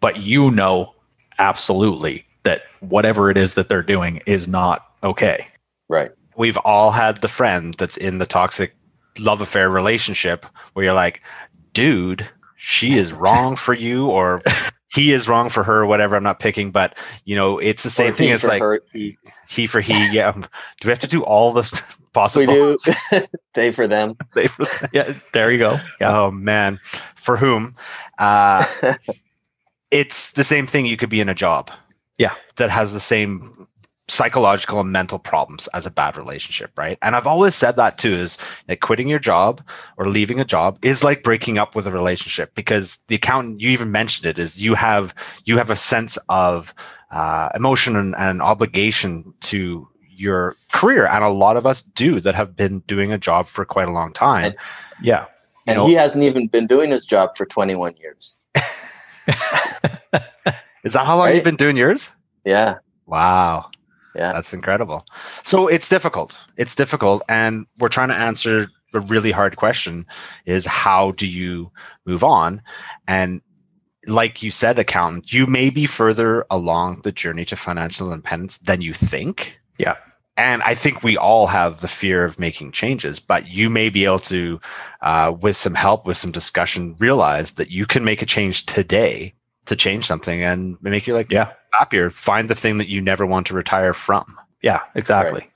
But 0.00 0.18
you 0.18 0.50
know 0.50 0.94
absolutely 1.38 2.24
that 2.44 2.62
whatever 2.80 3.30
it 3.30 3.36
is 3.36 3.54
that 3.54 3.68
they're 3.68 3.82
doing 3.82 4.22
is 4.26 4.46
not 4.46 4.86
okay. 5.02 5.48
Right. 5.88 6.12
We've 6.40 6.56
all 6.64 6.90
had 6.90 7.18
the 7.20 7.28
friend 7.28 7.74
that's 7.74 7.98
in 7.98 8.16
the 8.16 8.24
toxic 8.26 8.74
love 9.18 9.42
affair 9.42 9.68
relationship 9.68 10.46
where 10.72 10.86
you're 10.86 10.94
like, 10.94 11.20
dude, 11.74 12.26
she 12.56 12.96
is 12.96 13.12
wrong 13.12 13.56
for 13.56 13.74
you 13.74 14.06
or 14.08 14.40
he 14.94 15.12
is 15.12 15.28
wrong 15.28 15.50
for 15.50 15.62
her, 15.62 15.84
whatever. 15.84 16.16
I'm 16.16 16.22
not 16.22 16.40
picking, 16.40 16.70
but 16.70 16.96
you 17.26 17.36
know, 17.36 17.58
it's 17.58 17.82
the 17.82 17.90
same 17.90 18.12
Or 18.12 18.16
thing. 18.16 18.28
he 18.28 18.32
It's 18.32 18.44
like 18.44 18.62
her, 18.62 18.80
he- 18.92 19.18
he 19.48 19.66
for 19.66 19.80
he. 19.82 19.92
Yeah. 20.14 20.28
um, 20.30 20.42
Do 20.80 20.88
we 20.88 20.90
have 20.90 20.98
to 21.00 21.06
do 21.08 21.22
all 21.24 21.52
this 21.52 21.72
we 21.98 22.04
possible? 22.14 22.54
do. 22.54 22.78
they 23.54 23.70
for 23.70 23.86
them. 23.86 24.16
They 24.34 24.46
for- 24.46 24.66
Yeah, 24.94 25.12
there 25.34 25.50
you 25.50 25.58
go. 25.58 25.78
Yeah. 26.00 26.16
Oh 26.18 26.30
man. 26.30 26.80
For 27.16 27.36
whom? 27.36 27.74
Uh, 28.18 28.64
it's 29.90 30.32
the 30.32 30.44
same 30.44 30.66
thing. 30.66 30.86
You 30.86 30.96
could 30.96 31.10
be 31.10 31.20
in 31.20 31.28
a 31.28 31.34
job. 31.34 31.70
Yeah. 32.16 32.34
That 32.56 32.70
has 32.70 32.94
the 32.94 33.00
same 33.00 33.66
psychological 34.10 34.80
and 34.80 34.90
mental 34.92 35.18
problems 35.18 35.68
as 35.68 35.86
a 35.86 35.90
bad 35.90 36.16
relationship, 36.16 36.70
right? 36.76 36.98
And 37.00 37.14
I've 37.14 37.26
always 37.26 37.54
said 37.54 37.76
that 37.76 37.96
too 37.98 38.12
is 38.12 38.36
that 38.66 38.80
quitting 38.80 39.08
your 39.08 39.18
job 39.20 39.62
or 39.96 40.08
leaving 40.08 40.40
a 40.40 40.44
job 40.44 40.78
is 40.82 41.04
like 41.04 41.22
breaking 41.22 41.58
up 41.58 41.74
with 41.76 41.86
a 41.86 41.90
relationship 41.92 42.54
because 42.54 42.98
the 43.08 43.14
accountant 43.14 43.60
you 43.60 43.70
even 43.70 43.90
mentioned 43.92 44.26
it 44.26 44.38
is 44.38 44.62
you 44.62 44.74
have 44.74 45.14
you 45.44 45.56
have 45.58 45.70
a 45.70 45.76
sense 45.76 46.18
of 46.28 46.74
uh, 47.12 47.48
emotion 47.54 47.96
and, 47.96 48.14
and 48.16 48.42
obligation 48.42 49.32
to 49.40 49.88
your 50.10 50.56
career 50.72 51.06
and 51.06 51.24
a 51.24 51.28
lot 51.30 51.56
of 51.56 51.64
us 51.66 51.82
do 51.82 52.20
that 52.20 52.34
have 52.34 52.54
been 52.56 52.80
doing 52.80 53.12
a 53.12 53.18
job 53.18 53.46
for 53.46 53.64
quite 53.64 53.88
a 53.88 53.92
long 53.92 54.12
time 54.12 54.44
And- 54.46 54.56
Yeah. 55.02 55.26
And 55.66 55.76
know- 55.76 55.86
he 55.86 55.94
hasn't 55.94 56.24
even 56.24 56.48
been 56.48 56.66
doing 56.66 56.90
his 56.90 57.06
job 57.06 57.36
for 57.36 57.46
21 57.46 57.94
years. 57.98 58.36
is 60.84 60.92
that 60.94 61.06
how 61.06 61.16
long 61.16 61.26
Right? 61.26 61.34
you've 61.36 61.44
been 61.44 61.56
doing 61.56 61.76
yours 61.76 62.12
Yeah. 62.44 62.78
wow 63.06 63.70
Yeah. 64.20 64.34
That's 64.34 64.52
incredible. 64.52 65.06
So 65.42 65.66
it's 65.66 65.88
difficult. 65.88 66.38
It's 66.58 66.74
difficult. 66.74 67.22
And 67.26 67.66
we're 67.78 67.88
trying 67.88 68.10
to 68.10 68.14
answer 68.14 68.68
the 68.92 69.00
really 69.00 69.30
hard 69.30 69.56
question 69.56 70.04
is 70.44 70.66
how 70.66 71.12
do 71.12 71.26
you 71.26 71.72
move 72.04 72.22
on? 72.22 72.60
And 73.08 73.40
like 74.06 74.42
you 74.42 74.50
said, 74.50 74.78
accountant, 74.78 75.32
you 75.32 75.46
may 75.46 75.70
be 75.70 75.86
further 75.86 76.44
along 76.50 77.00
the 77.02 77.12
journey 77.12 77.46
to 77.46 77.56
financial 77.56 78.12
independence 78.12 78.58
than 78.58 78.82
you 78.82 78.92
think. 78.92 79.58
Yeah. 79.78 79.96
And 80.36 80.62
I 80.64 80.74
think 80.74 81.02
we 81.02 81.16
all 81.16 81.46
have 81.46 81.80
the 81.80 81.88
fear 81.88 82.22
of 82.22 82.38
making 82.38 82.72
changes, 82.72 83.20
but 83.20 83.48
you 83.48 83.70
may 83.70 83.88
be 83.88 84.04
able 84.04 84.18
to, 84.20 84.60
uh, 85.00 85.34
with 85.40 85.56
some 85.56 85.74
help, 85.74 86.06
with 86.06 86.18
some 86.18 86.30
discussion, 86.30 86.94
realize 86.98 87.52
that 87.52 87.70
you 87.70 87.86
can 87.86 88.04
make 88.04 88.20
a 88.20 88.26
change 88.26 88.66
today 88.66 89.34
to 89.70 89.76
change 89.76 90.04
something 90.06 90.42
and 90.42 90.76
make 90.82 91.06
you 91.06 91.14
like 91.14 91.30
Yeah. 91.30 91.52
happier. 91.72 92.10
Find 92.10 92.48
the 92.50 92.54
thing 92.54 92.76
that 92.76 92.88
you 92.88 93.00
never 93.00 93.24
want 93.26 93.46
to 93.48 93.54
retire 93.54 93.94
from. 93.94 94.38
Yeah, 94.62 94.80
exactly. 94.94 95.46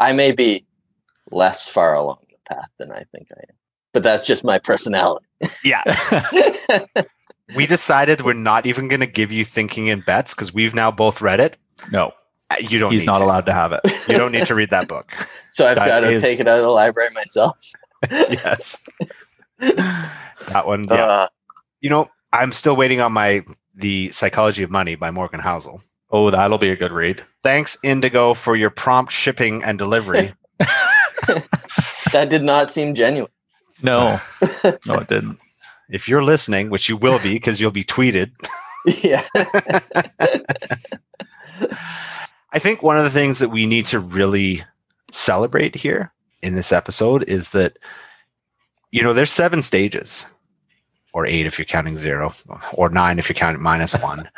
I 0.00 0.12
may 0.12 0.32
be 0.32 0.64
less 1.30 1.66
far 1.68 1.94
along 1.94 2.18
the 2.30 2.54
path 2.54 2.68
than 2.78 2.92
I 2.92 3.02
think 3.12 3.28
I 3.36 3.40
am, 3.48 3.56
but 3.92 4.02
that's 4.02 4.26
just 4.26 4.44
my 4.44 4.58
personality. 4.58 5.26
Yeah. 5.64 5.82
we 7.56 7.66
decided 7.66 8.20
we're 8.22 8.32
not 8.34 8.66
even 8.66 8.88
going 8.88 9.00
to 9.00 9.06
give 9.06 9.32
you 9.32 9.44
thinking 9.44 9.86
in 9.88 10.00
bets 10.00 10.34
because 10.34 10.54
we've 10.54 10.74
now 10.74 10.90
both 10.90 11.20
read 11.20 11.40
it. 11.40 11.56
No, 11.90 12.12
Uh, 12.50 12.56
You 12.60 12.78
don't. 12.78 12.92
he's 12.92 13.02
need 13.02 13.06
not 13.06 13.18
to. 13.18 13.24
allowed 13.24 13.46
to 13.46 13.52
have 13.52 13.72
it. 13.72 13.80
You 14.08 14.16
don't 14.16 14.32
need 14.32 14.46
to 14.46 14.54
read 14.54 14.70
that 14.70 14.86
book. 14.88 15.10
so 15.48 15.66
I've 15.66 15.76
That 15.76 15.86
got 15.88 16.00
to 16.00 16.10
is- 16.12 16.22
take 16.22 16.38
it 16.40 16.46
out 16.46 16.58
of 16.58 16.64
the 16.64 16.70
library 16.70 17.10
myself. 17.14 17.56
yes. 18.10 18.86
that 19.58 20.66
one. 20.66 20.84
Yeah. 20.88 20.94
Uh, 21.06 21.28
you 21.80 21.90
know, 21.90 22.08
I'm 22.32 22.52
still 22.52 22.76
waiting 22.76 23.00
on 23.00 23.12
my 23.12 23.44
the 23.74 24.10
Psychology 24.12 24.62
of 24.62 24.70
Money 24.70 24.94
by 24.94 25.10
Morgan 25.10 25.40
Housel. 25.40 25.82
Oh, 26.10 26.30
that'll 26.30 26.58
be 26.58 26.70
a 26.70 26.76
good 26.76 26.92
read. 26.92 27.22
Thanks, 27.42 27.78
Indigo, 27.82 28.34
for 28.34 28.54
your 28.54 28.70
prompt 28.70 29.12
shipping 29.12 29.62
and 29.62 29.78
delivery. 29.78 30.34
that 32.12 32.26
did 32.28 32.44
not 32.44 32.70
seem 32.70 32.94
genuine. 32.94 33.30
No, 33.82 34.20
no, 34.86 34.94
it 34.94 35.08
didn't. 35.08 35.38
if 35.90 36.08
you're 36.08 36.22
listening, 36.22 36.70
which 36.70 36.88
you 36.88 36.96
will 36.96 37.18
be 37.18 37.32
because 37.34 37.60
you'll 37.60 37.70
be 37.70 37.84
tweeted, 37.84 38.30
yeah. 39.02 39.24
I 42.52 42.58
think 42.58 42.82
one 42.82 42.98
of 42.98 43.04
the 43.04 43.10
things 43.10 43.38
that 43.38 43.48
we 43.48 43.66
need 43.66 43.86
to 43.86 43.98
really 43.98 44.64
celebrate 45.10 45.74
here 45.74 46.12
in 46.42 46.54
this 46.54 46.72
episode 46.72 47.24
is 47.28 47.52
that 47.52 47.78
you 48.92 49.02
know, 49.02 49.14
there's 49.14 49.32
seven 49.32 49.62
stages, 49.62 50.26
or 51.12 51.26
eight 51.26 51.46
if 51.46 51.58
you're 51.58 51.66
counting 51.66 51.96
zero, 51.96 52.32
or 52.72 52.88
nine 52.88 53.18
if 53.18 53.28
you're 53.28 53.34
counting 53.34 53.62
minus 53.62 53.92
one. 54.02 54.28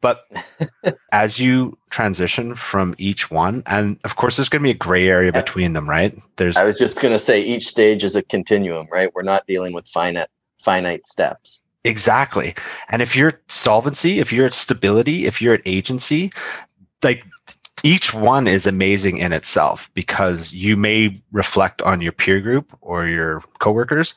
but 0.00 0.24
as 1.12 1.38
you 1.38 1.78
transition 1.90 2.54
from 2.54 2.94
each 2.98 3.30
one, 3.30 3.62
and 3.66 3.98
of 4.04 4.16
course, 4.16 4.36
there's 4.36 4.48
going 4.48 4.60
to 4.60 4.64
be 4.64 4.70
a 4.70 4.74
gray 4.74 5.08
area 5.08 5.32
between 5.32 5.72
them, 5.72 5.88
right? 5.88 6.16
There's 6.36 6.56
I 6.56 6.64
was 6.64 6.78
just 6.78 7.00
going 7.00 7.14
to 7.14 7.18
say 7.18 7.40
each 7.40 7.66
stage 7.66 8.04
is 8.04 8.16
a 8.16 8.22
continuum, 8.22 8.88
right? 8.90 9.14
We're 9.14 9.22
not 9.22 9.46
dealing 9.46 9.72
with 9.72 9.88
finite 9.88 10.28
finite 10.58 11.06
steps. 11.06 11.60
Exactly. 11.84 12.54
And 12.88 13.02
if 13.02 13.14
you're 13.14 13.28
at 13.28 13.40
solvency, 13.48 14.18
if 14.18 14.32
you're 14.32 14.46
at 14.46 14.54
stability, 14.54 15.26
if 15.26 15.42
you're 15.42 15.54
at 15.54 15.62
agency, 15.66 16.32
like 17.02 17.22
each 17.82 18.14
one 18.14 18.48
is 18.48 18.66
amazing 18.66 19.18
in 19.18 19.34
itself 19.34 19.92
because 19.92 20.52
you 20.54 20.74
may 20.76 21.14
reflect 21.32 21.82
on 21.82 22.00
your 22.00 22.12
peer 22.12 22.40
group 22.40 22.76
or 22.80 23.06
your 23.06 23.42
coworkers 23.58 24.14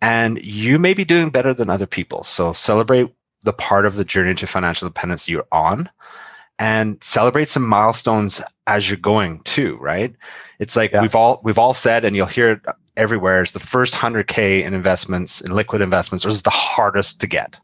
and 0.00 0.40
you 0.42 0.78
may 0.78 0.94
be 0.94 1.04
doing 1.04 1.30
better 1.30 1.52
than 1.54 1.70
other 1.70 1.86
people. 1.86 2.24
So 2.24 2.52
celebrate 2.52 3.12
the 3.44 3.52
part 3.52 3.86
of 3.86 3.96
the 3.96 4.04
journey 4.04 4.34
to 4.34 4.46
financial 4.46 4.86
independence 4.86 5.28
you're 5.28 5.46
on 5.52 5.88
and 6.58 7.02
celebrate 7.02 7.48
some 7.48 7.66
milestones 7.66 8.42
as 8.66 8.88
you're 8.90 8.96
going 8.98 9.40
too, 9.44 9.76
right? 9.80 10.14
It's 10.58 10.74
like 10.76 10.92
Yeah. 10.92 11.02
we've 11.02 11.14
all 11.14 11.40
we've 11.44 11.58
all 11.58 11.74
said 11.74 12.04
and 12.04 12.16
you'll 12.16 12.26
hear 12.26 12.50
it 12.52 12.60
everywhere 12.96 13.42
is 13.42 13.52
the 13.52 13.60
first 13.60 13.94
100k 13.94 14.64
in 14.64 14.74
investments 14.74 15.40
in 15.40 15.52
liquid 15.52 15.80
investments 15.80 16.24
is 16.24 16.42
the 16.42 16.50
hardest 16.50 17.20
to 17.20 17.26
get. 17.28 17.58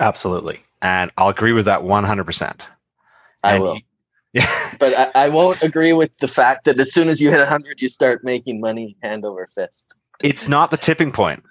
Absolutely. 0.00 0.60
And 0.80 1.10
I'll 1.18 1.28
agree 1.28 1.52
with 1.52 1.66
that 1.66 1.82
100%. 1.82 2.60
I 3.44 3.54
And 3.54 3.62
will. 3.62 3.78
Yeah. 4.32 4.46
But 4.78 4.94
I, 5.14 5.26
I 5.26 5.28
won't 5.28 5.62
agree 5.62 5.92
with 5.92 6.16
the 6.18 6.28
fact 6.28 6.64
that 6.64 6.80
as 6.80 6.92
soon 6.94 7.08
as 7.10 7.20
you 7.20 7.28
hit 7.30 7.38
100, 7.40 7.82
you 7.82 7.88
start 7.90 8.24
making 8.24 8.60
money 8.60 8.96
hand 9.02 9.26
over 9.26 9.46
fist. 9.46 9.94
it's 10.22 10.48
not 10.48 10.70
the 10.70 10.76
tipping 10.78 11.12
point. 11.12 11.42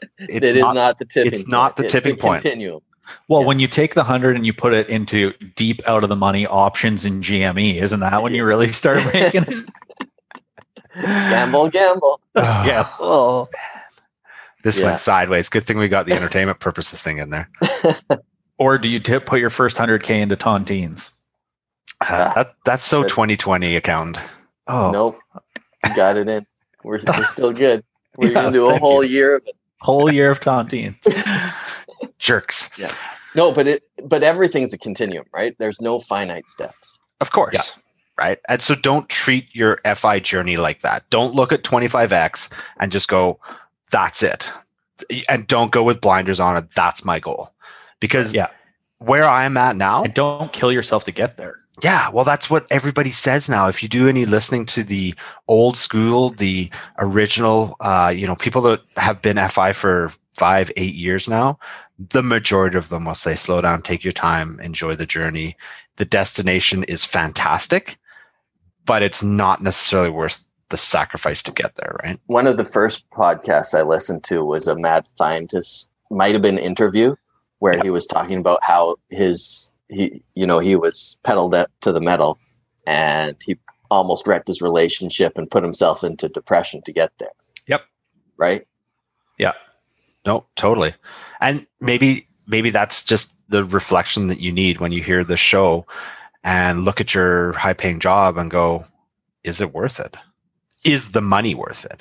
It's 0.00 0.12
It 0.18 0.44
is 0.44 0.54
not, 0.56 0.74
not, 0.74 0.98
the 0.98 1.04
tipping 1.04 1.32
it's 1.32 1.48
not 1.48 1.76
the 1.76 1.82
point. 1.82 1.90
tipping 1.90 2.14
a 2.14 2.16
point. 2.16 2.42
Continuum. 2.42 2.82
Well, 3.28 3.40
Yeah. 3.40 3.46
when 3.46 3.58
you 3.58 3.66
take 3.68 3.94
the 3.94 4.04
hundred 4.04 4.36
and 4.36 4.44
you 4.46 4.52
put 4.52 4.72
it 4.74 4.88
into 4.88 5.32
deep 5.56 5.80
out 5.86 6.02
of 6.02 6.08
the 6.08 6.16
money 6.16 6.46
options 6.46 7.04
in 7.04 7.22
GME, 7.22 7.76
isn't 7.80 8.00
that 8.00 8.22
when 8.22 8.34
you 8.34 8.44
really 8.44 8.68
start 8.72 8.98
making 9.14 9.44
it? 9.48 9.66
Gamble, 10.94 11.68
gamble. 11.70 12.20
yeah. 12.36 12.88
Oh. 12.98 13.48
This 14.64 14.78
Yeah. 14.78 14.86
went 14.86 15.00
sideways. 15.00 15.48
Good 15.48 15.64
thing 15.64 15.78
we 15.78 15.88
got 15.88 16.06
the 16.06 16.12
entertainment 16.14 16.60
purposes 16.60 17.02
thing 17.02 17.18
in 17.18 17.30
there. 17.30 17.50
Or 18.60 18.76
do 18.76 18.88
you 18.88 18.98
tip, 18.98 19.24
put 19.24 19.38
your 19.38 19.50
first 19.50 19.78
hundred 19.78 20.02
k 20.02 20.20
into 20.20 20.36
tontines? 20.36 21.16
Uh, 22.00 22.34
that, 22.34 22.54
that's 22.64 22.82
so 22.82 23.02
Good. 23.02 23.10
2020 23.10 23.76
account. 23.76 24.18
Oh, 24.66 24.90
Nope. 24.90 25.16
Got 25.94 26.16
it 26.16 26.26
in. 26.28 26.44
We're, 26.82 26.98
we're 27.06 27.22
still 27.22 27.52
good. 27.52 27.84
We're 28.16 28.28
Yeah, 28.32 28.34
going 28.34 28.52
to 28.52 28.58
do 28.58 28.66
a 28.68 28.76
whole 28.80 29.04
you. 29.04 29.10
year 29.10 29.36
of 29.36 29.42
it. 29.46 29.54
Whole 29.80 30.12
year 30.12 30.30
of 30.30 30.40
tontines. 30.40 30.98
Jerks. 32.18 32.70
Yeah. 32.78 32.92
No, 33.34 33.52
but 33.52 33.66
it 33.68 33.82
but 34.04 34.22
everything's 34.22 34.72
a 34.72 34.78
continuum, 34.78 35.26
right? 35.32 35.54
There's 35.58 35.80
no 35.80 36.00
finite 36.00 36.48
steps. 36.48 36.98
Of 37.20 37.30
course. 37.32 37.54
Yeah. 37.54 37.82
Right. 38.16 38.38
And 38.48 38.60
so 38.60 38.74
don't 38.74 39.08
treat 39.08 39.54
your 39.54 39.78
FI 39.94 40.18
journey 40.20 40.56
like 40.56 40.80
that. 40.80 41.08
Don't 41.10 41.34
look 41.34 41.52
at 41.52 41.62
25X 41.62 42.52
and 42.80 42.90
just 42.90 43.06
go, 43.06 43.38
that's 43.92 44.24
it. 44.24 44.50
And 45.28 45.46
don't 45.46 45.70
go 45.70 45.84
with 45.84 46.00
blinders 46.00 46.40
on 46.40 46.56
it. 46.56 46.68
That's 46.74 47.04
my 47.04 47.20
goal. 47.20 47.52
Because 48.00 48.34
Yeah. 48.34 48.48
where 48.98 49.24
I'm 49.24 49.56
at 49.56 49.76
now, 49.76 50.02
and 50.02 50.12
don't 50.14 50.52
kill 50.52 50.72
yourself 50.72 51.04
to 51.04 51.12
get 51.12 51.36
there. 51.36 51.58
Yeah, 51.82 52.08
well, 52.10 52.24
that's 52.24 52.50
what 52.50 52.66
everybody 52.70 53.10
says 53.10 53.48
now. 53.48 53.68
If 53.68 53.82
you 53.82 53.88
do 53.88 54.08
any 54.08 54.24
listening 54.24 54.66
to 54.66 54.82
the 54.82 55.14
old 55.46 55.76
school, 55.76 56.30
the 56.30 56.70
original, 56.98 57.76
uh, 57.80 58.12
you 58.14 58.26
know, 58.26 58.34
people 58.34 58.62
that 58.62 58.80
have 58.96 59.22
been 59.22 59.36
FI 59.48 59.72
for 59.72 60.10
five, 60.34 60.70
eight 60.76 60.94
years 60.94 61.28
now, 61.28 61.58
the 61.98 62.22
majority 62.22 62.78
of 62.78 62.88
them 62.88 63.04
will 63.04 63.14
say, 63.14 63.34
slow 63.34 63.60
down, 63.60 63.82
take 63.82 64.04
your 64.04 64.12
time, 64.12 64.58
enjoy 64.60 64.96
the 64.96 65.06
journey. 65.06 65.56
The 65.96 66.04
destination 66.04 66.84
is 66.84 67.04
fantastic, 67.04 67.96
but 68.84 69.02
it's 69.02 69.22
not 69.22 69.60
necessarily 69.60 70.10
worth 70.10 70.44
the 70.70 70.76
sacrifice 70.76 71.42
to 71.44 71.52
get 71.52 71.76
there, 71.76 71.96
right? 72.04 72.20
One 72.26 72.46
of 72.46 72.56
the 72.56 72.64
first 72.64 73.08
podcasts 73.10 73.76
I 73.76 73.82
listened 73.82 74.24
to 74.24 74.44
was 74.44 74.66
a 74.66 74.76
Mad 74.76 75.06
Fientist, 75.18 75.88
might 76.10 76.32
have 76.32 76.42
been 76.42 76.58
interview 76.58 77.14
where 77.58 77.80
he 77.82 77.90
was 77.90 78.06
talking 78.06 78.38
about 78.38 78.60
how 78.62 78.96
his 79.10 79.70
he 79.88 80.22
you 80.34 80.46
know 80.46 80.58
he 80.58 80.76
was 80.76 81.16
pedaled 81.22 81.54
up 81.54 81.70
to 81.80 81.92
the 81.92 82.00
metal 82.00 82.38
and 82.86 83.36
he 83.44 83.58
almost 83.90 84.26
wrecked 84.26 84.48
his 84.48 84.62
relationship 84.62 85.36
and 85.36 85.50
put 85.50 85.62
himself 85.62 86.04
into 86.04 86.28
depression 86.28 86.82
to 86.82 86.92
get 86.92 87.10
there. 87.18 87.30
Yep. 87.66 87.82
Right? 88.36 88.66
Yeah. 89.38 89.52
No, 90.26 90.46
totally. 90.56 90.94
And 91.40 91.66
maybe 91.80 92.26
maybe 92.46 92.70
that's 92.70 93.04
just 93.04 93.32
the 93.50 93.64
reflection 93.64 94.28
that 94.28 94.40
you 94.40 94.52
need 94.52 94.80
when 94.80 94.92
you 94.92 95.02
hear 95.02 95.24
the 95.24 95.36
show 95.36 95.86
and 96.44 96.84
look 96.84 97.00
at 97.00 97.14
your 97.14 97.52
high 97.52 97.72
paying 97.72 98.00
job 98.00 98.36
and 98.38 98.50
go, 98.50 98.84
is 99.44 99.60
it 99.60 99.74
worth 99.74 100.00
it? 100.00 100.16
Is 100.84 101.12
the 101.12 101.20
money 101.20 101.54
worth 101.54 101.84
it? 101.84 102.00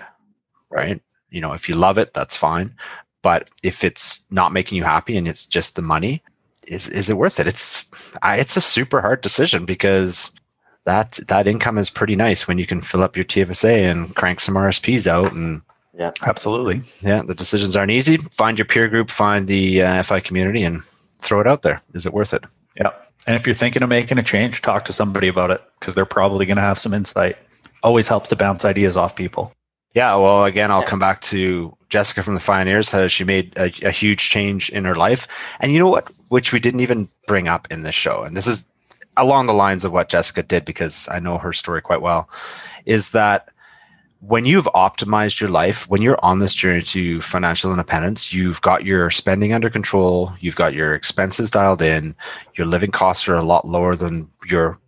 Right? 0.70 1.02
You 1.30 1.42
know, 1.42 1.54
if 1.54 1.68
you 1.68 1.76
love 1.76 1.98
it, 1.98 2.14
that's 2.14 2.38
fine. 2.38 2.76
But 3.22 3.50
if 3.64 3.84
it's 3.84 4.26
not 4.30 4.54
making 4.54 4.78
you 4.78 4.84
happy 4.84 5.18
and 5.18 5.28
it's 5.28 5.46
just 5.46 5.76
the 5.76 5.82
money, 5.82 6.22
is 6.68 6.88
is 6.90 7.10
it 7.10 7.18
worth 7.18 7.40
it? 7.40 7.48
It's 7.48 7.90
I, 8.22 8.38
it's 8.38 8.58
a 8.58 8.62
super 8.62 9.02
hard 9.02 9.22
decision 9.22 9.66
because 9.66 10.32
that 10.86 11.20
that 11.28 11.48
income 11.48 11.78
is 11.78 11.90
pretty 11.90 12.16
nice 12.16 12.48
when 12.48 12.58
you 12.58 12.66
can 12.66 12.82
fill 12.82 13.04
up 13.04 13.16
your 13.16 13.26
TFSA 13.26 13.92
and 13.92 14.16
crank 14.16 14.40
some 14.40 14.56
RSPs 14.56 15.08
out 15.08 15.32
and 15.34 15.62
yeah, 15.98 16.12
Absolutely. 16.22 16.82
yeah, 17.02 17.24
the 17.24 17.34
decisions 17.34 17.76
aren't 17.76 17.90
easy. 17.92 18.18
Find 18.18 18.60
your 18.60 18.66
peer 18.68 18.88
group, 18.88 19.10
find 19.10 19.48
the 19.48 19.82
uh, 19.82 20.04
FI 20.04 20.20
community, 20.20 20.64
and 20.64 20.84
throw 21.20 21.42
it 21.42 21.48
out 21.48 21.64
there. 21.64 21.82
Is 21.96 22.06
it 22.06 22.14
worth 22.14 22.34
it? 22.36 22.46
Yeah. 22.80 22.92
And 23.26 23.36
if 23.36 23.48
you're 23.48 23.56
thinking 23.56 23.82
of 23.82 23.90
making 23.90 24.20
a 24.20 24.24
change, 24.24 24.62
talk 24.62 24.86
to 24.86 24.94
somebody 24.94 25.28
about 25.28 25.50
it 25.50 25.60
because 25.80 25.96
they're 25.96 26.06
probably 26.06 26.46
going 26.46 26.58
to 26.58 26.62
have 26.62 26.78
some 26.78 26.94
insight. 26.94 27.36
Always 27.82 28.08
helps 28.08 28.30
to 28.30 28.36
bounce 28.36 28.64
ideas 28.64 28.96
off 28.96 29.16
people. 29.16 29.52
Yeah. 29.96 30.14
Well, 30.16 30.46
again, 30.46 30.70
I'll 30.70 30.82
Yeah. 30.82 30.88
come 30.88 31.00
back 31.00 31.22
to 31.22 31.76
Jessica 31.90 32.22
from 32.22 32.36
the 32.36 32.40
Fioneers. 32.42 32.92
How 32.92 33.08
she 33.08 33.24
made 33.24 33.58
a, 33.58 33.72
a 33.88 33.92
huge 33.92 34.30
change 34.30 34.70
in 34.70 34.86
her 34.86 34.96
life, 34.96 35.28
and 35.62 35.72
you 35.74 35.80
know 35.80 35.90
what? 35.90 36.08
Which 36.30 36.52
we 36.52 36.60
didn't 36.60 36.82
even 36.82 37.10
bring 37.26 37.48
up 37.48 37.68
in 37.72 37.84
this 37.84 37.96
show, 37.96 38.24
and 38.24 38.36
this 38.36 38.48
is 38.48 38.66
along 39.16 39.48
the 39.48 39.54
lines 39.54 39.84
of 39.84 39.92
what 39.92 40.10
Jessica 40.10 40.44
did 40.44 40.66
because 40.66 41.08
I 41.10 41.20
know 41.20 41.38
her 41.38 41.54
story 41.54 41.82
quite 41.82 42.02
well. 42.02 42.30
Is 42.86 43.12
that 43.12 43.50
when 44.20 44.46
you've 44.46 44.66
optimized 44.74 45.40
your 45.40 45.50
life, 45.50 45.88
when 45.90 46.02
you're 46.02 46.24
on 46.24 46.40
this 46.40 46.54
journey 46.54 46.82
to 46.82 47.22
financial 47.22 47.72
independence, 47.72 48.34
you've 48.34 48.62
got 48.62 48.84
your 48.84 49.10
spending 49.12 49.54
under 49.54 49.70
control, 49.70 50.34
you've 50.40 50.56
got 50.56 50.74
your 50.74 50.94
expenses 50.94 51.52
dialed 51.52 51.82
in, 51.82 52.16
your 52.56 52.66
living 52.66 52.92
costs 52.92 53.28
are 53.28 53.36
a 53.36 53.44
lot 53.44 53.68
lower 53.68 53.96
than 53.96 54.30
your 54.50 54.80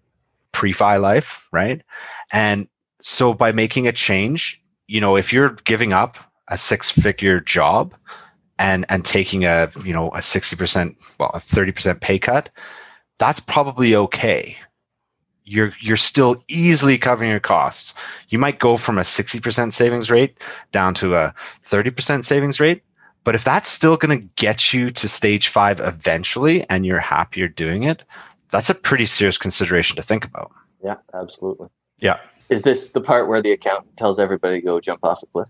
pre-fi 0.52 0.98
life, 0.98 1.48
right? 1.52 1.84
And 2.34 2.68
so 3.02 3.34
by 3.34 3.52
making 3.52 3.88
a 3.88 3.94
change, 3.94 4.62
you 4.88 5.00
know, 5.00 5.16
if 5.16 5.32
you're 5.32 5.52
giving 5.64 5.94
up 5.94 6.18
a 6.48 6.58
six-figure 6.58 7.42
job 7.42 7.94
and 8.60 8.86
and 8.90 9.04
taking 9.04 9.46
a, 9.46 9.72
you 9.84 9.94
know, 9.94 10.10
a 10.10 10.20
60%, 10.20 10.96
well, 11.20 11.32
a 11.34 11.40
30% 11.40 12.00
pay 12.02 12.20
cut, 12.20 12.50
that's 13.18 13.40
probably 13.40 13.96
okay 13.96 14.56
you're 15.50 15.74
you're 15.82 15.98
still 15.98 16.36
easily 16.48 16.98
covering 16.98 17.32
your 17.32 17.40
costs. 17.40 17.96
You 18.30 18.38
might 18.38 18.60
go 18.60 18.78
from 18.78 19.00
a 19.00 19.02
60% 19.02 19.74
savings 19.74 20.12
rate 20.12 20.44
down 20.72 20.94
to 20.96 21.16
a 21.16 21.34
30% 21.66 22.24
savings 22.24 22.60
rate, 22.60 22.84
but 23.24 23.36
if 23.36 23.44
that's 23.44 23.68
still 23.68 23.98
going 23.98 24.18
to 24.18 24.28
get 24.36 24.74
you 24.74 24.92
to 24.92 25.08
stage 25.08 25.48
5 25.48 25.80
eventually 25.80 26.70
and 26.70 26.86
you're 26.86 27.00
happier 27.00 27.48
doing 27.48 27.84
it, 27.84 28.04
that's 28.52 28.70
a 28.70 28.76
pretty 28.76 29.08
serious 29.08 29.38
consideration 29.38 29.96
to 29.96 30.04
think 30.04 30.24
about. 30.24 30.52
Yeah, 30.84 30.96
absolutely. 31.14 31.70
Yeah. 32.00 32.20
Is 32.50 32.64
this 32.64 32.92
the 32.92 33.02
part 33.02 33.28
where 33.28 33.42
the 33.42 33.52
accountant 33.52 33.98
tells 33.98 34.20
everybody 34.20 34.62
to 34.62 34.66
go 34.66 34.80
jump 34.80 35.04
off 35.04 35.24
a 35.24 35.26
cliff? 35.26 35.50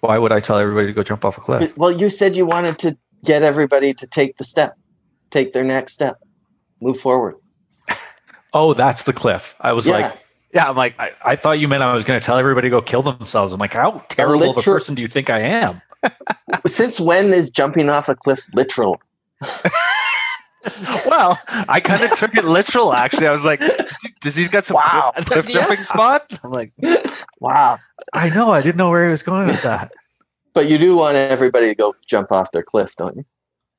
Why 0.00 0.18
would 0.18 0.32
I 0.32 0.40
tell 0.40 0.58
everybody 0.58 0.86
to 0.88 0.92
go 0.92 1.02
jump 1.02 1.24
off 1.24 1.38
a 1.38 1.40
cliff? 1.40 1.76
Well, 1.76 1.90
you 1.92 2.08
said 2.10 2.36
you 2.36 2.46
wanted 2.46 2.78
to 2.80 2.96
get 3.24 3.42
everybody 3.42 3.92
to 3.94 4.06
take 4.06 4.38
the 4.38 4.44
step, 4.44 4.74
take 5.30 5.52
their 5.52 5.64
next 5.64 5.92
step, 5.92 6.16
move 6.80 6.98
forward. 6.98 7.36
Oh, 8.52 8.74
that's 8.74 9.04
the 9.04 9.12
cliff. 9.12 9.54
I 9.60 9.72
was 9.74 9.86
Yeah. 9.86 9.92
like, 9.92 10.12
Yeah, 10.52 10.68
I'm 10.70 10.74
like 10.76 10.96
I, 10.98 11.10
I 11.24 11.36
thought 11.36 11.60
you 11.60 11.68
meant 11.68 11.84
I 11.84 11.94
was 11.94 12.02
going 12.02 12.18
to 12.18 12.26
tell 12.26 12.36
everybody 12.36 12.66
to 12.66 12.70
go 12.70 12.82
kill 12.82 13.00
themselves. 13.02 13.52
I'm 13.52 13.60
like, 13.60 13.74
how 13.74 14.02
terrible 14.08 14.50
of 14.50 14.56
a 14.56 14.62
person 14.62 14.96
do 14.96 15.02
you 15.02 15.06
think 15.06 15.30
I 15.30 15.38
am? 15.38 15.80
Since 16.66 16.98
when 16.98 17.26
is 17.26 17.48
jumping 17.50 17.88
off 17.88 18.08
a 18.08 18.16
cliff 18.16 18.40
literal? 18.52 19.00
well, 21.06 21.38
I 21.68 21.78
kind 21.78 22.02
of 22.02 22.10
took 22.18 22.34
it 22.36 22.44
literal 22.44 22.92
actually. 22.92 23.28
I 23.28 23.32
was 23.32 23.44
like, 23.44 23.60
does, 23.60 24.00
he, 24.02 24.08
does 24.20 24.34
he 24.36 24.48
got 24.48 24.64
some 24.64 24.74
Wow. 24.74 25.12
cliff, 25.14 25.26
cliff 25.26 25.48
Yeah. 25.50 25.60
jumping 25.60 25.84
spot? 25.84 26.26
I'm 26.42 26.50
like, 26.50 26.72
Wow. 27.40 27.78
I 28.12 28.28
know. 28.30 28.50
I 28.52 28.60
didn't 28.62 28.76
know 28.76 28.90
where 28.90 29.04
he 29.04 29.10
was 29.10 29.22
going 29.22 29.46
with 29.48 29.62
that. 29.62 29.92
But 30.52 30.68
you 30.68 30.78
do 30.78 30.96
want 30.96 31.14
everybody 31.16 31.68
to 31.68 31.76
go 31.76 31.94
jump 32.06 32.32
off 32.32 32.50
their 32.50 32.64
cliff, 32.64 32.96
don't 32.96 33.16
you? 33.16 33.24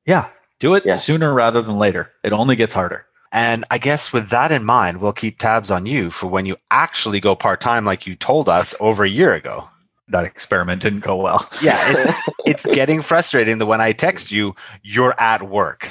Yeah. 0.06 0.28
Do 0.58 0.74
it 0.74 0.86
Yeah. 0.86 0.94
sooner 0.94 1.34
rather 1.34 1.60
than 1.60 1.76
later. 1.76 2.10
It 2.24 2.32
only 2.32 2.56
gets 2.56 2.72
harder. 2.72 3.04
And 3.30 3.66
I 3.70 3.76
guess 3.76 4.10
with 4.10 4.30
that 4.30 4.50
in 4.50 4.64
mind, 4.64 4.98
we'll 5.02 5.12
keep 5.12 5.38
tabs 5.38 5.70
on 5.70 5.84
you 5.84 6.08
for 6.08 6.28
when 6.28 6.46
you 6.46 6.56
actually 6.70 7.20
go 7.20 7.36
part 7.36 7.60
time, 7.60 7.84
like 7.84 8.06
you 8.06 8.14
told 8.14 8.48
us 8.48 8.74
over 8.80 9.04
a 9.04 9.08
year 9.08 9.34
ago. 9.34 9.68
that 10.08 10.24
experiment 10.24 10.80
didn't 10.80 11.00
go 11.00 11.16
well. 11.16 11.46
Yeah, 11.62 11.76
it's, 11.78 12.28
it's 12.46 12.66
getting 12.74 13.02
frustrating 13.02 13.58
that 13.58 13.66
when 13.66 13.82
I 13.82 13.92
text 13.92 14.32
you, 14.32 14.56
you're 14.82 15.14
at 15.20 15.42
work. 15.42 15.90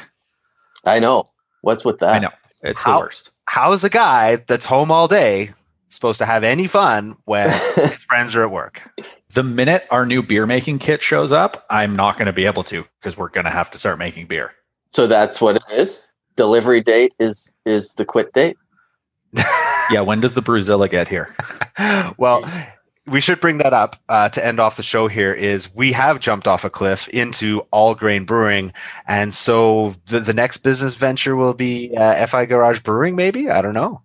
I 0.84 0.97
know. 0.97 1.30
What's 1.61 1.86
with 1.86 1.99
that? 1.99 2.09
I 2.15 2.19
know. 2.19 2.32
It's 2.63 2.82
How- 2.82 2.93
the 2.97 3.05
worst. 3.05 3.30
How's 3.45 3.84
a 3.84 3.89
guy 3.89 4.38
that's 4.38 4.65
home 4.65 4.89
all 4.89 5.07
day 5.07 5.51
supposed 5.92 6.18
to 6.20 6.26
have 6.26 6.44
any 6.44 6.66
fun 6.66 7.16
when 7.26 7.50
his 7.76 7.96
friends 8.04 8.36
are 8.36 8.44
at 8.44 8.52
work? 8.52 8.82
The 9.30 9.44
minute 9.44 9.86
our 9.92 10.06
new 10.06 10.24
beer 10.24 10.48
making 10.48 10.80
kit 10.80 11.02
shows 11.04 11.32
up, 11.32 11.64
I'm 11.70 11.96
not 11.96 12.18
going 12.18 12.26
to 12.26 12.34
be 12.34 12.46
able 12.46 12.64
to 12.64 12.86
because 13.00 13.18
we're 13.18 13.30
going 13.30 13.46
to 13.46 13.52
have 13.52 13.70
to 13.72 13.78
start 13.78 14.00
making 14.00 14.26
beer. 14.28 14.54
so 14.92 15.06
that's 15.06 15.39
what 15.39 15.58
it 15.58 15.64
is. 15.72 16.10
Delivery 16.36 16.82
date 16.82 17.14
is 17.20 17.54
is 17.66 17.94
the 17.94 18.06
quit 18.06 18.34
date. 18.34 18.58
Yeah, 19.92 20.02
when 20.02 20.22
does 20.22 20.36
the 20.36 20.42
Brewzilla 20.42 20.89
get 20.89 21.10
here? 21.10 21.36
well, 22.18 22.50
we 23.08 23.20
should 23.20 23.42
bring 23.42 23.58
that 23.58 23.74
up 23.74 23.98
uh, 24.08 24.30
to 24.30 24.46
end 24.46 24.60
off 24.60 24.78
the 24.78 24.84
show 24.84 25.10
here 25.10 25.34
is 25.34 25.74
we 25.76 25.92
have 25.92 26.22
jumped 26.22 26.48
off 26.48 26.64
a 26.64 26.70
cliff 26.70 27.10
into 27.10 27.60
all 27.72 27.94
grain 27.94 28.24
brewing. 28.24 28.72
And 29.06 29.34
so 29.34 29.96
the, 30.06 30.22
the 30.22 30.34
next 30.34 30.60
business 30.60 30.96
venture 30.96 31.36
will 31.36 31.54
be 31.54 31.94
uh, 31.98 32.26
FI 32.26 32.46
Garage 32.46 32.80
Brewing, 32.82 33.18
maybe? 33.18 33.50
I 33.50 33.62
don't 33.62 33.74
know. 33.74 34.02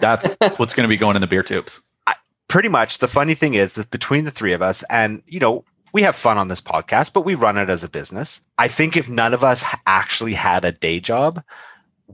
That's 0.00 0.58
what's 0.58 0.74
going 0.74 0.84
to 0.84 0.88
be 0.88 0.96
going 0.96 1.16
in 1.16 1.20
the 1.20 1.26
beer 1.28 1.42
tubes. 1.42 1.86
Pretty 2.48 2.68
much 2.68 2.98
the 2.98 3.06
funny 3.08 3.34
thing 3.34 3.54
is 3.54 3.74
that 3.74 3.90
between 3.90 4.24
the 4.24 4.30
three 4.32 4.52
of 4.52 4.60
us, 4.62 4.82
and, 4.90 5.22
you 5.26 5.38
know, 5.38 5.64
we 5.92 6.02
have 6.02 6.16
fun 6.16 6.36
on 6.38 6.48
this 6.48 6.60
podcast, 6.60 7.12
but 7.12 7.24
we 7.24 7.34
run 7.36 7.56
it 7.56 7.70
as 7.70 7.84
a 7.84 7.88
business. 7.88 8.40
I 8.58 8.66
think 8.68 8.96
if 8.96 9.08
none 9.08 9.32
of 9.34 9.44
us 9.44 9.64
actually 9.86 10.34
had 10.34 10.64
a 10.64 10.72
day 10.72 10.98
job, 11.00 11.42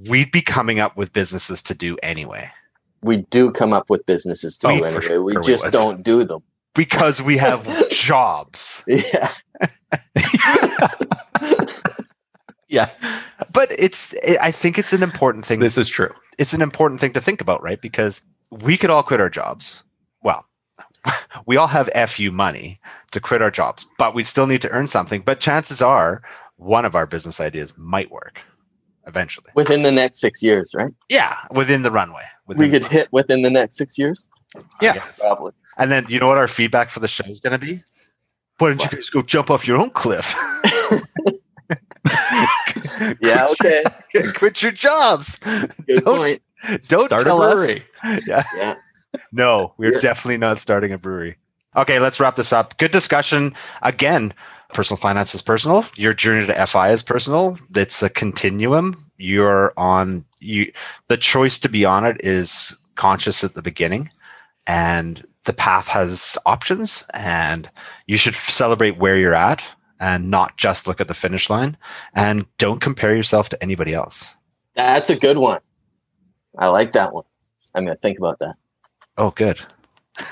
we'd 0.09 0.31
be 0.33 0.43
coming 0.43 0.79
up 0.79 0.97
with 0.97 1.13
businesses 1.15 1.63
to 1.65 1.75
do 1.75 1.97
anyway 2.03 2.51
We 3.03 3.19
do 3.31 3.51
come 3.51 3.73
up 3.73 3.89
with 3.89 4.05
businesses 4.05 4.59
to 4.59 4.69
Oh, 4.69 4.77
do 4.79 4.85
anyway. 4.85 5.01
sure 5.01 5.23
we 5.23 5.37
we 5.37 5.43
just 5.43 5.65
would. 5.65 5.73
don't 5.73 6.03
do 6.03 6.23
them. 6.25 6.43
because 6.75 7.23
we 7.23 7.39
have 7.39 7.67
jobs. 7.91 8.85
Yeah. 8.87 9.33
Yeah, 12.69 12.91
But 13.57 13.73
it's, 13.79 14.13
it, 14.23 14.37
I 14.39 14.51
think 14.51 14.79
it's 14.79 14.93
an 14.93 15.03
important 15.03 15.47
thing. 15.47 15.61
this 15.61 15.79
is 15.79 15.89
true. 15.89 16.13
it's 16.37 16.53
an 16.53 16.61
important 16.61 17.01
thing 17.01 17.15
to 17.15 17.23
think 17.23 17.41
about, 17.41 17.63
right? 17.63 17.81
Because 17.81 18.23
we 18.51 18.77
could 18.77 18.91
all 18.91 19.03
quit 19.03 19.19
our 19.19 19.31
jobs. 19.31 19.83
Well, 20.23 20.45
we 21.47 21.57
all 21.57 21.69
have 21.69 21.89
FU 22.11 22.31
money 22.31 22.79
to 23.13 23.21
quit 23.21 23.41
our 23.41 23.51
jobs, 23.51 23.87
but 23.99 24.15
we'd 24.15 24.27
still 24.27 24.47
need 24.47 24.61
to 24.61 24.69
earn 24.69 24.87
something. 24.87 25.23
But 25.23 25.41
chances 25.41 25.81
are 25.81 26.21
one 26.57 26.85
of 26.85 26.95
our 26.95 27.07
business 27.07 27.41
ideas 27.41 27.73
might 27.79 28.11
work 28.11 28.43
eventually. 29.07 29.51
Within 29.55 29.83
the 29.83 29.93
next 29.93 30.19
six 30.19 30.43
years, 30.43 30.75
right? 30.75 30.93
Yeah, 31.09 31.35
within 31.51 31.81
the 31.81 31.91
runway. 31.91 32.25
We 32.47 32.57
Within 32.57 32.83
could 32.83 32.85
hit 32.93 33.09
within 33.11 33.41
the 33.41 33.51
next 33.51 33.77
six 33.77 33.97
years. 33.99 34.29
Yeah. 34.83 35.03
Probably. 35.19 35.53
And 35.79 35.91
then 35.91 36.05
you 36.11 36.21
know 36.21 36.27
what 36.27 36.37
our 36.37 36.49
feedback 36.49 36.91
for 36.91 37.01
the 37.01 37.09
show 37.09 37.25
is 37.25 37.41
going 37.41 37.59
to 37.59 37.67
be? 37.67 37.81
Why 38.59 38.69
don't 38.69 38.83
you 38.83 38.91
guys 38.91 39.09
go 39.09 39.23
jump 39.23 39.51
off 39.51 39.67
your 39.67 39.79
own 39.79 39.91
cliff? 39.91 40.35
Yeah, 43.21 43.49
okay. 43.53 43.83
Quit 44.35 44.63
your 44.63 44.73
jobs. 44.73 45.39
Good 45.39 45.73
Don't- 46.05 46.19
point. 46.19 46.43
Don't 46.89 47.07
Start 47.07 47.23
a 47.23 47.25
tell 47.25 47.43
us 47.43 47.55
brewery. 47.55 47.83
Yeah. 48.27 48.75
No, 49.33 49.75
we're 49.77 49.93
Yeah. 49.95 50.01
definitely 50.01 50.39
not 50.39 50.59
starting 50.59 50.93
a 50.93 50.99
brewery. 50.99 51.37
Okay, 51.77 51.99
let's 52.01 52.19
wrap 52.21 52.37
this 52.37 52.53
up. 52.53 52.77
Good 52.79 52.91
discussion. 52.93 53.53
Again, 53.83 54.33
personal 54.73 54.97
finance 54.97 55.35
is 55.35 55.43
personal. 55.43 55.85
Your 55.97 56.15
journey 56.15 56.47
to 56.47 56.67
FI 56.67 56.91
is 56.91 57.03
personal. 57.03 57.59
It's 57.75 58.03
a 58.03 58.09
continuum. 58.09 58.97
You're 59.19 59.73
on 59.77 60.25
you 60.41 60.73
the 61.09 61.17
choice 61.17 61.59
to 61.61 61.69
be 61.69 61.85
on 61.85 62.05
it 62.05 62.17
is 62.25 62.75
conscious 62.95 63.43
at 63.45 63.55
the 63.55 63.63
beginning 63.63 64.11
and 64.67 65.25
the 65.45 65.53
path 65.53 65.89
has 65.89 66.37
options 66.47 67.05
and 67.15 67.69
you 68.07 68.17
should 68.17 68.35
celebrate 68.35 68.99
where 68.99 69.17
you're 69.17 69.35
at 69.35 69.63
and 70.01 70.31
not 70.31 70.57
just 70.57 70.87
look 70.87 71.01
at 71.01 71.09
the 71.09 71.15
finish 71.15 71.49
line 71.51 71.77
and 72.15 72.47
don't 72.59 72.81
compare 72.81 73.15
yourself 73.17 73.49
to 73.51 73.63
anybody 73.63 73.95
else. 73.95 74.35
That's 74.75 75.11
a 75.11 75.17
good 75.17 75.39
one. 75.39 75.61
I 76.59 76.69
like 76.69 76.93
that 76.93 77.13
one. 77.13 77.25
I'm 77.75 77.85
gonna 77.85 77.97
think 77.97 78.19
about 78.19 78.39
that. 78.41 78.55
Oh, 79.19 79.31
good. 79.31 79.61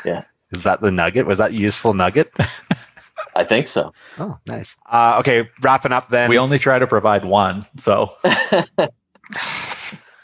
Yeah. 0.04 0.24
Is 0.50 0.64
that 0.64 0.80
the 0.80 0.90
nugget? 0.90 1.26
Was 1.26 1.38
that 1.38 1.52
useful 1.52 1.94
nugget? 1.94 2.30
I 3.36 3.44
think 3.44 3.66
so. 3.66 3.92
Oh, 4.18 4.38
nice. 4.46 4.76
Uh, 4.86 5.16
okay, 5.20 5.48
wrapping 5.60 5.90
up 5.92 6.08
then. 6.08 6.30
We 6.30 6.38
only 6.38 6.58
try 6.58 6.78
to 6.78 6.86
provide 6.86 7.24
one. 7.24 7.64
So 7.78 8.10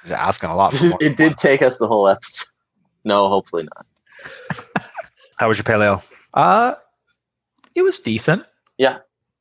You're 0.06 0.16
asking 0.16 0.50
a 0.50 0.56
lot. 0.56 0.72
For 0.74 0.92
it 1.00 1.16
did 1.16 1.36
take 1.36 1.60
us 1.62 1.78
the 1.78 1.88
whole 1.88 2.06
episode. 2.08 2.46
No, 3.04 3.28
hopefully 3.28 3.64
not. 3.74 3.86
How 5.38 5.48
was 5.48 5.58
your 5.58 5.64
paleo? 5.64 6.06
uh 6.34 6.74
it 7.74 7.82
was 7.82 7.98
decent. 8.00 8.44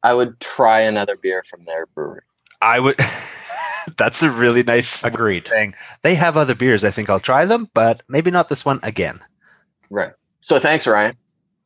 I 0.03 0.13
would 0.13 0.39
try 0.39 0.81
another 0.81 1.15
beer 1.21 1.43
from 1.43 1.65
their 1.65 1.85
brewery. 1.87 2.21
I 2.61 2.79
would. 2.79 2.99
That's 3.97 4.21
a 4.21 4.29
really 4.29 4.63
nice 4.63 5.03
Agreed. 5.03 5.47
thing. 5.47 5.73
They 6.03 6.15
have 6.15 6.37
other 6.37 6.53
beers. 6.55 6.83
I 6.83 6.91
think 6.91 7.09
I'll 7.09 7.19
try 7.19 7.45
them, 7.45 7.69
but 7.73 8.03
maybe 8.07 8.29
not 8.29 8.47
this 8.49 8.65
one 8.65 8.79
again. 8.83 9.19
Right. 9.89 10.11
So 10.41 10.59
thanks, 10.59 10.85
Ryan. 10.85 11.15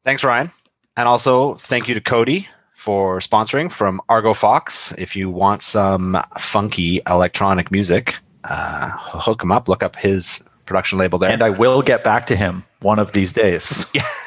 Thanks, 0.03 0.23
Ryan, 0.23 0.51
and 0.97 1.07
also 1.07 1.55
thank 1.55 1.87
you 1.87 1.95
to 1.95 2.01
Cody 2.01 2.47
for 2.75 3.19
sponsoring 3.19 3.71
from 3.71 4.01
Argo 4.09 4.33
Fox. 4.33 4.93
If 4.97 5.15
you 5.15 5.29
want 5.29 5.61
some 5.61 6.21
funky 6.37 7.01
electronic 7.07 7.71
music, 7.71 8.17
uh, 8.43 8.89
hook 8.97 9.43
him 9.43 9.51
up. 9.51 9.69
Look 9.69 9.83
up 9.83 9.95
his 9.95 10.43
production 10.65 10.97
label 10.97 11.19
there. 11.19 11.29
And 11.29 11.41
I 11.41 11.49
will 11.49 11.81
get 11.81 12.03
back 12.03 12.25
to 12.27 12.35
him 12.35 12.63
one 12.81 12.99
of 12.99 13.13
these 13.13 13.33
days. 13.33 13.91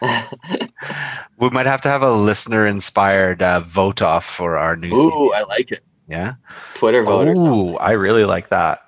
we 1.38 1.50
might 1.50 1.66
have 1.66 1.80
to 1.82 1.88
have 1.88 2.02
a 2.02 2.12
listener-inspired 2.12 3.42
uh, 3.42 3.60
vote 3.60 4.02
off 4.02 4.24
for 4.24 4.56
our 4.56 4.76
new. 4.76 4.88
Ooh, 4.88 5.10
CD. 5.10 5.34
I 5.34 5.42
like 5.42 5.72
it. 5.72 5.84
Yeah. 6.08 6.34
Twitter 6.74 7.02
voters. 7.02 7.40
Ooh, 7.40 7.76
I 7.76 7.92
really 7.92 8.24
like 8.24 8.48
that. 8.48 8.80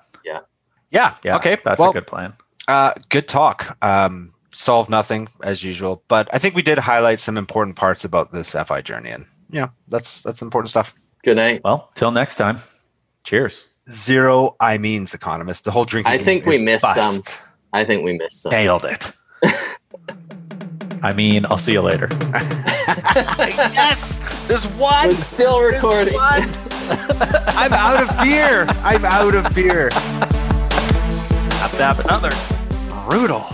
Yeah. 0.91 1.15
Yeah. 1.25 1.37
Okay. 1.37 1.57
That's 1.65 1.79
well, 1.79 1.91
a 1.91 1.93
good 1.93 2.07
plan. 2.07 2.35
Uh, 2.67 2.93
good 3.09 3.29
talk. 3.29 3.77
Um, 3.83 4.35
solved 4.53 4.91
nothing 4.91 5.29
as 5.43 5.63
usual, 5.63 6.03
but 6.09 6.29
I 6.33 6.39
think 6.39 6.55
we 6.55 6.63
did 6.63 6.79
highlight 6.79 7.21
some 7.21 7.37
important 7.39 7.77
parts 7.77 8.05
about 8.05 8.33
this 8.33 8.53
FI 8.53 8.83
journey, 8.83 9.11
and 9.11 9.27
yeah, 9.51 9.69
that's 9.89 10.23
that's 10.23 10.43
important 10.43 10.71
stuff. 10.71 10.95
Good 11.25 11.37
night. 11.37 11.63
Well, 11.65 11.91
till 11.95 12.11
next 12.11 12.37
time. 12.37 12.59
Cheers. 13.25 13.75
Zero, 13.91 14.57
I 14.61 14.79
means 14.79 15.15
economist. 15.15 15.65
The 15.65 15.71
whole 15.71 15.85
drinking. 15.85 16.13
I 16.13 16.19
think 16.19 16.47
we 16.47 16.63
missed 16.63 16.83
bust. 16.83 17.41
I 17.73 17.85
think 17.85 18.05
we 18.05 18.17
missed 18.17 18.43
some. 18.43 18.53
Nailed 18.53 18.85
it. 18.85 19.13
I 21.03 21.13
mean, 21.13 21.47
I'll 21.47 21.59
see 21.59 21.73
you 21.73 21.83
later. 21.83 22.09
yes, 23.75 24.19
there's 24.49 24.67
We're 24.79 24.83
one. 24.83 25.11
still 25.15 25.61
recording. 25.73 26.15
I'm 26.19 27.73
out 27.73 28.03
of 28.03 28.09
beer. 28.23 28.67
I'm 28.85 29.05
out 29.05 29.35
of 29.35 29.55
beer. 29.55 29.91
Have 31.61 31.71
to 31.73 31.85
have 31.85 32.01
another. 32.05 32.31
Brutal. 33.09 33.47